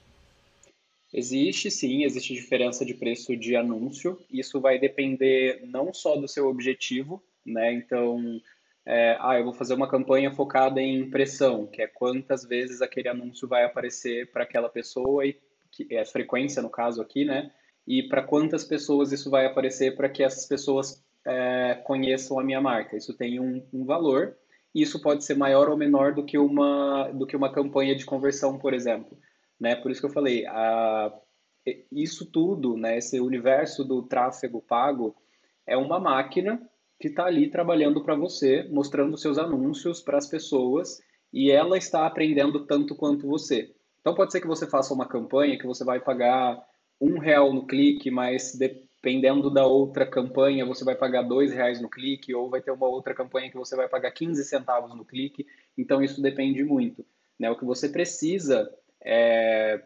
Existe 1.12 1.70
sim, 1.70 2.04
existe 2.04 2.34
diferença 2.34 2.84
de 2.84 2.94
preço 2.94 3.34
de 3.36 3.56
anúncio. 3.56 4.18
Isso 4.30 4.60
vai 4.60 4.78
depender 4.78 5.62
não 5.66 5.92
só 5.92 6.16
do 6.16 6.28
seu 6.28 6.46
objetivo, 6.48 7.22
né? 7.46 7.72
Então, 7.72 8.40
é, 8.84 9.16
ah, 9.20 9.38
eu 9.38 9.44
vou 9.44 9.54
fazer 9.54 9.74
uma 9.74 9.88
campanha 9.88 10.30
focada 10.30 10.80
em 10.80 10.98
impressão, 10.98 11.66
que 11.66 11.80
é 11.80 11.86
quantas 11.86 12.44
vezes 12.44 12.82
aquele 12.82 13.08
anúncio 13.08 13.48
vai 13.48 13.64
aparecer 13.64 14.30
para 14.30 14.44
aquela 14.44 14.68
pessoa 14.68 15.26
e 15.26 15.36
que 15.70 15.86
é 15.90 16.00
a 16.00 16.06
frequência 16.06 16.62
no 16.62 16.70
caso 16.70 17.00
aqui, 17.00 17.24
né? 17.24 17.50
E 17.86 18.02
para 18.02 18.22
quantas 18.22 18.64
pessoas 18.64 19.12
isso 19.12 19.30
vai 19.30 19.46
aparecer 19.46 19.96
para 19.96 20.10
que 20.10 20.22
essas 20.22 20.46
pessoas 20.46 21.02
é, 21.28 21.74
conheçam 21.84 22.38
a 22.38 22.44
minha 22.44 22.60
marca. 22.60 22.96
Isso 22.96 23.16
tem 23.16 23.38
um, 23.38 23.62
um 23.72 23.84
valor. 23.84 24.36
E 24.74 24.82
isso 24.82 25.00
pode 25.00 25.24
ser 25.24 25.36
maior 25.36 25.68
ou 25.68 25.76
menor 25.76 26.14
do 26.14 26.24
que 26.24 26.38
uma 26.38 27.08
do 27.08 27.26
que 27.26 27.36
uma 27.36 27.52
campanha 27.52 27.94
de 27.94 28.04
conversão, 28.04 28.58
por 28.58 28.72
exemplo. 28.72 29.16
Né? 29.60 29.76
Por 29.76 29.90
isso 29.90 30.00
que 30.00 30.06
eu 30.06 30.12
falei, 30.12 30.46
a, 30.46 31.12
isso 31.92 32.26
tudo, 32.30 32.76
né, 32.76 32.98
esse 32.98 33.20
universo 33.20 33.84
do 33.84 34.02
tráfego 34.02 34.62
pago, 34.62 35.16
é 35.66 35.76
uma 35.76 35.98
máquina 35.98 36.60
que 37.00 37.08
está 37.08 37.26
ali 37.26 37.48
trabalhando 37.50 38.02
para 38.02 38.14
você, 38.14 38.66
mostrando 38.70 39.16
seus 39.16 39.38
anúncios 39.38 40.00
para 40.00 40.18
as 40.18 40.26
pessoas 40.26 41.00
e 41.32 41.50
ela 41.50 41.76
está 41.76 42.06
aprendendo 42.06 42.66
tanto 42.66 42.94
quanto 42.94 43.26
você. 43.26 43.72
Então 44.00 44.14
pode 44.14 44.32
ser 44.32 44.40
que 44.40 44.46
você 44.46 44.66
faça 44.66 44.94
uma 44.94 45.06
campanha 45.06 45.58
que 45.58 45.66
você 45.66 45.84
vai 45.84 46.00
pagar 46.00 46.58
um 47.00 47.18
real 47.18 47.52
no 47.52 47.66
clique, 47.66 48.10
mas 48.10 48.58
dependendo 49.00 49.48
da 49.48 49.64
outra 49.64 50.04
campanha, 50.04 50.66
você 50.66 50.84
vai 50.84 50.94
pagar 50.94 51.22
dois 51.22 51.52
reais 51.52 51.80
no 51.80 51.88
clique, 51.88 52.34
ou 52.34 52.50
vai 52.50 52.60
ter 52.60 52.72
uma 52.72 52.86
outra 52.86 53.14
campanha 53.14 53.50
que 53.50 53.56
você 53.56 53.76
vai 53.76 53.88
pagar 53.88 54.10
15 54.10 54.44
centavos 54.44 54.94
no 54.94 55.04
clique. 55.04 55.46
Então, 55.76 56.02
isso 56.02 56.20
depende 56.20 56.64
muito. 56.64 57.06
Né? 57.38 57.48
O 57.48 57.56
que 57.56 57.64
você 57.64 57.88
precisa 57.88 58.68
é, 59.00 59.80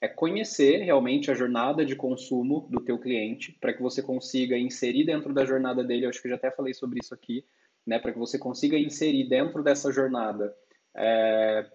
é 0.00 0.08
conhecer 0.08 0.82
realmente 0.82 1.30
a 1.30 1.34
jornada 1.34 1.84
de 1.84 1.96
consumo 1.96 2.68
do 2.70 2.80
teu 2.80 2.98
cliente, 2.98 3.56
para 3.58 3.72
que 3.72 3.82
você 3.82 4.02
consiga 4.02 4.56
inserir 4.56 5.04
dentro 5.04 5.32
da 5.32 5.46
jornada 5.46 5.82
dele, 5.82 6.04
eu 6.04 6.10
acho 6.10 6.20
que 6.20 6.28
já 6.28 6.34
até 6.34 6.50
falei 6.50 6.74
sobre 6.74 7.00
isso 7.02 7.14
aqui, 7.14 7.44
né? 7.86 7.98
para 7.98 8.12
que 8.12 8.18
você 8.18 8.38
consiga 8.38 8.78
inserir 8.78 9.24
dentro 9.24 9.62
dessa 9.62 9.90
jornada 9.90 10.54
é, 10.94 11.66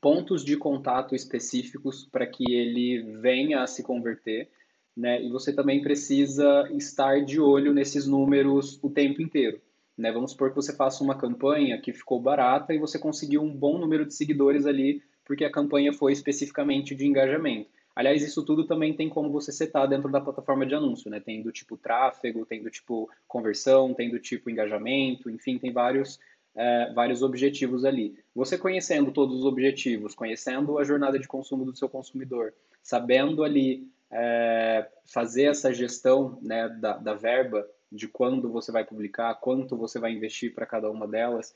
pontos 0.00 0.42
de 0.42 0.56
contato 0.56 1.14
específicos 1.14 2.06
para 2.10 2.26
que 2.26 2.54
ele 2.54 3.18
venha 3.20 3.62
a 3.62 3.66
se 3.66 3.82
converter 3.82 4.48
né? 4.96 5.22
E 5.22 5.28
você 5.28 5.52
também 5.52 5.82
precisa 5.82 6.68
estar 6.72 7.24
de 7.24 7.38
olho 7.38 7.74
nesses 7.74 8.06
números 8.06 8.78
o 8.82 8.88
tempo 8.88 9.20
inteiro. 9.20 9.60
Né? 9.96 10.10
Vamos 10.10 10.32
supor 10.32 10.50
que 10.50 10.56
você 10.56 10.74
faça 10.74 11.04
uma 11.04 11.16
campanha 11.16 11.80
que 11.80 11.92
ficou 11.92 12.20
barata 12.20 12.74
e 12.74 12.78
você 12.78 12.98
conseguiu 12.98 13.42
um 13.42 13.54
bom 13.54 13.78
número 13.78 14.06
de 14.06 14.14
seguidores 14.14 14.66
ali, 14.66 15.02
porque 15.24 15.44
a 15.44 15.50
campanha 15.50 15.92
foi 15.92 16.12
especificamente 16.12 16.94
de 16.94 17.06
engajamento. 17.06 17.68
Aliás, 17.94 18.22
isso 18.22 18.44
tudo 18.44 18.66
também 18.66 18.94
tem 18.94 19.08
como 19.08 19.30
você 19.30 19.50
setar 19.50 19.88
dentro 19.88 20.10
da 20.10 20.20
plataforma 20.20 20.66
de 20.66 20.74
anúncio, 20.74 21.10
né? 21.10 21.18
Tem 21.18 21.42
do 21.42 21.50
tipo 21.50 21.78
tráfego, 21.78 22.44
tem 22.44 22.62
do 22.62 22.70
tipo 22.70 23.10
conversão, 23.26 23.94
tem 23.94 24.10
do 24.10 24.18
tipo 24.18 24.50
engajamento, 24.50 25.30
enfim, 25.30 25.56
tem 25.56 25.72
vários, 25.72 26.20
é, 26.54 26.92
vários 26.92 27.22
objetivos 27.22 27.86
ali. 27.86 28.14
Você 28.34 28.58
conhecendo 28.58 29.10
todos 29.12 29.38
os 29.38 29.46
objetivos, 29.46 30.14
conhecendo 30.14 30.78
a 30.78 30.84
jornada 30.84 31.18
de 31.18 31.26
consumo 31.26 31.64
do 31.64 31.74
seu 31.74 31.88
consumidor, 31.88 32.52
sabendo 32.82 33.42
ali 33.42 33.88
é, 34.10 34.88
fazer 35.12 35.44
essa 35.44 35.72
gestão 35.72 36.38
né, 36.42 36.68
da, 36.80 36.96
da 36.96 37.14
verba, 37.14 37.66
de 37.90 38.08
quando 38.08 38.50
você 38.50 38.72
vai 38.72 38.84
publicar, 38.84 39.34
quanto 39.36 39.76
você 39.76 39.98
vai 39.98 40.12
investir 40.12 40.54
para 40.54 40.66
cada 40.66 40.90
uma 40.90 41.06
delas, 41.06 41.52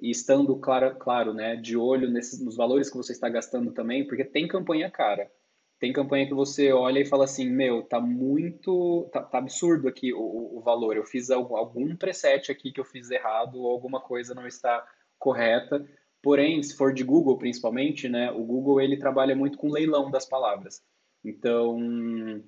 e 0.00 0.10
estando, 0.10 0.56
claro, 0.56 0.96
claro 0.96 1.32
né, 1.32 1.56
de 1.56 1.76
olho 1.76 2.10
nesses, 2.10 2.44
nos 2.44 2.56
valores 2.56 2.90
que 2.90 2.96
você 2.96 3.12
está 3.12 3.28
gastando 3.28 3.72
também, 3.72 4.06
porque 4.06 4.24
tem 4.24 4.48
campanha 4.48 4.90
cara. 4.90 5.30
Tem 5.78 5.92
campanha 5.92 6.26
que 6.26 6.34
você 6.34 6.72
olha 6.72 7.00
e 7.00 7.04
fala 7.04 7.24
assim, 7.24 7.50
meu, 7.50 7.82
tá 7.82 8.00
muito, 8.00 9.08
tá, 9.12 9.20
tá 9.20 9.38
absurdo 9.38 9.88
aqui 9.88 10.12
o, 10.12 10.56
o, 10.56 10.60
valor. 10.60 10.96
Eu 10.96 11.04
fiz 11.04 11.28
algum, 11.28 11.56
algum 11.56 11.96
preset 11.96 12.52
aqui 12.52 12.70
que 12.70 12.78
eu 12.78 12.84
fiz 12.84 13.10
errado 13.10 13.60
ou 13.60 13.68
alguma 13.68 14.00
coisa 14.00 14.32
não 14.32 14.46
está 14.46 14.86
correta. 15.18 15.84
Porém, 16.22 16.62
se 16.62 16.76
for 16.76 16.94
de 16.94 17.02
Google 17.02 17.36
principalmente, 17.36 18.08
né, 18.08 18.30
o 18.30 18.44
Google 18.44 18.80
ele 18.80 18.96
trabalha 18.96 19.34
muito 19.34 19.58
com 19.58 19.72
leilão 19.72 20.08
das 20.08 20.24
palavras. 20.24 20.80
Então, 21.24 22.42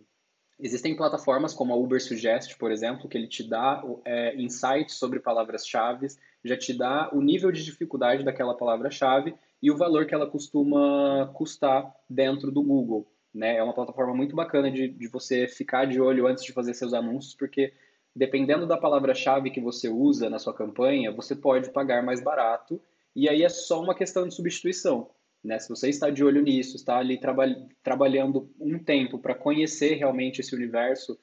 Existem 0.58 0.96
plataformas 0.96 1.52
como 1.52 1.72
a 1.72 1.76
Uber 1.76 2.00
Suggest, 2.00 2.56
por 2.56 2.70
exemplo, 2.70 3.08
que 3.08 3.18
ele 3.18 3.26
te 3.26 3.42
dá 3.42 3.82
é, 4.04 4.36
insights 4.36 4.94
sobre 4.94 5.18
palavras-chave, 5.18 6.06
já 6.44 6.56
te 6.56 6.72
dá 6.72 7.10
o 7.12 7.20
nível 7.20 7.50
de 7.50 7.64
dificuldade 7.64 8.22
daquela 8.22 8.56
palavra-chave 8.56 9.34
e 9.60 9.70
o 9.70 9.76
valor 9.76 10.06
que 10.06 10.14
ela 10.14 10.30
costuma 10.30 11.28
custar 11.34 11.92
dentro 12.08 12.52
do 12.52 12.62
Google. 12.62 13.10
Né? 13.34 13.56
É 13.56 13.62
uma 13.64 13.74
plataforma 13.74 14.14
muito 14.14 14.36
bacana 14.36 14.70
de, 14.70 14.86
de 14.86 15.08
você 15.08 15.48
ficar 15.48 15.86
de 15.86 16.00
olho 16.00 16.26
antes 16.26 16.44
de 16.44 16.52
fazer 16.52 16.72
seus 16.74 16.94
anúncios, 16.94 17.34
porque 17.34 17.72
dependendo 18.14 18.64
da 18.64 18.76
palavra-chave 18.76 19.50
que 19.50 19.60
você 19.60 19.88
usa 19.88 20.30
na 20.30 20.38
sua 20.38 20.54
campanha, 20.54 21.10
você 21.10 21.34
pode 21.34 21.70
pagar 21.72 22.00
mais 22.00 22.22
barato 22.22 22.80
e 23.16 23.28
aí 23.28 23.42
é 23.42 23.48
só 23.48 23.82
uma 23.82 23.94
questão 23.94 24.28
de 24.28 24.34
substituição. 24.34 25.10
Né? 25.44 25.58
Se 25.58 25.68
você 25.68 25.90
está 25.90 26.08
de 26.08 26.24
olho 26.24 26.40
nisso, 26.40 26.76
está 26.76 26.96
ali 26.96 27.20
traba 27.20 27.44
trabalhando 27.82 28.50
um 28.58 28.78
tempo 28.78 29.18
para 29.18 29.34
conhecer 29.34 29.94
realmente 29.94 30.40
esse 30.40 30.54
universo, 30.54 31.18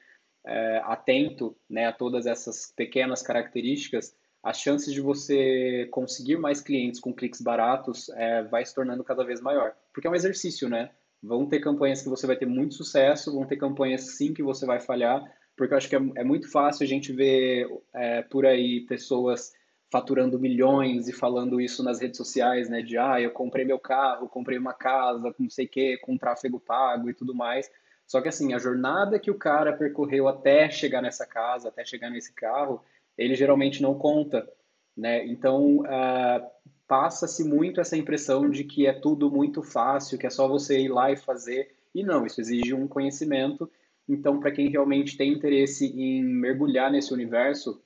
é, 0.45 0.81
atento 0.85 1.55
né, 1.69 1.87
a 1.87 1.91
todas 1.91 2.25
essas 2.25 2.71
pequenas 2.75 3.21
características, 3.21 4.15
as 4.43 4.59
chances 4.59 4.93
de 4.93 5.01
você 5.01 5.87
conseguir 5.91 6.37
mais 6.37 6.61
clientes 6.61 6.99
com 6.99 7.13
cliques 7.13 7.41
baratos 7.41 8.09
é, 8.09 8.43
vai 8.43 8.65
se 8.65 8.73
tornando 8.73 9.03
cada 9.03 9.23
vez 9.23 9.39
maior. 9.41 9.73
Porque 9.93 10.07
é 10.07 10.09
um 10.09 10.15
exercício, 10.15 10.67
né? 10.67 10.89
Vão 11.21 11.47
ter 11.47 11.59
campanhas 11.59 12.01
que 12.01 12.09
você 12.09 12.25
vai 12.25 12.35
ter 12.35 12.47
muito 12.47 12.73
sucesso, 12.73 13.31
vão 13.31 13.45
ter 13.45 13.57
campanhas 13.57 14.17
sim 14.17 14.33
que 14.33 14.41
você 14.41 14.65
vai 14.65 14.79
falhar, 14.79 15.23
porque 15.55 15.73
eu 15.73 15.77
acho 15.77 15.87
que 15.87 15.95
é, 15.95 16.01
é 16.15 16.23
muito 16.23 16.49
fácil 16.49 16.83
a 16.83 16.87
gente 16.87 17.13
ver 17.13 17.67
é, 17.93 18.23
por 18.23 18.45
aí 18.45 18.81
pessoas 18.87 19.53
faturando 19.91 20.39
milhões 20.39 21.09
e 21.09 21.13
falando 21.13 21.59
isso 21.59 21.83
nas 21.83 21.99
redes 21.99 22.15
sociais, 22.15 22.69
né? 22.69 22.81
De 22.81 22.97
ah, 22.97 23.19
eu 23.19 23.31
comprei 23.31 23.65
meu 23.65 23.77
carro, 23.77 24.29
comprei 24.29 24.57
uma 24.57 24.73
casa, 24.73 25.35
não 25.37 25.49
sei 25.49 25.65
o 25.65 25.69
quê, 25.69 25.97
com 26.01 26.17
tráfego 26.17 26.59
pago 26.59 27.09
e 27.09 27.13
tudo 27.13 27.35
mais. 27.35 27.69
Só 28.07 28.21
que 28.21 28.29
assim, 28.29 28.53
a 28.53 28.57
jornada 28.57 29.19
que 29.19 29.29
o 29.29 29.37
cara 29.37 29.73
percorreu 29.73 30.29
até 30.29 30.69
chegar 30.69 31.01
nessa 31.01 31.25
casa, 31.25 31.67
até 31.67 31.83
chegar 31.83 32.09
nesse 32.09 32.33
carro, 32.33 32.81
ele 33.17 33.35
geralmente 33.35 33.81
não 33.81 33.93
conta, 33.93 34.49
né? 34.95 35.25
Então 35.25 35.79
uh, 35.79 36.49
passa-se 36.87 37.43
muito 37.43 37.81
essa 37.81 37.97
impressão 37.97 38.49
de 38.49 38.63
que 38.63 38.87
é 38.87 38.93
tudo 38.93 39.29
muito 39.29 39.61
fácil, 39.61 40.17
que 40.17 40.25
é 40.25 40.29
só 40.29 40.47
você 40.47 40.79
ir 40.79 40.87
lá 40.87 41.11
e 41.11 41.17
fazer. 41.17 41.75
E 41.93 42.01
não, 42.01 42.25
isso 42.25 42.39
exige 42.39 42.73
um 42.73 42.87
conhecimento. 42.87 43.69
Então, 44.07 44.39
para 44.39 44.51
quem 44.51 44.69
realmente 44.69 45.17
tem 45.17 45.33
interesse 45.33 45.85
em 45.85 46.23
mergulhar 46.23 46.89
nesse 46.89 47.13
universo, 47.13 47.81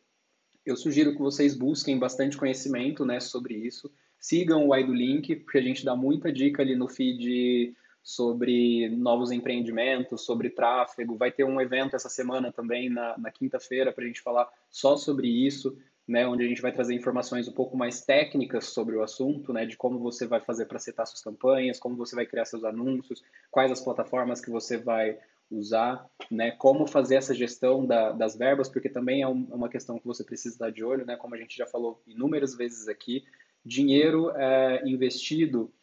eu 0.66 0.76
sugiro 0.76 1.13
que 1.13 1.20
vocês 1.20 1.55
busquem 1.55 1.99
bastante 1.99 2.38
conhecimento 2.38 3.05
né, 3.05 3.20
sobre 3.20 3.53
isso. 3.53 3.91
Sigam 4.20 4.68
o 4.68 4.76
Link, 4.76 5.36
porque 5.36 5.59
a 5.59 5.61
gente 5.61 5.86
dá 5.86 5.95
muita 5.95 6.32
dica 6.32 6.63
ali 6.63 6.76
no 6.76 6.88
feed 6.88 7.76
sobre 8.01 8.89
novos 8.89 9.32
empreendimentos, 9.32 10.22
sobre 10.22 10.49
tráfego. 10.49 11.18
Vai 11.18 11.32
ter 11.32 11.43
um 11.43 11.59
evento 11.61 11.95
essa 11.95 12.09
semana 12.09 12.51
também, 12.51 12.89
na, 12.89 13.18
na 13.18 13.32
quinta-feira, 13.32 13.91
para 13.91 14.03
a 14.03 14.07
gente 14.07 14.22
falar 14.22 14.47
só 14.70 14.95
sobre 14.95 15.28
isso, 15.28 15.78
né, 16.07 16.28
onde 16.28 16.43
a 16.43 16.47
gente 16.47 16.61
vai 16.61 16.72
trazer 16.72 16.93
informações 16.93 17.47
um 17.47 17.51
pouco 17.51 17.76
mais 17.76 18.01
técnicas 18.01 18.66
sobre 18.66 18.95
o 18.95 19.01
assunto, 19.01 19.51
né, 19.51 19.66
de 19.66 19.76
como 19.76 19.97
você 19.97 20.28
vai 20.28 20.39
fazer 20.39 20.66
para 20.66 20.78
setar 20.78 21.07
suas 21.07 21.24
campanhas, 21.24 21.80
como 21.80 21.95
você 21.95 22.16
vai 22.16 22.28
criar 22.28 22.45
seus 22.45 22.63
anúncios, 22.63 23.24
quais 23.49 23.72
as 23.72 23.82
plataformas 23.82 24.39
que 24.39 24.51
você 24.51 24.78
vai 24.78 25.18
usar, 25.49 26.05
né? 26.31 26.51
Como 26.51 26.87
fazer 26.87 27.15
essa 27.15 27.33
gestão 27.33 27.85
da, 27.85 28.11
das 28.11 28.35
verbas, 28.35 28.69
porque 28.69 28.89
também 28.89 29.21
é, 29.21 29.27
um, 29.27 29.47
é, 29.51 29.55
uma 29.55 29.69
questão 29.69 29.99
que 29.99 30.05
você 30.05 30.23
precisa 30.23 30.55
estar 30.55 30.69
de 30.71 30.83
olho, 30.83 31.05
né? 31.05 31.15
Como 31.15 31.35
a 31.35 31.37
gente 31.37 31.55
já 31.55 31.65
falou 31.65 32.01
inúmeras 32.07 32.55
vezes 32.55 32.87
aqui, 32.87 33.23
dinheiro 33.63 34.31
é, 34.31 34.81
investido 34.87 35.73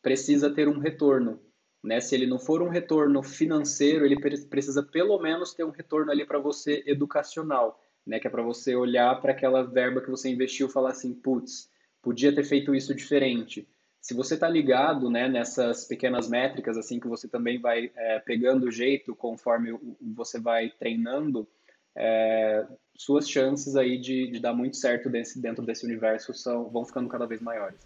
precisa 0.00 0.50
ter 0.50 0.68
um 0.68 0.78
retorno, 0.78 1.40
né? 1.82 2.00
Se 2.00 2.14
ele 2.14 2.26
não 2.26 2.38
for 2.38 2.62
um 2.62 2.68
retorno 2.68 3.22
financeiro, 3.22 4.04
ele 4.04 4.18
precisa 4.18 4.82
pelo 4.82 5.18
menos 5.18 5.54
ter 5.54 5.64
um 5.64 5.70
retorno 5.70 6.10
ali 6.10 6.26
para 6.26 6.38
você 6.38 6.82
educacional, 6.86 7.80
né? 8.06 8.18
Que 8.18 8.26
é 8.26 8.30
para 8.30 8.42
você 8.42 8.74
olhar 8.74 9.20
para 9.20 9.32
aquela 9.32 9.62
verba 9.62 10.00
que 10.00 10.10
você 10.10 10.28
investiu 10.28 10.66
e 10.66 10.72
falar 10.72 10.90
assim, 10.90 11.14
putz, 11.14 11.70
podia 12.02 12.34
ter 12.34 12.44
feito 12.44 12.74
isso 12.74 12.94
diferente 12.94 13.68
se 14.02 14.14
você 14.14 14.34
está 14.34 14.48
ligado 14.48 15.08
né, 15.08 15.28
nessas 15.28 15.84
pequenas 15.84 16.28
métricas, 16.28 16.76
assim 16.76 16.98
que 16.98 17.06
você 17.06 17.28
também 17.28 17.60
vai 17.60 17.92
é, 17.94 18.18
pegando 18.18 18.68
jeito 18.68 19.14
conforme 19.14 19.78
você 20.00 20.40
vai 20.40 20.70
treinando, 20.70 21.46
é, 21.94 22.66
suas 22.96 23.30
chances 23.30 23.76
aí 23.76 23.96
de, 23.96 24.26
de 24.26 24.40
dar 24.40 24.52
muito 24.52 24.76
certo 24.76 25.08
desse, 25.08 25.40
dentro 25.40 25.64
desse 25.64 25.86
universo 25.86 26.34
são, 26.34 26.68
vão 26.68 26.84
ficando 26.84 27.08
cada 27.08 27.26
vez 27.26 27.40
maiores. 27.40 27.78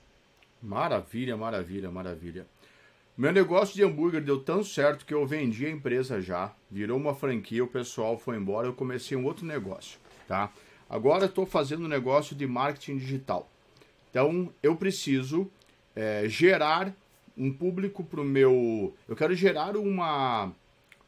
Maravilha, 0.62 1.36
maravilha, 1.36 1.90
maravilha. 1.90 2.46
Meu 3.14 3.30
negócio 3.30 3.74
de 3.74 3.84
hambúrguer 3.84 4.22
deu 4.22 4.42
tão 4.42 4.64
certo 4.64 5.04
que 5.04 5.12
eu 5.12 5.26
vendi 5.26 5.66
a 5.66 5.70
empresa 5.70 6.20
já, 6.22 6.54
virou 6.70 6.96
uma 6.96 7.14
franquia, 7.14 7.62
o 7.62 7.68
pessoal 7.68 8.18
foi 8.18 8.38
embora, 8.38 8.66
eu 8.66 8.74
comecei 8.74 9.16
um 9.18 9.26
outro 9.26 9.44
negócio, 9.44 9.98
tá? 10.26 10.50
Agora 10.88 11.26
estou 11.26 11.44
fazendo 11.44 11.84
um 11.84 11.88
negócio 11.88 12.34
de 12.34 12.46
marketing 12.46 12.96
digital. 12.96 13.50
Então 14.10 14.50
eu 14.62 14.76
preciso 14.76 15.50
é, 15.96 16.28
gerar 16.28 16.94
um 17.36 17.52
público 17.52 18.04
para 18.04 18.20
o 18.20 18.24
meu. 18.24 18.94
Eu 19.08 19.16
quero 19.16 19.34
gerar 19.34 19.76
uma, 19.76 20.52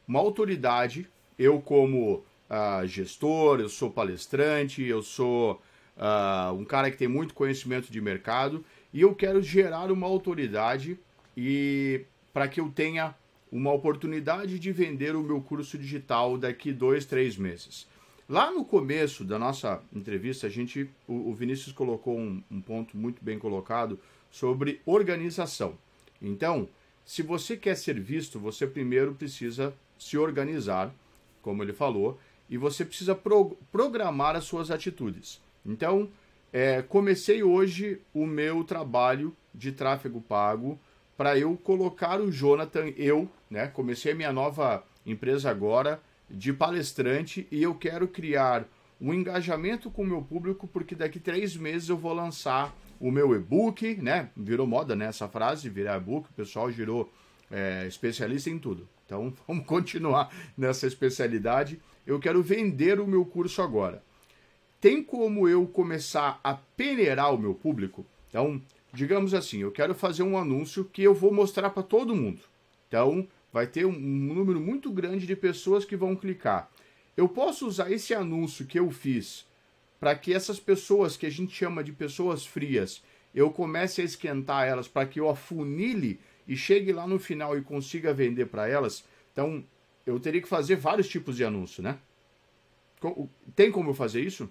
uma 0.07 0.19
autoridade. 0.19 1.07
Eu, 1.39 1.61
como 1.61 2.25
uh, 2.51 2.87
gestor, 2.87 3.61
eu 3.61 3.69
sou 3.69 3.91
palestrante, 3.91 4.83
eu 4.83 5.03
sou 5.03 5.61
uh, 5.97 6.53
um 6.55 6.65
cara 6.65 6.91
que 6.91 6.97
tem 6.97 7.07
muito 7.07 7.35
conhecimento 7.35 7.93
de 7.93 8.01
mercado 8.01 8.65
e 8.93 9.03
eu 9.03 9.15
quero 9.15 9.41
gerar 9.43 9.93
uma 9.93 10.07
autoridade 10.07 10.99
e 11.37 12.05
para 12.33 12.49
que 12.49 12.61
eu 12.61 12.69
tenha 12.71 13.15
uma 13.51 13.73
oportunidade 13.73 14.59
de 14.59 14.73
vender 14.73 15.15
o 15.15 15.23
meu 15.23 15.41
curso 15.41 15.79
digital 15.79 16.37
daqui 16.37 16.73
dois, 16.73 17.05
três 17.07 17.37
meses. 17.37 17.87
Lá 18.29 18.51
no 18.51 18.63
começo 18.63 19.25
da 19.25 19.39
nossa 19.39 19.81
entrevista, 19.95 20.47
a 20.47 20.51
gente, 20.51 20.91
o, 21.07 21.31
o 21.31 21.35
Vinícius 21.35 21.73
colocou 21.73 22.19
um, 22.19 22.43
um 22.51 22.61
ponto 22.61 22.95
muito 22.97 23.25
bem 23.25 23.39
colocado 23.39 23.99
sobre 24.31 24.81
organização. 24.85 25.77
Então, 26.21 26.69
se 27.05 27.23
você 27.23 27.57
quer 27.57 27.77
ser 27.77 27.99
visto, 27.99 28.39
você 28.39 28.67
primeiro 28.67 29.15
precisa 29.15 29.75
se 29.99 30.19
organizar, 30.19 30.93
como 31.41 31.63
ele 31.63 31.73
falou, 31.73 32.19
e 32.49 32.57
você 32.57 32.85
precisa 32.85 33.15
pro 33.15 33.57
programar 33.73 34.37
as 34.37 34.45
suas 34.45 34.71
atitudes. 34.71 35.41
Então, 35.65 36.09
é, 36.53 36.83
comecei 36.83 37.43
hoje 37.43 38.01
o 38.15 38.27
meu 38.27 38.65
trabalho 38.65 39.35
de 39.55 39.73
tráfego 39.73 40.21
pago 40.21 40.79
para 41.17 41.37
eu 41.37 41.57
colocar 41.57 42.21
o 42.21 42.31
Jonathan, 42.31 42.89
eu, 42.97 43.29
né? 43.51 43.67
Comecei 43.67 44.13
a 44.13 44.15
minha 44.15 44.33
nova 44.33 44.85
empresa 45.05 45.51
agora 45.51 46.01
de 46.31 46.53
palestrante 46.53 47.47
e 47.51 47.63
eu 47.63 47.75
quero 47.75 48.07
criar 48.07 48.67
um 49.01 49.13
engajamento 49.13 49.91
com 49.91 50.03
o 50.03 50.07
meu 50.07 50.23
público 50.23 50.67
porque 50.67 50.95
daqui 50.95 51.19
três 51.19 51.57
meses 51.57 51.89
eu 51.89 51.97
vou 51.97 52.13
lançar 52.13 52.75
o 53.01 53.11
meu 53.11 53.35
e-book, 53.35 53.97
né? 54.03 54.31
Virou 54.37 54.67
moda 54.67 54.97
né, 54.97 55.07
essa 55.07 55.29
frase, 55.29 55.69
virar 55.69 55.97
e-book, 55.97 56.29
o 56.29 56.35
pessoal 56.35 56.71
girou 56.71 57.13
é, 57.51 57.87
especialista 57.87 58.51
em 58.51 58.59
tudo. 58.59 58.89
Então 59.07 59.33
vamos 59.47 59.67
continuar 59.67 60.33
nessa 60.57 60.87
especialidade. 60.87 61.81
Eu 62.07 62.19
quero 62.19 62.43
vender 62.43 63.01
o 63.01 63.07
meu 63.07 63.25
curso 63.25 63.63
agora. 63.63 64.03
Tem 64.81 65.03
como 65.03 65.49
eu 65.49 65.67
começar 65.67 66.41
a 66.43 66.55
peneirar 66.55 67.35
o 67.35 67.39
meu 67.39 67.55
público? 67.55 68.07
Então, 68.29 68.63
digamos 68.93 69.35
assim, 69.35 69.59
eu 69.59 69.73
quero 69.73 69.95
fazer 69.95 70.23
um 70.23 70.39
anúncio 70.39 70.85
que 70.85 71.03
eu 71.03 71.15
vou 71.15 71.33
mostrar 71.33 71.71
para 71.71 71.83
todo 71.83 72.15
mundo. 72.15 72.41
Então, 72.87 73.27
vai 73.53 73.67
ter 73.67 73.85
um 73.85 73.93
número 73.93 74.61
muito 74.61 74.91
grande 74.93 75.27
de 75.27 75.35
pessoas 75.35 75.85
que 75.85 75.97
vão 75.97 76.15
clicar. 76.15 76.71
Eu 77.17 77.29
posso 77.29 77.67
usar 77.67 77.91
esse 77.91 78.15
anúncio 78.15 78.67
que 78.67 78.79
eu 78.79 78.89
fiz 78.91 79.48
para 80.01 80.15
que 80.15 80.33
essas 80.33 80.61
pessoas 80.61 81.17
que 81.17 81.27
a 81.27 81.31
gente 81.31 81.55
chama 81.55 81.83
de 81.83 81.93
pessoas 81.93 82.47
frias, 82.47 83.03
eu 83.35 83.51
comece 83.51 84.01
a 84.01 84.05
esquentar 84.05 84.67
elas 84.67 84.89
para 84.89 85.07
que 85.07 85.21
eu 85.21 85.29
afunile 85.29 86.21
e 86.47 86.57
chegue 86.57 86.93
lá 86.93 87.07
no 87.07 87.19
final 87.19 87.57
e 87.59 87.63
consiga 87.63 88.15
vender 88.15 88.47
para 88.47 88.69
elas. 88.69 89.05
Então, 89.33 89.65
eu 90.07 90.19
teria 90.19 90.41
que 90.41 90.49
fazer 90.49 90.77
vários 90.77 91.09
tipos 91.09 91.37
de 91.37 91.45
anúncio, 91.45 91.83
né? 91.83 91.99
Tem 93.55 93.71
como 93.71 93.91
eu 93.91 93.95
fazer 93.95 94.23
isso? 94.23 94.51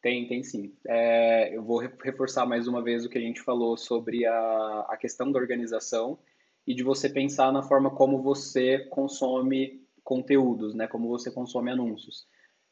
Tem, 0.00 0.26
tem 0.26 0.42
sim. 0.42 0.74
É, 0.86 1.54
eu 1.54 1.62
vou 1.62 1.78
reforçar 1.78 2.44
mais 2.46 2.66
uma 2.66 2.82
vez 2.82 3.04
o 3.04 3.08
que 3.08 3.18
a 3.18 3.20
gente 3.20 3.40
falou 3.40 3.76
sobre 3.76 4.26
a, 4.26 4.86
a 4.88 4.96
questão 4.96 5.30
da 5.30 5.38
organização 5.38 6.18
e 6.66 6.74
de 6.74 6.82
você 6.82 7.08
pensar 7.08 7.52
na 7.52 7.62
forma 7.62 7.90
como 7.90 8.20
você 8.20 8.80
consome 8.90 9.80
conteúdos, 10.02 10.74
né? 10.74 10.88
Como 10.88 11.08
você 11.08 11.30
consome 11.30 11.70
anúncios 11.70 12.26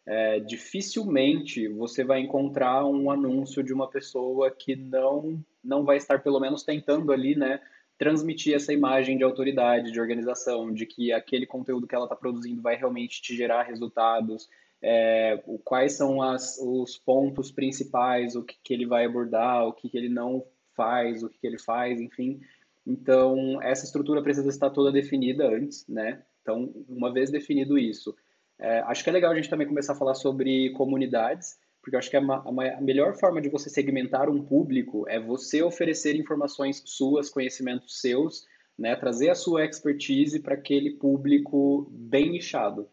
é, 0.06 0.40
dificilmente 0.40 1.68
você 1.68 2.02
vai 2.04 2.20
encontrar 2.20 2.84
um 2.84 3.10
anúncio 3.10 3.62
de 3.62 3.72
uma 3.72 3.88
pessoa 3.88 4.50
que 4.50 4.74
não, 4.74 5.42
não 5.62 5.84
vai 5.84 5.96
estar, 5.96 6.22
pelo 6.22 6.40
menos, 6.40 6.62
tentando 6.62 7.12
ali, 7.12 7.36
né, 7.36 7.60
transmitir 7.98 8.54
essa 8.54 8.72
imagem 8.72 9.18
de 9.18 9.24
autoridade, 9.24 9.92
de 9.92 10.00
organização, 10.00 10.72
de 10.72 10.86
que 10.86 11.12
aquele 11.12 11.46
conteúdo 11.46 11.86
que 11.86 11.94
ela 11.94 12.06
está 12.06 12.16
produzindo 12.16 12.62
vai 12.62 12.74
realmente 12.74 13.20
te 13.20 13.36
gerar 13.36 13.64
resultados, 13.64 14.48
é, 14.82 15.42
quais 15.64 15.92
são 15.92 16.22
as, 16.22 16.58
os 16.58 16.96
pontos 16.96 17.52
principais, 17.52 18.34
o 18.34 18.42
que, 18.42 18.56
que 18.64 18.72
ele 18.72 18.86
vai 18.86 19.04
abordar, 19.04 19.66
o 19.66 19.72
que, 19.72 19.88
que 19.88 19.98
ele 19.98 20.08
não 20.08 20.42
faz, 20.74 21.22
o 21.22 21.28
que, 21.28 21.38
que 21.38 21.46
ele 21.46 21.58
faz, 21.58 22.00
enfim. 22.00 22.40
Então, 22.86 23.60
essa 23.62 23.84
estrutura 23.84 24.22
precisa 24.22 24.48
estar 24.48 24.70
toda 24.70 24.90
definida 24.90 25.46
antes, 25.46 25.86
né? 25.86 26.22
Então, 26.40 26.72
uma 26.88 27.12
vez 27.12 27.30
definido 27.30 27.78
isso, 27.78 28.16
é, 28.60 28.80
acho 28.80 29.02
que 29.02 29.10
é 29.10 29.12
legal 29.12 29.32
a 29.32 29.34
gente 29.34 29.48
também 29.48 29.66
começar 29.66 29.94
a 29.94 29.96
falar 29.96 30.14
sobre 30.14 30.70
comunidades, 30.70 31.58
porque 31.80 31.96
eu 31.96 31.98
acho 31.98 32.10
que 32.10 32.16
a, 32.16 32.20
a, 32.20 32.78
a, 32.78 32.80
melhor 32.80 33.16
forma 33.16 33.40
de 33.40 33.48
você 33.48 33.70
segmentar 33.70 34.28
um 34.28 34.44
público 34.44 35.08
é 35.08 35.18
você 35.18 35.62
oferecer 35.62 36.14
informações 36.14 36.82
suas, 36.84 37.30
conhecimentos 37.30 38.00
seus, 38.00 38.46
né, 38.78 38.94
trazer 38.96 39.30
a 39.30 39.34
sua 39.34 39.64
expertise 39.64 40.40
para 40.40 40.54
aquele 40.54 40.90
público 40.90 41.88
bem 41.90 42.30
nichado. 42.30 42.88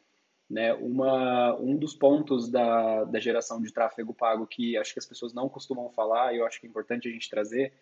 Né? 0.50 0.74
Uma, 0.74 1.58
um 1.60 1.76
dos 1.76 1.94
pontos 1.94 2.50
da, 2.50 3.04
da 3.04 3.20
geração 3.20 3.62
de 3.62 3.74
tráfego 3.74 4.14
pago 4.14 4.48
que 4.48 4.78
acho 4.78 4.94
que 4.94 5.00
as 5.00 5.06
pessoas 5.06 5.34
não 5.34 5.50
costumam 5.50 5.90
falar, 5.90 6.34
e 6.34 6.38
eu 6.38 6.46
acho 6.46 6.62
que 6.62 6.66
é 6.66 6.70
importante 6.70 7.10
a 7.10 7.12
gente 7.12 7.30
trazer, 7.30 7.74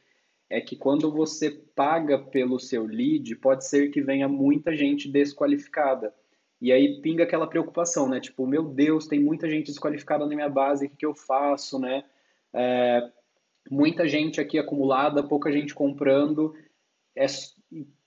é 0.49 0.59
que 0.59 0.75
quando 0.75 1.11
você 1.11 1.51
paga 1.51 2.17
pelo 2.17 2.59
seu 2.59 2.86
lead, 2.86 3.36
pode 3.36 3.67
ser 3.67 3.89
que 3.89 4.01
venha 4.01 4.27
muita 4.27 4.75
gente 4.75 5.07
desqualificada. 5.07 6.13
E 6.61 6.71
aí 6.71 7.01
pinga 7.01 7.23
aquela 7.23 7.47
preocupação, 7.47 8.07
né? 8.07 8.19
Tipo, 8.19 8.47
meu 8.47 8.63
Deus, 8.63 9.07
tem 9.07 9.19
muita 9.19 9.49
gente 9.49 9.67
desqualificada 9.67 10.25
na 10.25 10.35
minha 10.35 10.49
base, 10.49 10.85
o 10.85 10.89
que, 10.89 10.97
que 10.97 11.05
eu 11.05 11.13
faço, 11.13 11.77
né? 11.79 12.03
É, 12.53 13.09
muita 13.69 14.07
gente 14.07 14.39
aqui 14.39 14.57
acumulada, 14.57 15.23
pouca 15.23 15.51
gente 15.51 15.73
comprando. 15.73 16.55
É, 17.15 17.25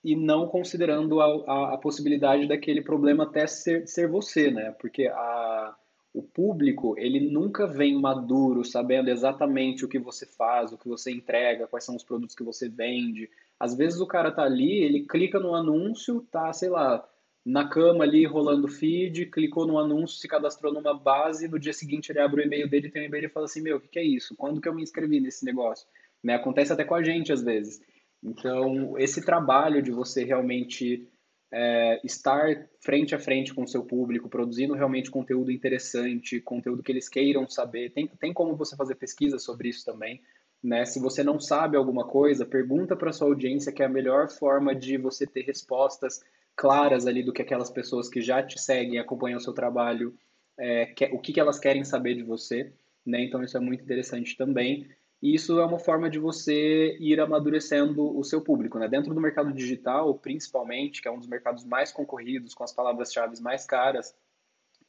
e 0.03 0.15
não 0.15 0.47
considerando 0.47 1.19
a, 1.19 1.25
a, 1.25 1.73
a, 1.73 1.77
possibilidade 1.77 2.47
daquele 2.47 2.81
problema 2.81 3.23
até 3.23 3.45
ser, 3.47 3.87
ser 3.87 4.07
você, 4.07 4.49
né? 4.49 4.71
Porque 4.79 5.07
a, 5.07 5.75
o 6.13 6.23
público, 6.23 6.95
ele 6.97 7.19
nunca 7.29 7.67
vem 7.67 7.99
maduro, 7.99 8.63
sabendo 8.63 9.09
exatamente 9.09 9.85
o 9.85 9.87
que 9.87 9.99
você 9.99 10.25
faz, 10.25 10.71
o 10.71 10.77
que 10.77 10.87
você 10.87 11.11
entrega, 11.11 11.67
quais 11.67 11.83
são 11.83 11.95
os 11.95 12.03
produtos 12.03 12.35
que 12.35 12.43
você 12.43 12.69
vende. 12.69 13.29
Às 13.59 13.75
vezes 13.75 13.99
o 13.99 14.07
cara 14.07 14.31
tá 14.31 14.43
ali, 14.43 14.83
ele 14.83 15.05
clica 15.05 15.39
no 15.39 15.53
anúncio, 15.53 16.25
tá, 16.31 16.51
sei 16.53 16.69
lá, 16.69 17.07
na 17.45 17.67
cama 17.67 18.03
ali 18.03 18.25
rolando 18.25 18.67
feed, 18.67 19.27
clicou 19.27 19.65
no 19.65 19.79
anúncio, 19.79 20.17
se 20.17 20.27
cadastrou 20.27 20.73
numa 20.73 20.93
base, 20.93 21.47
no 21.47 21.59
dia 21.59 21.73
seguinte 21.73 22.11
ele 22.11 22.19
abre 22.19 22.41
o 22.41 22.45
e-mail 22.45 22.69
dele, 22.69 22.91
tem 22.91 23.03
um 23.03 23.05
e-mail 23.05 23.25
e 23.25 23.29
fala 23.29 23.45
assim, 23.45 23.61
meu, 23.61 23.77
o 23.77 23.79
que, 23.79 23.87
que 23.87 23.99
é 23.99 24.03
isso? 24.03 24.35
Quando 24.35 24.61
que 24.61 24.67
eu 24.67 24.73
me 24.73 24.83
inscrevi 24.83 25.19
nesse 25.19 25.45
negócio? 25.45 25.87
Né? 26.23 26.35
Acontece 26.35 26.73
até 26.73 26.83
com 26.83 26.95
a 26.95 27.03
gente 27.03 27.31
às 27.31 27.41
vezes. 27.41 27.81
Então, 28.23 28.97
esse 28.99 29.23
trabalho 29.23 29.81
de 29.81 29.91
você 29.91 30.25
realmente 30.25 31.07
é, 31.51 31.99
estar 32.03 32.67
frente 32.81 33.15
a 33.15 33.19
frente 33.19 33.53
com 33.53 33.63
o 33.63 33.67
seu 33.67 33.83
público, 33.83 34.29
produzindo 34.29 34.73
realmente 34.73 35.09
conteúdo 35.09 35.51
interessante, 35.51 36.41
conteúdo 36.41 36.83
que 36.83 36.91
eles 36.91 37.09
queiram 37.09 37.49
saber, 37.49 37.91
tem, 37.91 38.07
tem 38.07 38.33
como 38.33 38.55
você 38.55 38.75
fazer 38.75 38.95
pesquisa 38.95 39.39
sobre 39.39 39.69
isso 39.69 39.85
também. 39.85 40.21
Né? 40.61 40.85
Se 40.85 40.99
você 40.99 41.23
não 41.23 41.39
sabe 41.39 41.77
alguma 41.77 42.05
coisa, 42.05 42.45
pergunta 42.45 42.95
para 42.95 43.13
sua 43.13 43.27
audiência, 43.27 43.71
que 43.71 43.81
é 43.81 43.85
a 43.85 43.89
melhor 43.89 44.29
forma 44.29 44.75
de 44.75 44.97
você 44.97 45.25
ter 45.25 45.41
respostas 45.41 46.21
claras 46.59 47.07
ali 47.07 47.23
do 47.23 47.31
que 47.31 47.41
aquelas 47.41 47.69
pessoas 47.69 48.09
que 48.09 48.21
já 48.21 48.43
te 48.43 48.59
seguem, 48.59 48.99
acompanham 48.99 49.37
o 49.37 49.41
seu 49.41 49.53
trabalho, 49.53 50.13
é, 50.57 50.87
que, 50.87 51.05
o 51.05 51.17
que, 51.17 51.31
que 51.31 51.39
elas 51.39 51.57
querem 51.57 51.85
saber 51.85 52.15
de 52.15 52.23
você. 52.23 52.73
Né? 53.05 53.23
Então, 53.23 53.41
isso 53.41 53.55
é 53.55 53.61
muito 53.61 53.81
interessante 53.81 54.35
também. 54.35 54.85
E 55.21 55.33
isso 55.33 55.57
é 55.57 55.65
uma 55.65 55.79
forma 55.79 56.09
de 56.09 56.19
você 56.19 56.97
ir 56.99 57.17
amadurecendo 57.21 58.17
o 58.17 58.21
seu 58.25 58.41
público, 58.41 58.77
né? 58.77 58.89
Dentro 58.89 59.13
do 59.13 59.21
mercado 59.21 59.53
digital, 59.53 60.13
principalmente, 60.15 61.01
que 61.01 61.07
é 61.07 61.11
um 61.11 61.17
dos 61.17 61.27
mercados 61.27 61.63
mais 61.63 61.93
concorridos, 61.93 62.53
com 62.53 62.63
as 62.63 62.73
palavras-chave 62.73 63.41
mais 63.41 63.65
caras, 63.65 64.13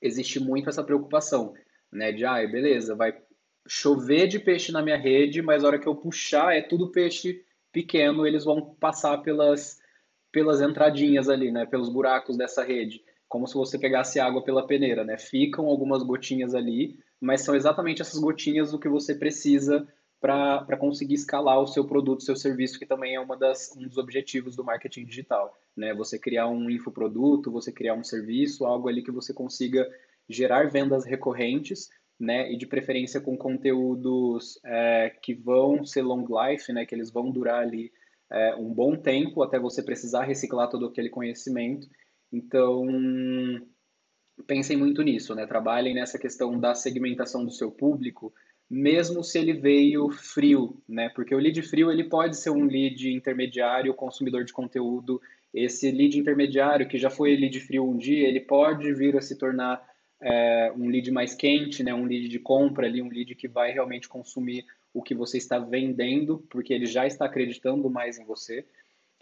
existe 0.03 0.41
muito 0.41 0.69
essa 0.69 0.83
preocupação, 0.83 1.55
né? 1.91 2.11
De, 2.11 2.25
ah, 2.25 2.47
beleza, 2.49 2.97
vai 2.97 3.17
chover 3.67 4.27
de 4.27 4.41
peixe 4.41 4.73
na 4.73 4.83
minha 4.83 4.97
rede, 4.97 5.41
mas 5.41 5.63
a 5.63 5.69
hora 5.69 5.79
que 5.79 5.87
eu 5.87 5.95
puxar 5.95 6.57
é 6.57 6.63
tudo 6.63 6.91
peixe 6.91 7.45
pequeno, 7.73 8.27
eles 8.27 8.45
vão 8.45 8.75
passar 8.75 9.19
pelas, 9.19 9.80
pelas 10.33 10.61
entradinhas 10.61 11.29
ali, 11.29 11.51
né? 11.51 11.67
Pelos 11.67 11.89
buracos 11.89 12.37
dessa 12.37 12.63
rede, 12.63 13.03
como 13.29 13.47
se 13.47 13.55
você 13.55 13.79
pegasse 13.79 14.19
água 14.19 14.43
pela 14.43 14.67
peneira, 14.67 15.05
né? 15.05 15.17
Ficam 15.19 15.67
algumas 15.67 16.03
gotinhas 16.03 16.55
ali, 16.55 16.99
mas 17.21 17.43
são 17.43 17.55
exatamente 17.55 18.03
essas 18.03 18.21
gotinhas 18.21 18.73
o 18.73 18.79
que 18.79 18.89
você 18.89 19.15
precisa 19.15 19.87
para 20.21 20.77
conseguir 20.77 21.15
escalar 21.15 21.59
o 21.61 21.67
seu 21.67 21.87
produto, 21.87 22.23
seu 22.23 22.37
serviço, 22.37 22.79
que 22.79 22.85
também 22.85 23.15
é 23.15 23.21
uma 23.21 23.37
das, 23.37 23.75
um 23.75 23.89
dos 23.89 23.97
objetivos 23.97 24.55
do 24.55 24.63
marketing 24.63 25.07
digital. 25.07 25.59
Né? 25.75 25.95
Você 25.95 26.19
criar 26.19 26.47
um 26.47 26.69
infoproduto, 26.69 27.51
você 27.51 27.73
criar 27.73 27.95
um 27.95 28.05
serviço, 28.05 28.67
algo 28.67 28.89
ali 28.89 29.03
que 29.03 29.11
você 29.11 29.33
consiga 29.33 29.89
gerar 30.29 30.69
vendas 30.69 31.07
recorrentes, 31.07 31.89
né? 32.19 32.53
E 32.53 32.57
de 32.57 32.67
preferência 32.67 33.21
com 33.21 33.37
conteúdos 33.37 34.61
é, 34.63 35.11
que 35.23 35.33
vão 35.33 35.85
ser 35.85 36.03
long 36.03 36.27
life, 36.29 36.71
né? 36.73 36.85
Que 36.85 36.95
eles 36.95 37.11
vão 37.11 37.31
durar 37.31 37.63
ali 37.63 37.91
é, 38.31 38.55
um 38.55 38.73
bom 38.73 38.97
tempo 38.97 39.43
até 39.43 39.59
você 39.59 39.83
precisar 39.83 40.25
reciclar 40.25 40.69
todo 40.69 40.87
aquele 40.87 41.09
conhecimento. 41.09 41.89
Então, 42.33 42.87
pensem 44.47 44.77
muito 44.77 45.03
nisso, 45.03 45.35
né? 45.35 45.47
Trabalhem 45.47 45.95
nessa 45.95 46.19
questão 46.19 46.59
da 46.59 46.75
segmentação 46.75 47.45
do 47.45 47.51
seu 47.51 47.71
público, 47.71 48.33
mesmo 48.69 49.25
se 49.25 49.39
ele 49.39 49.53
veio 49.53 50.11
frio, 50.11 50.81
né? 50.89 51.09
Porque 51.09 51.35
o 51.35 51.39
lead 51.39 51.61
frio 51.63 51.91
ele 51.91 52.05
pode 52.05 52.37
ser 52.37 52.51
um 52.51 52.65
lead 52.65 53.13
intermediário, 53.13 53.93
consumidor 53.95 54.45
de 54.45 54.53
conteúdo. 54.53 55.21
Esse 55.53 55.91
lead 55.91 56.17
intermediário 56.17 56.89
que 56.89 56.97
já 56.97 57.11
foi 57.11 57.35
lead 57.35 57.59
frio 57.61 57.85
um 57.85 57.97
dia, 57.97 58.29
ele 58.29 58.41
pode 58.41 58.93
vir 58.95 59.17
a 59.17 59.21
se 59.21 59.37
tornar 59.37 59.83
é, 60.23 60.73
um 60.77 60.89
lead 60.89 61.11
mais 61.11 61.35
quente, 61.35 61.83
né? 61.83 61.93
Um 61.93 62.05
lead 62.05 62.29
de 62.29 62.39
compra 62.39 62.87
ali, 62.87 63.03
um 63.03 63.09
lead 63.09 63.35
que 63.35 63.49
vai 63.49 63.73
realmente 63.73 64.09
consumir 64.09 64.65
o 64.93 65.03
que 65.03 65.15
você 65.15 65.39
está 65.39 65.59
vendendo, 65.59 66.45
porque 66.51 66.73
ele 66.73 66.87
já 66.87 67.07
está 67.07 67.27
acreditando 67.27 67.89
mais 67.89 68.19
em 68.19 68.25
você. 68.25 68.65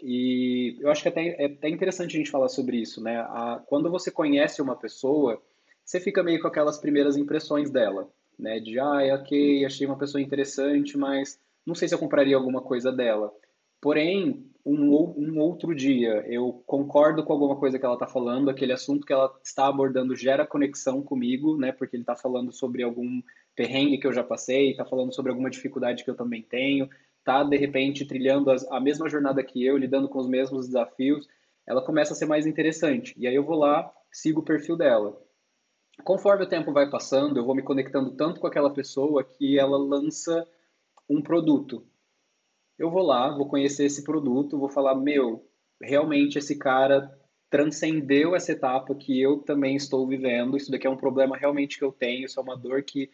E 0.01 0.77
eu 0.79 0.89
acho 0.89 1.03
que 1.03 1.09
até, 1.09 1.35
é 1.37 1.45
até 1.45 1.69
interessante 1.69 2.15
a 2.15 2.19
gente 2.19 2.31
falar 2.31 2.49
sobre 2.49 2.77
isso, 2.77 3.03
né? 3.03 3.19
A, 3.19 3.61
quando 3.65 3.89
você 3.89 4.09
conhece 4.09 4.61
uma 4.61 4.75
pessoa, 4.75 5.41
você 5.83 5.99
fica 5.99 6.23
meio 6.23 6.41
com 6.41 6.47
aquelas 6.47 6.77
primeiras 6.77 7.17
impressões 7.17 7.69
dela 7.69 8.09
né? 8.39 8.59
De, 8.59 8.79
ah, 8.79 9.15
ok, 9.15 9.65
achei 9.65 9.85
uma 9.85 9.97
pessoa 9.97 10.21
interessante, 10.21 10.97
mas 10.97 11.37
não 11.65 11.75
sei 11.75 11.87
se 11.87 11.93
eu 11.93 11.99
compraria 11.99 12.35
alguma 12.35 12.61
coisa 12.61 12.91
dela. 12.91 13.31
Porém, 13.81 14.49
um, 14.65 14.93
um 14.95 15.39
outro 15.39 15.75
dia, 15.75 16.25
eu 16.27 16.63
concordo 16.65 17.23
com 17.23 17.33
alguma 17.33 17.57
coisa 17.57 17.77
que 17.77 17.85
ela 17.85 17.95
está 17.95 18.07
falando, 18.07 18.49
aquele 18.49 18.71
assunto 18.71 19.05
que 19.05 19.13
ela 19.13 19.31
está 19.43 19.67
abordando 19.67 20.15
gera 20.15 20.47
conexão 20.47 21.01
comigo, 21.01 21.57
né? 21.57 21.71
Porque 21.71 21.95
ele 21.95 22.03
está 22.03 22.15
falando 22.15 22.51
sobre 22.51 22.81
algum 22.81 23.21
perrengue 23.59 23.97
que 23.97 24.07
eu 24.07 24.13
já 24.13 24.23
passei, 24.23 24.71
está 24.71 24.85
falando 24.85 25.13
sobre 25.13 25.31
alguma 25.31 25.49
dificuldade 25.49 26.03
que 26.03 26.09
eu 26.09 26.15
também 26.15 26.41
tenho, 26.41 26.89
está 27.19 27.43
de 27.43 27.57
repente 27.57 28.05
trilhando 28.05 28.49
as, 28.51 28.65
a 28.71 28.79
mesma 28.79 29.09
jornada 29.09 29.43
que 29.43 29.65
eu, 29.65 29.77
lidando 29.77 30.07
com 30.07 30.19
os 30.19 30.27
mesmos 30.27 30.67
desafios, 30.67 31.27
ela 31.67 31.81
começa 31.81 32.13
a 32.13 32.15
ser 32.15 32.25
mais 32.25 32.47
interessante. 32.47 33.13
E 33.17 33.27
aí 33.27 33.35
eu 33.35 33.43
vou 33.43 33.57
lá, 33.57 33.91
sigo 34.11 34.39
o 34.39 34.45
perfil 34.45 34.77
dela 34.77 35.19
conforme 36.03 36.43
o 36.43 36.49
tempo 36.49 36.71
vai 36.71 36.89
passando, 36.89 37.37
eu 37.37 37.45
vou 37.45 37.55
me 37.55 37.63
conectando 37.63 38.11
tanto 38.11 38.39
com 38.39 38.47
aquela 38.47 38.73
pessoa 38.73 39.23
que 39.23 39.59
ela 39.59 39.77
lança 39.77 40.47
um 41.09 41.21
produto. 41.21 41.85
Eu 42.77 42.89
vou 42.89 43.03
lá, 43.03 43.35
vou 43.35 43.47
conhecer 43.47 43.85
esse 43.85 44.03
produto, 44.03 44.57
vou 44.57 44.69
falar, 44.69 44.95
meu, 44.95 45.45
realmente 45.81 46.37
esse 46.37 46.57
cara 46.57 47.13
transcendeu 47.49 48.35
essa 48.35 48.51
etapa 48.51 48.95
que 48.95 49.19
eu 49.19 49.39
também 49.39 49.75
estou 49.75 50.07
vivendo. 50.07 50.55
Isso 50.55 50.71
daqui 50.71 50.87
é 50.87 50.89
um 50.89 50.97
problema 50.97 51.35
realmente 51.35 51.77
que 51.77 51.83
eu 51.83 51.91
tenho, 51.91 52.25
isso 52.25 52.39
é 52.39 52.43
uma 52.43 52.55
dor 52.55 52.83
que 52.83 53.09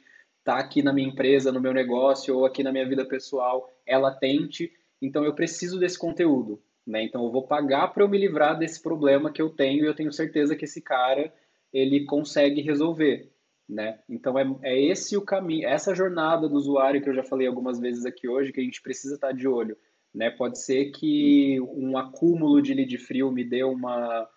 está 0.45 0.59
aqui 0.59 0.83
na 0.83 0.93
minha 0.93 1.07
empresa, 1.07 1.51
no 1.51 1.59
meu 1.59 1.73
negócio 1.73 2.37
ou 2.37 2.45
aqui 2.45 2.61
na 2.61 2.71
minha 2.71 2.87
vida 2.87 3.03
pessoal, 3.03 3.67
é 3.83 3.97
latente. 3.97 4.71
Então 5.01 5.25
eu 5.25 5.33
preciso 5.33 5.79
desse 5.79 5.97
conteúdo, 5.97 6.61
né? 6.85 7.03
Então 7.03 7.25
eu 7.25 7.31
vou 7.31 7.47
pagar 7.47 7.87
para 7.87 8.03
eu 8.03 8.07
me 8.07 8.19
livrar 8.19 8.55
desse 8.55 8.79
problema 8.81 9.31
que 9.31 9.41
eu 9.41 9.49
tenho 9.49 9.83
e 9.83 9.87
eu 9.87 9.95
tenho 9.95 10.13
certeza 10.13 10.55
que 10.55 10.65
esse 10.65 10.81
cara 10.81 11.33
ele 11.73 12.05
consegue 12.05 12.61
resolver, 12.61 13.31
né? 13.67 13.99
Então 14.07 14.37
é, 14.37 14.45
é 14.61 14.79
esse 14.79 15.17
o 15.17 15.21
caminho, 15.21 15.67
essa 15.67 15.95
jornada 15.95 16.47
do 16.47 16.55
usuário 16.55 17.01
que 17.01 17.09
eu 17.09 17.15
já 17.15 17.23
falei 17.23 17.47
algumas 17.47 17.79
vezes 17.79 18.05
aqui 18.05 18.29
hoje 18.29 18.53
que 18.53 18.61
a 18.61 18.63
gente 18.63 18.83
precisa 18.83 19.15
estar 19.15 19.31
de 19.31 19.47
olho, 19.47 19.75
né? 20.13 20.29
Pode 20.29 20.59
ser 20.59 20.91
que 20.91 21.59
um 21.61 21.97
acúmulo 21.97 22.61
de 22.61 22.71
lead 22.75 22.95
frio 22.99 23.31
me 23.31 23.43
dê 23.43 23.63
uma 23.63 24.29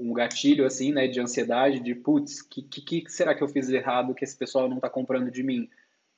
um 0.00 0.12
gatilho 0.12 0.64
assim, 0.64 0.92
né, 0.92 1.06
de 1.06 1.20
ansiedade, 1.20 1.80
de 1.80 1.94
putz, 1.94 2.40
que, 2.40 2.62
que, 2.62 2.80
que 2.80 3.12
será 3.12 3.34
que 3.34 3.42
eu 3.42 3.48
fiz 3.48 3.68
errado 3.68 4.14
que 4.14 4.24
esse 4.24 4.36
pessoal 4.36 4.68
não 4.68 4.76
está 4.76 4.88
comprando 4.88 5.30
de 5.30 5.42
mim? 5.42 5.68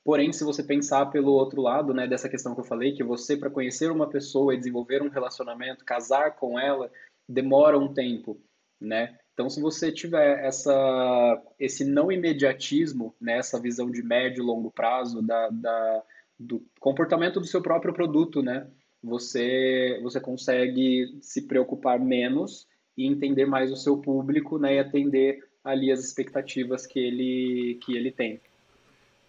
Porém, 0.05 0.33
se 0.33 0.45
você 0.45 0.63
pensar 0.63 1.07
pelo 1.07 1.33
outro 1.33 1.61
lado, 1.61 1.93
né, 1.93 2.07
dessa 2.07 2.29
questão 2.29 2.55
que 2.55 2.61
eu 2.61 2.65
falei, 2.65 2.93
que 2.93 3.05
você 3.05 3.37
para 3.37 3.51
conhecer 3.51 3.91
uma 3.91 4.09
pessoa 4.09 4.55
e 4.55 4.59
desenvolver 4.59 5.03
um 5.03 5.09
relacionamento, 5.09 5.85
casar 5.85 6.37
com 6.37 6.59
ela, 6.59 6.91
demora 7.29 7.79
um 7.79 7.93
tempo, 7.93 8.41
né? 8.81 9.17
Então, 9.33 9.49
se 9.49 9.61
você 9.61 9.91
tiver 9.91 10.45
essa, 10.45 11.43
esse 11.59 11.85
não 11.85 12.13
imediatismo, 12.13 13.15
né, 13.21 13.39
essa 13.39 13.61
visão 13.61 13.91
de 13.91 14.03
médio 14.03 14.43
e 14.43 14.47
longo 14.47 14.71
prazo 14.71 15.23
da, 15.23 15.49
da, 15.49 16.03
do 16.39 16.65
comportamento 16.79 17.41
do 17.41 17.47
seu 17.47 17.63
próprio 17.63 17.95
produto, 17.95 18.43
né, 18.43 18.69
você, 19.03 19.99
você 20.03 20.21
consegue 20.21 21.19
se 21.21 21.43
preocupar 21.43 21.99
menos 21.99 22.67
e 22.97 23.07
entender 23.07 23.47
mais 23.47 23.73
o 23.73 23.77
seu 23.77 23.97
público 23.97 24.59
né, 24.59 24.77
e 24.77 24.79
atender 24.79 25.45
ali 25.65 25.91
as 25.91 26.01
expectativas 26.01 26.87
que 26.87 26.99
ele, 26.99 27.79
que 27.83 27.97
ele 27.97 28.11
tem. 28.11 28.41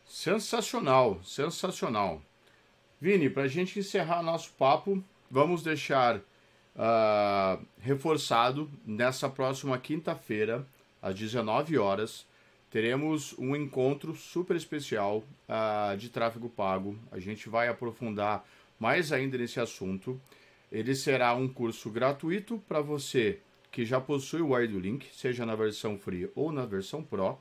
Sensacional, 0.06 1.22
sensacional. 1.24 2.22
Vini, 3.00 3.30
para 3.30 3.44
a 3.44 3.48
gente 3.48 3.80
encerrar 3.80 4.22
nosso 4.22 4.52
papo, 4.54 5.04
vamos 5.30 5.64
deixar 5.64 6.18
uh, 6.18 7.66
reforçado 7.80 8.70
nessa 8.86 9.30
próxima 9.30 9.78
quinta-feira, 9.78 10.66
às 11.02 11.16
19 11.16 11.78
horas. 11.78 12.26
Teremos 12.70 13.38
um 13.38 13.56
encontro 13.56 14.16
super 14.16 14.56
especial 14.56 15.24
uh, 15.48 15.96
de 15.98 16.10
tráfego 16.10 16.50
pago. 16.50 16.98
A 17.12 17.20
gente 17.20 17.48
vai 17.48 17.68
aprofundar 17.68 18.46
mais 18.80 19.12
ainda 19.12 19.38
nesse 19.38 19.60
assunto. 19.60 20.20
Ele 20.72 20.96
será 20.96 21.36
um 21.36 21.48
curso 21.48 21.90
gratuito 21.90 22.62
para 22.68 22.82
você 22.82 23.40
que 23.74 23.84
já 23.84 24.00
possui 24.00 24.40
o 24.40 24.56
Link, 24.80 25.08
seja 25.12 25.48
na 25.48 25.56
versão 25.56 25.98
free 25.98 26.30
ou 26.36 26.52
na 26.52 26.64
versão 26.64 27.04
Pro. 27.04 27.40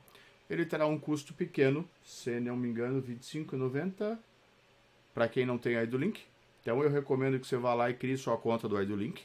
Ele 0.49 0.65
terá 0.65 0.87
um 0.87 0.97
custo 0.97 1.31
pequeno, 1.31 1.87
se 2.03 2.39
não 2.39 2.57
me 2.57 2.67
engano, 2.67 2.99
R$ 2.99 3.15
25,90 3.15 4.17
para 5.13 5.29
quem 5.29 5.45
não 5.45 5.59
tem 5.59 5.75
Link. 5.97 6.21
Então 6.59 6.81
eu 6.81 6.89
recomendo 6.89 7.39
que 7.39 7.45
você 7.45 7.55
vá 7.55 7.75
lá 7.75 7.91
e 7.91 7.93
crie 7.93 8.17
sua 8.17 8.35
conta 8.35 8.67
do 8.67 8.95
Link, 8.95 9.21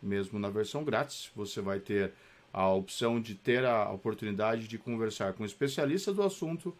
mesmo 0.00 0.38
na 0.38 0.48
versão 0.48 0.84
grátis. 0.84 1.32
Você 1.34 1.60
vai 1.60 1.80
ter 1.80 2.12
a 2.52 2.68
opção 2.68 3.20
de 3.20 3.34
ter 3.34 3.64
a 3.64 3.90
oportunidade 3.90 4.68
de 4.68 4.78
conversar 4.78 5.32
com 5.32 5.44
especialistas 5.44 6.14
do 6.14 6.22
assunto 6.22 6.76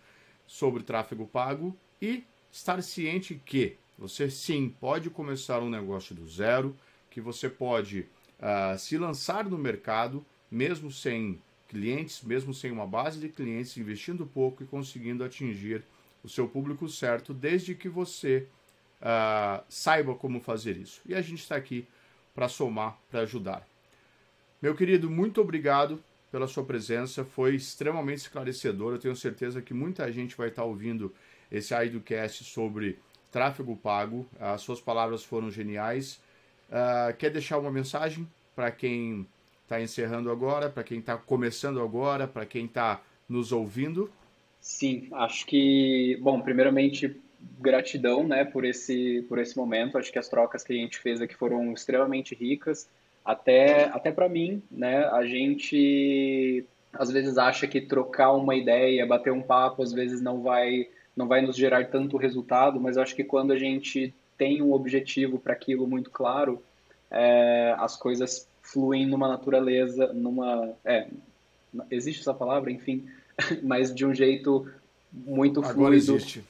sobre 0.46 0.84
tráfego 0.84 1.26
pago 1.26 1.76
e 2.00 2.22
estar 2.52 2.80
ciente 2.84 3.34
que 3.44 3.76
você 3.98 4.30
sim 4.30 4.68
pode 4.68 5.10
começar 5.10 5.60
um 5.60 5.68
negócio 5.68 6.14
do 6.14 6.28
zero, 6.28 6.76
que 7.10 7.20
você 7.20 7.50
pode 7.50 8.06
uh, 8.40 8.78
se 8.78 8.96
lançar 8.98 9.44
no 9.44 9.58
mercado 9.58 10.24
mesmo 10.50 10.90
sem 10.90 11.40
clientes, 11.68 12.22
mesmo 12.22 12.54
sem 12.54 12.70
uma 12.70 12.86
base 12.86 13.18
de 13.18 13.28
clientes, 13.28 13.76
investindo 13.76 14.26
pouco 14.26 14.62
e 14.62 14.66
conseguindo 14.66 15.24
atingir 15.24 15.82
o 16.22 16.28
seu 16.28 16.48
público 16.48 16.88
certo, 16.88 17.34
desde 17.34 17.74
que 17.74 17.88
você 17.88 18.46
uh, 19.00 19.64
saiba 19.68 20.14
como 20.14 20.40
fazer 20.40 20.76
isso. 20.76 21.00
E 21.06 21.14
a 21.14 21.20
gente 21.20 21.40
está 21.40 21.56
aqui 21.56 21.86
para 22.34 22.48
somar, 22.48 22.98
para 23.10 23.20
ajudar. 23.20 23.66
Meu 24.60 24.74
querido, 24.74 25.10
muito 25.10 25.40
obrigado 25.40 26.02
pela 26.30 26.46
sua 26.46 26.64
presença, 26.64 27.24
foi 27.24 27.54
extremamente 27.54 28.18
esclarecedor. 28.18 28.92
Eu 28.92 28.98
tenho 28.98 29.16
certeza 29.16 29.62
que 29.62 29.72
muita 29.72 30.10
gente 30.12 30.36
vai 30.36 30.48
estar 30.48 30.64
ouvindo 30.64 31.14
esse 31.50 31.74
AIDOcast 31.74 32.44
sobre 32.44 32.98
tráfego 33.30 33.76
pago. 33.76 34.26
As 34.40 34.60
suas 34.60 34.80
palavras 34.80 35.22
foram 35.22 35.50
geniais. 35.50 36.20
Uh, 36.68 37.16
quer 37.16 37.30
deixar 37.30 37.58
uma 37.58 37.70
mensagem 37.70 38.26
para 38.54 38.70
quem 38.70 39.26
está 39.62 39.80
encerrando 39.80 40.30
agora, 40.30 40.68
para 40.68 40.82
quem 40.82 40.98
está 40.98 41.16
começando 41.16 41.80
agora, 41.80 42.26
para 42.26 42.46
quem 42.46 42.66
está 42.66 43.00
nos 43.28 43.52
ouvindo? 43.52 44.10
Sim, 44.60 45.08
acho 45.12 45.46
que, 45.46 46.18
bom, 46.20 46.40
primeiramente 46.40 47.20
gratidão, 47.60 48.26
né, 48.26 48.44
por 48.44 48.64
esse 48.64 49.24
por 49.28 49.38
esse 49.38 49.56
momento. 49.56 49.98
Acho 49.98 50.10
que 50.10 50.18
as 50.18 50.28
trocas 50.28 50.64
que 50.64 50.72
a 50.72 50.76
gente 50.76 50.98
fez 50.98 51.20
aqui 51.20 51.34
foram 51.34 51.72
extremamente 51.72 52.34
ricas, 52.34 52.88
até 53.24 53.84
até 53.84 54.10
para 54.10 54.28
mim, 54.28 54.62
né? 54.70 55.04
A 55.06 55.24
gente 55.24 56.64
às 56.92 57.10
vezes 57.10 57.36
acha 57.36 57.66
que 57.66 57.80
trocar 57.80 58.32
uma 58.32 58.54
ideia, 58.54 59.06
bater 59.06 59.32
um 59.32 59.42
papo, 59.42 59.82
às 59.82 59.92
vezes 59.92 60.20
não 60.20 60.42
vai 60.42 60.88
não 61.16 61.26
vai 61.28 61.40
nos 61.40 61.56
gerar 61.56 61.86
tanto 61.86 62.16
resultado, 62.16 62.80
mas 62.80 62.98
acho 62.98 63.14
que 63.14 63.24
quando 63.24 63.52
a 63.52 63.58
gente 63.58 64.12
tem 64.36 64.62
um 64.62 64.72
objetivo 64.72 65.38
para 65.38 65.52
aquilo 65.52 65.86
muito 65.86 66.10
claro, 66.10 66.62
é, 67.10 67.74
as 67.78 67.96
coisas 67.96 68.48
fluem 68.62 69.06
numa 69.06 69.28
natureza, 69.28 70.12
numa. 70.12 70.74
É, 70.84 71.08
existe 71.90 72.20
essa 72.20 72.34
palavra, 72.34 72.70
enfim, 72.70 73.08
mas 73.62 73.94
de 73.94 74.04
um 74.04 74.14
jeito 74.14 74.68
muito 75.12 75.60
Agora 75.60 75.74
fluido. 75.74 76.16
existe. 76.16 76.44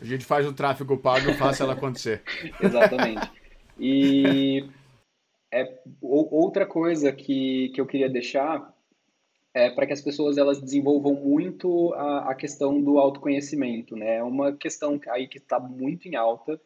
A 0.00 0.04
gente 0.04 0.24
faz 0.24 0.46
o 0.46 0.52
tráfego 0.52 0.96
pago 0.96 1.30
e 1.30 1.34
faz 1.34 1.60
ela 1.60 1.72
acontecer. 1.72 2.22
Exatamente. 2.62 3.30
E 3.78 4.68
é, 5.52 5.78
outra 6.00 6.64
coisa 6.64 7.12
que, 7.12 7.70
que 7.70 7.80
eu 7.80 7.86
queria 7.86 8.08
deixar 8.08 8.72
é 9.52 9.70
para 9.70 9.86
que 9.86 9.92
as 9.92 10.00
pessoas 10.00 10.38
elas 10.38 10.60
desenvolvam 10.60 11.14
muito 11.14 11.92
a, 11.94 12.30
a 12.30 12.34
questão 12.34 12.80
do 12.80 12.98
autoconhecimento, 12.98 13.96
né? 13.96 14.16
É 14.16 14.22
uma 14.22 14.52
questão 14.52 15.00
aí 15.08 15.26
que 15.26 15.38
está 15.38 15.58
muito 15.58 16.06
em 16.06 16.14
alta 16.14 16.60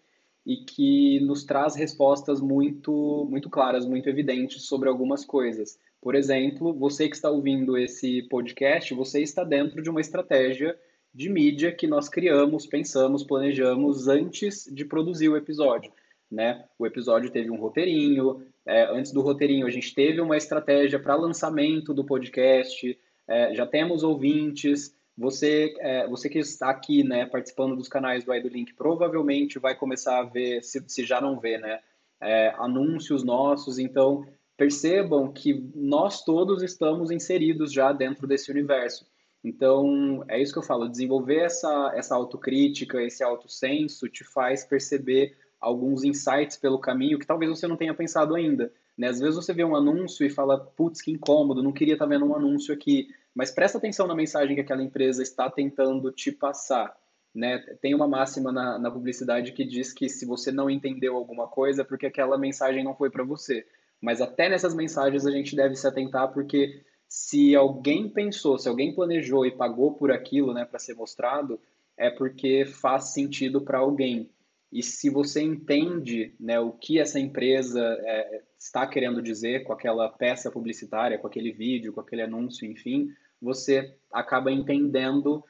e 0.44 0.56
que 0.56 1.20
nos 1.20 1.44
traz 1.44 1.74
respostas 1.74 2.40
muito, 2.40 3.26
muito 3.30 3.48
claras, 3.48 3.86
muito 3.86 4.08
evidentes 4.08 4.62
sobre 4.62 4.88
algumas 4.88 5.24
coisas. 5.24 5.78
Por 6.00 6.14
exemplo, 6.14 6.74
você 6.74 7.08
que 7.08 7.14
está 7.14 7.30
ouvindo 7.30 7.78
esse 7.78 8.22
podcast, 8.22 8.92
você 8.92 9.22
está 9.22 9.44
dentro 9.44 9.80
de 9.80 9.88
uma 9.88 10.00
estratégia 10.00 10.76
de 11.14 11.28
mídia 11.28 11.70
que 11.70 11.86
nós 11.86 12.08
criamos, 12.08 12.66
pensamos, 12.66 13.22
planejamos 13.22 14.08
antes 14.08 14.68
de 14.72 14.84
produzir 14.84 15.28
o 15.28 15.36
episódio. 15.36 15.92
Né? 16.30 16.64
O 16.78 16.86
episódio 16.86 17.30
teve 17.30 17.50
um 17.50 17.56
roteirinho, 17.56 18.42
é, 18.66 18.84
antes 18.84 19.12
do 19.12 19.20
roteirinho 19.20 19.66
a 19.66 19.70
gente 19.70 19.94
teve 19.94 20.20
uma 20.20 20.36
estratégia 20.36 20.98
para 20.98 21.14
lançamento 21.14 21.92
do 21.92 22.04
podcast, 22.04 22.98
é, 23.28 23.54
já 23.54 23.66
temos 23.66 24.02
ouvintes, 24.02 24.96
você, 25.16 25.74
é, 25.80 26.08
você 26.08 26.28
que 26.28 26.38
está 26.38 26.70
aqui, 26.70 27.04
né, 27.04 27.26
participando 27.26 27.76
dos 27.76 27.88
canais 27.88 28.24
do 28.24 28.32
Link, 28.48 28.74
provavelmente 28.74 29.58
vai 29.58 29.74
começar 29.74 30.18
a 30.18 30.24
ver, 30.24 30.62
se, 30.62 30.82
se 30.86 31.04
já 31.04 31.20
não 31.20 31.38
vê, 31.38 31.58
né, 31.58 31.80
é, 32.20 32.54
anúncios 32.56 33.22
nossos. 33.22 33.78
Então, 33.78 34.26
percebam 34.56 35.32
que 35.32 35.70
nós 35.74 36.24
todos 36.24 36.62
estamos 36.62 37.10
inseridos 37.10 37.72
já 37.72 37.92
dentro 37.92 38.26
desse 38.26 38.50
universo. 38.50 39.06
Então, 39.44 40.24
é 40.28 40.40
isso 40.40 40.52
que 40.52 40.58
eu 40.58 40.62
falo, 40.62 40.88
desenvolver 40.88 41.40
essa, 41.40 41.92
essa 41.96 42.14
autocrítica, 42.14 43.02
esse 43.02 43.24
autossenso 43.24 44.08
te 44.08 44.22
faz 44.22 44.64
perceber 44.64 45.36
alguns 45.60 46.04
insights 46.04 46.56
pelo 46.56 46.78
caminho 46.78 47.18
que 47.18 47.26
talvez 47.26 47.50
você 47.50 47.66
não 47.66 47.76
tenha 47.76 47.94
pensado 47.94 48.34
ainda. 48.34 48.72
Né? 48.96 49.08
Às 49.08 49.18
vezes 49.18 49.34
você 49.34 49.52
vê 49.52 49.64
um 49.64 49.74
anúncio 49.74 50.24
e 50.24 50.30
fala, 50.30 50.58
putz, 50.58 51.00
que 51.00 51.10
incômodo, 51.10 51.62
não 51.62 51.72
queria 51.72 51.94
estar 51.94 52.06
vendo 52.06 52.24
um 52.24 52.36
anúncio 52.36 52.72
aqui. 52.72 53.08
Mas 53.34 53.50
presta 53.50 53.78
atenção 53.78 54.06
na 54.06 54.14
mensagem 54.14 54.54
que 54.54 54.60
aquela 54.60 54.82
empresa 54.82 55.22
está 55.22 55.50
tentando 55.50 56.10
te 56.12 56.30
passar. 56.30 56.94
Né? 57.34 57.58
Tem 57.80 57.94
uma 57.94 58.06
máxima 58.06 58.52
na, 58.52 58.78
na 58.78 58.90
publicidade 58.90 59.52
que 59.52 59.64
diz 59.64 59.92
que 59.92 60.08
se 60.08 60.26
você 60.26 60.52
não 60.52 60.68
entendeu 60.68 61.16
alguma 61.16 61.48
coisa, 61.48 61.82
é 61.82 61.84
porque 61.84 62.06
aquela 62.06 62.36
mensagem 62.36 62.84
não 62.84 62.94
foi 62.94 63.10
para 63.10 63.24
você. 63.24 63.66
Mas 64.00 64.20
até 64.20 64.48
nessas 64.48 64.74
mensagens 64.74 65.24
a 65.24 65.30
gente 65.30 65.56
deve 65.56 65.76
se 65.76 65.86
atentar, 65.86 66.32
porque 66.32 66.82
se 67.08 67.54
alguém 67.54 68.08
pensou, 68.08 68.58
se 68.58 68.68
alguém 68.68 68.94
planejou 68.94 69.46
e 69.46 69.56
pagou 69.56 69.94
por 69.94 70.10
aquilo 70.10 70.52
né, 70.52 70.64
para 70.64 70.78
ser 70.78 70.94
mostrado, 70.94 71.58
é 71.96 72.10
porque 72.10 72.64
faz 72.64 73.12
sentido 73.12 73.60
para 73.62 73.78
alguém. 73.78 74.30
E 74.72 74.82
se 74.82 75.10
você 75.10 75.42
entende 75.42 76.34
né, 76.40 76.58
o 76.58 76.72
que 76.72 76.98
essa 76.98 77.20
empresa 77.20 77.80
é, 77.80 78.42
está 78.58 78.86
querendo 78.86 79.20
dizer 79.20 79.64
com 79.64 79.72
aquela 79.72 80.08
peça 80.08 80.50
publicitária, 80.50 81.18
com 81.18 81.26
aquele 81.26 81.52
vídeo, 81.52 81.92
com 81.92 82.00
aquele 82.00 82.22
anúncio, 82.22 82.66
enfim, 82.66 83.10
você 83.42 83.96
acaba 84.12 84.52
entendendo 84.52 85.44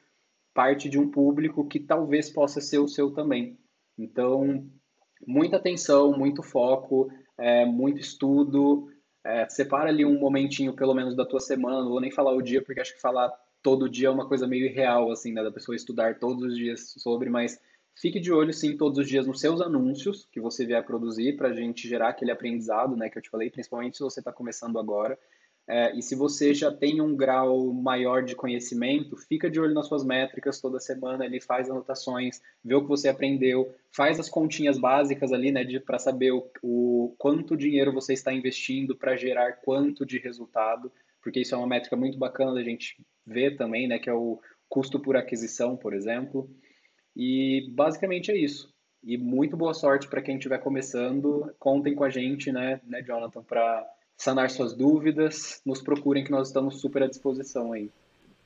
parte 0.53 0.89
de 0.89 0.99
um 0.99 1.09
público 1.09 1.67
que 1.67 1.79
talvez 1.79 2.29
possa 2.29 2.59
ser 2.59 2.79
o 2.79 2.87
seu 2.87 3.11
também. 3.11 3.57
Então, 3.97 4.67
muita 5.25 5.57
atenção, 5.57 6.17
muito 6.17 6.41
foco, 6.41 7.09
é, 7.37 7.65
muito 7.65 7.99
estudo. 7.99 8.91
É, 9.23 9.47
separa 9.47 9.89
ali 9.89 10.03
um 10.03 10.19
momentinho, 10.19 10.73
pelo 10.73 10.93
menos, 10.93 11.15
da 11.15 11.25
tua 11.25 11.39
semana. 11.39 11.81
Não 11.81 11.89
vou 11.89 12.01
nem 12.01 12.11
falar 12.11 12.33
o 12.33 12.41
dia, 12.41 12.61
porque 12.61 12.81
acho 12.81 12.95
que 12.95 13.01
falar 13.01 13.31
todo 13.61 13.89
dia 13.89 14.07
é 14.07 14.11
uma 14.11 14.27
coisa 14.27 14.47
meio 14.47 14.65
irreal, 14.65 15.11
assim, 15.11 15.31
né? 15.31 15.43
Da 15.43 15.51
pessoa 15.51 15.75
estudar 15.75 16.19
todos 16.19 16.43
os 16.43 16.57
dias 16.57 16.93
sobre, 16.97 17.29
mas 17.29 17.59
fique 17.95 18.19
de 18.19 18.31
olho, 18.31 18.51
sim, 18.51 18.75
todos 18.75 18.99
os 18.99 19.07
dias 19.07 19.25
nos 19.25 19.39
seus 19.39 19.61
anúncios 19.61 20.27
que 20.31 20.41
você 20.41 20.65
vier 20.65 20.83
produzir 20.83 21.37
para 21.37 21.49
a 21.49 21.53
gente 21.53 21.87
gerar 21.87 22.09
aquele 22.09 22.31
aprendizado, 22.31 22.95
né? 22.97 23.09
Que 23.09 23.17
eu 23.17 23.21
te 23.21 23.29
falei, 23.29 23.49
principalmente 23.49 23.97
se 23.97 24.03
você 24.03 24.19
está 24.19 24.33
começando 24.33 24.77
agora. 24.77 25.17
É, 25.67 25.95
e 25.97 26.01
se 26.01 26.13
você 26.13 26.53
já 26.53 26.71
tem 26.71 26.99
um 26.99 27.15
grau 27.15 27.71
maior 27.71 28.23
de 28.23 28.35
conhecimento, 28.35 29.15
fica 29.15 29.49
de 29.49 29.59
olho 29.59 29.73
nas 29.73 29.87
suas 29.87 30.03
métricas 30.03 30.59
toda 30.59 30.79
semana, 30.79 31.25
ele 31.25 31.39
faz 31.39 31.69
anotações, 31.69 32.41
vê 32.63 32.75
o 32.75 32.81
que 32.81 32.89
você 32.89 33.07
aprendeu, 33.07 33.73
faz 33.89 34.19
as 34.19 34.27
continhas 34.27 34.77
básicas 34.77 35.31
ali, 35.31 35.51
né, 35.51 35.63
para 35.79 35.97
saber 35.97 36.31
o, 36.31 36.49
o, 36.61 37.15
quanto 37.17 37.55
dinheiro 37.55 37.93
você 37.93 38.11
está 38.11 38.33
investindo 38.33 38.95
para 38.95 39.15
gerar 39.15 39.53
quanto 39.63 40.05
de 40.05 40.17
resultado, 40.17 40.91
porque 41.21 41.39
isso 41.39 41.55
é 41.55 41.57
uma 41.57 41.67
métrica 41.67 41.95
muito 41.95 42.17
bacana 42.17 42.53
da 42.53 42.63
gente 42.63 43.01
ver 43.25 43.55
também, 43.55 43.87
né, 43.87 43.99
que 43.99 44.09
é 44.09 44.13
o 44.13 44.41
custo 44.67 44.99
por 44.99 45.15
aquisição, 45.15 45.77
por 45.77 45.93
exemplo. 45.93 46.49
E 47.15 47.69
basicamente 47.71 48.31
é 48.31 48.37
isso. 48.37 48.73
E 49.01 49.17
muito 49.17 49.55
boa 49.55 49.73
sorte 49.73 50.09
para 50.09 50.21
quem 50.21 50.35
estiver 50.35 50.57
começando. 50.59 51.53
Contem 51.59 51.95
com 51.95 52.03
a 52.03 52.09
gente, 52.09 52.51
né, 52.51 52.81
né 52.83 53.01
Jonathan, 53.01 53.43
para 53.43 53.87
sanar 54.23 54.49
suas 54.49 54.73
dúvidas, 54.73 55.61
nos 55.65 55.81
procurem 55.81 56.23
que 56.23 56.31
nós 56.31 56.47
estamos 56.47 56.79
super 56.79 57.03
à 57.03 57.07
disposição 57.07 57.73
aí. 57.73 57.89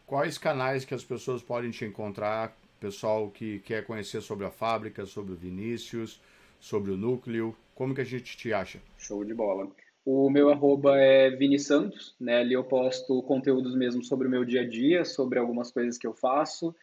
Quais 0.08 0.38
canais 0.38 0.84
que 0.84 0.94
as 0.94 1.04
pessoas 1.04 1.44
podem 1.44 1.70
te 1.70 1.86
encontrar? 1.86 2.58
Pessoal 2.80 3.30
que 3.30 3.60
quer 3.60 3.86
conhecer 3.86 4.22
sobre 4.22 4.46
a 4.46 4.50
fábrica, 4.50 5.06
sobre 5.06 5.34
o 5.34 5.36
Vinícius, 5.36 6.20
sobre 6.60 6.92
o 6.92 6.98
núcleo, 6.98 7.56
como 7.76 7.94
que 7.94 8.02
a 8.02 8.06
gente 8.06 8.36
te 8.36 8.52
acha? 8.52 8.80
Show 8.98 9.24
de 9.24 9.36
bola. 9.36 9.68
O 10.04 10.30
meu 10.30 10.50
arroba 10.50 10.98
é 10.98 11.30
Vini 11.30 11.60
Santos, 11.60 12.16
né? 12.20 12.38
Ali 12.40 12.54
eu 12.54 12.64
posto 12.64 13.22
conteúdos 13.24 13.76
mesmo 13.76 14.04
sobre 14.04 14.28
o 14.28 14.32
meu 14.32 14.44
dia 14.44 14.62
a 14.62 14.68
dia, 14.68 15.06
sobre 15.06 15.38
algumas 15.38 15.72
coisas 15.72 15.98
que 15.98 16.08
eu 16.08 16.14
faço. 16.14 16.74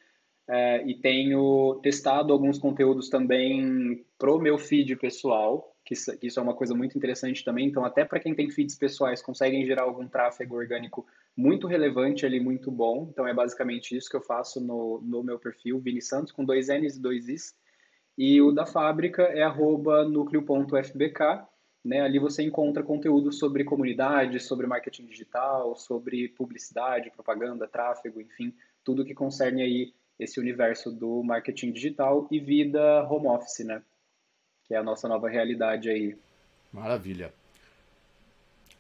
é, 0.49 0.87
e 0.87 0.95
tenho 0.95 1.81
testado 1.83 2.33
alguns 2.33 2.59
conteúdos 2.59 3.09
também 3.09 4.05
pro 4.19 4.39
meu 4.39 4.59
feed 4.59 4.95
pessoal, 4.97 5.74
que 5.85 5.95
isso 5.95 6.41
é 6.41 6.43
uma 6.43 6.55
coisa 6.55 6.75
muito 6.75 6.97
interessante 6.97 7.45
também. 7.45 7.67
Então, 7.67 7.85
até 7.85 8.05
para 8.05 8.19
quem 8.19 8.35
tem 8.35 8.51
feeds 8.51 8.75
pessoais, 8.75 9.21
conseguem 9.21 9.67
gerar 9.67 9.83
algum 9.83 10.09
tráfego 10.09 10.57
orgânico 10.57 11.07
muito 11.37 11.67
relevante 11.67 12.25
ali, 12.25 12.41
muito 12.41 12.71
bom. 12.71 13.09
Então, 13.11 13.29
é 13.29 13.35
basicamente 13.35 13.95
isso 13.95 14.09
que 14.09 14.17
eu 14.17 14.23
faço 14.23 14.61
no, 14.61 15.01
no 15.03 15.23
meu 15.23 15.39
perfil, 15.39 15.79
Vini 15.79 16.01
Santos, 16.01 16.33
com 16.33 16.45
dois 16.45 16.69
N's 16.69 16.97
e 16.97 17.03
dois 17.03 17.29
Is. 17.29 17.55
E 18.17 18.41
o 18.41 18.51
da 18.51 18.65
fábrica 18.65 19.25
é 19.25 19.47
núcleo.fbk. 20.09 21.45
Né? 21.85 22.01
Ali 22.01 22.19
você 22.19 22.43
encontra 22.43 22.83
conteúdo 22.83 23.31
sobre 23.31 23.63
comunidade, 23.63 24.41
sobre 24.41 24.67
marketing 24.67 25.05
digital, 25.05 25.77
sobre 25.77 26.29
publicidade, 26.29 27.11
propaganda, 27.11 27.69
tráfego, 27.69 28.23
enfim, 28.23 28.55
tudo 28.83 29.05
que 29.05 29.13
concerne 29.13 29.63
aí 29.63 29.93
esse 30.19 30.41
universo 30.41 30.91
do 30.91 31.23
marketing 31.23 31.73
digital 31.73 32.27
e 32.31 32.41
vida 32.41 33.07
home 33.07 33.27
office, 33.27 33.67
né? 33.67 33.83
Que 34.67 34.75
é 34.75 34.79
a 34.79 34.83
nossa 34.83 35.07
nova 35.09 35.29
realidade 35.29 35.89
aí. 35.89 36.17
Maravilha. 36.73 37.33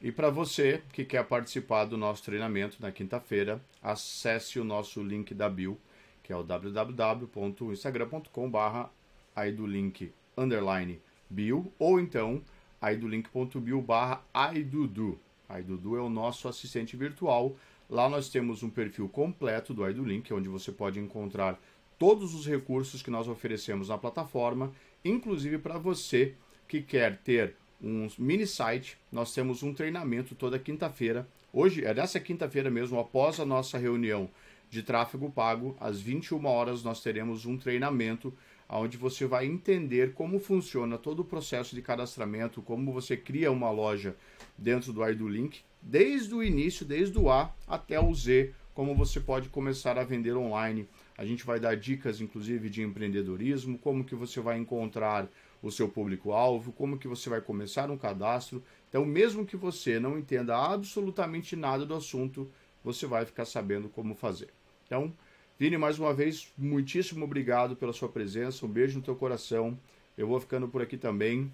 E 0.00 0.10
para 0.12 0.30
você 0.30 0.82
que 0.92 1.04
quer 1.04 1.24
participar 1.24 1.84
do 1.84 1.96
nosso 1.96 2.24
treinamento 2.24 2.76
na 2.80 2.90
quinta-feira, 2.92 3.60
acesse 3.82 4.60
o 4.60 4.64
nosso 4.64 5.02
link 5.02 5.32
da 5.32 5.48
bio, 5.48 5.80
que 6.22 6.30
é 6.32 6.36
o 6.36 6.42
www.instagram.com/barra 6.42 8.90
aidolink 9.34 10.12
underline 10.36 11.00
bio 11.30 11.72
ou 11.78 12.00
então 12.00 12.42
aidolink.bio 12.80 13.80
barra 13.80 14.20
aidudu. 14.32 15.18
Aidudu 15.48 15.96
é 15.96 16.00
o 16.00 16.10
nosso 16.10 16.48
assistente 16.48 16.96
virtual. 16.96 17.56
Lá 17.88 18.08
nós 18.08 18.28
temos 18.28 18.62
um 18.62 18.70
perfil 18.70 19.08
completo 19.08 19.74
do 19.74 19.84
Aidulink, 19.84 20.32
onde 20.32 20.48
você 20.48 20.72
pode 20.72 20.98
encontrar 20.98 21.60
todos 21.98 22.34
os 22.34 22.46
recursos 22.46 23.02
que 23.02 23.10
nós 23.10 23.28
oferecemos 23.28 23.88
na 23.88 23.98
plataforma 23.98 24.72
inclusive 25.04 25.58
para 25.58 25.78
você 25.78 26.34
que 26.66 26.80
quer 26.80 27.18
ter 27.18 27.54
um 27.82 28.08
mini 28.18 28.46
site. 28.46 28.96
Nós 29.12 29.34
temos 29.34 29.62
um 29.62 29.74
treinamento 29.74 30.34
toda 30.34 30.58
quinta-feira. 30.58 31.28
Hoje, 31.52 31.84
é 31.84 31.92
nessa 31.92 32.18
quinta-feira 32.18 32.70
mesmo, 32.70 32.98
após 32.98 33.38
a 33.38 33.44
nossa 33.44 33.78
reunião 33.78 34.30
de 34.70 34.82
tráfego 34.82 35.30
pago, 35.30 35.76
às 35.78 36.00
21 36.00 36.44
horas 36.46 36.82
nós 36.82 37.00
teremos 37.00 37.46
um 37.46 37.56
treinamento 37.56 38.32
onde 38.68 38.96
você 38.96 39.26
vai 39.26 39.46
entender 39.46 40.14
como 40.14 40.40
funciona 40.40 40.98
todo 40.98 41.20
o 41.20 41.24
processo 41.24 41.76
de 41.76 41.82
cadastramento, 41.82 42.62
como 42.62 42.92
você 42.92 43.16
cria 43.16 43.52
uma 43.52 43.70
loja 43.70 44.16
dentro 44.58 44.92
do 44.92 45.02
Aidulink, 45.02 45.60
desde 45.80 46.34
o 46.34 46.42
início, 46.42 46.84
desde 46.84 47.16
o 47.18 47.30
A 47.30 47.54
até 47.68 48.00
o 48.00 48.12
Z, 48.12 48.52
como 48.72 48.94
você 48.94 49.20
pode 49.20 49.48
começar 49.48 49.96
a 49.96 50.02
vender 50.02 50.34
online 50.34 50.88
a 51.16 51.24
gente 51.24 51.44
vai 51.44 51.60
dar 51.60 51.76
dicas, 51.76 52.20
inclusive, 52.20 52.68
de 52.68 52.82
empreendedorismo, 52.82 53.78
como 53.78 54.04
que 54.04 54.14
você 54.14 54.40
vai 54.40 54.58
encontrar 54.58 55.28
o 55.62 55.70
seu 55.70 55.88
público-alvo, 55.88 56.72
como 56.72 56.98
que 56.98 57.08
você 57.08 57.30
vai 57.30 57.40
começar 57.40 57.90
um 57.90 57.96
cadastro. 57.96 58.62
Então, 58.88 59.04
mesmo 59.04 59.46
que 59.46 59.56
você 59.56 59.98
não 59.98 60.18
entenda 60.18 60.56
absolutamente 60.56 61.56
nada 61.56 61.86
do 61.86 61.94
assunto, 61.94 62.50
você 62.82 63.06
vai 63.06 63.24
ficar 63.24 63.44
sabendo 63.44 63.88
como 63.88 64.14
fazer. 64.14 64.48
Então, 64.86 65.12
Vini, 65.58 65.78
mais 65.78 65.98
uma 65.98 66.12
vez, 66.12 66.52
muitíssimo 66.58 67.24
obrigado 67.24 67.76
pela 67.76 67.92
sua 67.92 68.08
presença. 68.08 68.66
Um 68.66 68.68
beijo 68.68 68.98
no 68.98 69.04
teu 69.04 69.14
coração. 69.14 69.78
Eu 70.18 70.26
vou 70.26 70.40
ficando 70.40 70.68
por 70.68 70.82
aqui 70.82 70.96
também. 70.96 71.50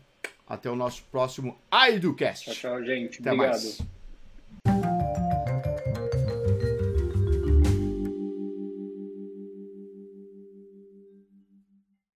Até 0.46 0.68
o 0.68 0.74
nosso 0.74 1.04
próximo 1.12 1.56
AidoCast. 1.70 2.46
Tchau, 2.46 2.54
tchau, 2.54 2.84
gente. 2.84 3.20
Até 3.20 3.32
obrigado. 3.32 3.62
Mais. 3.62 5.19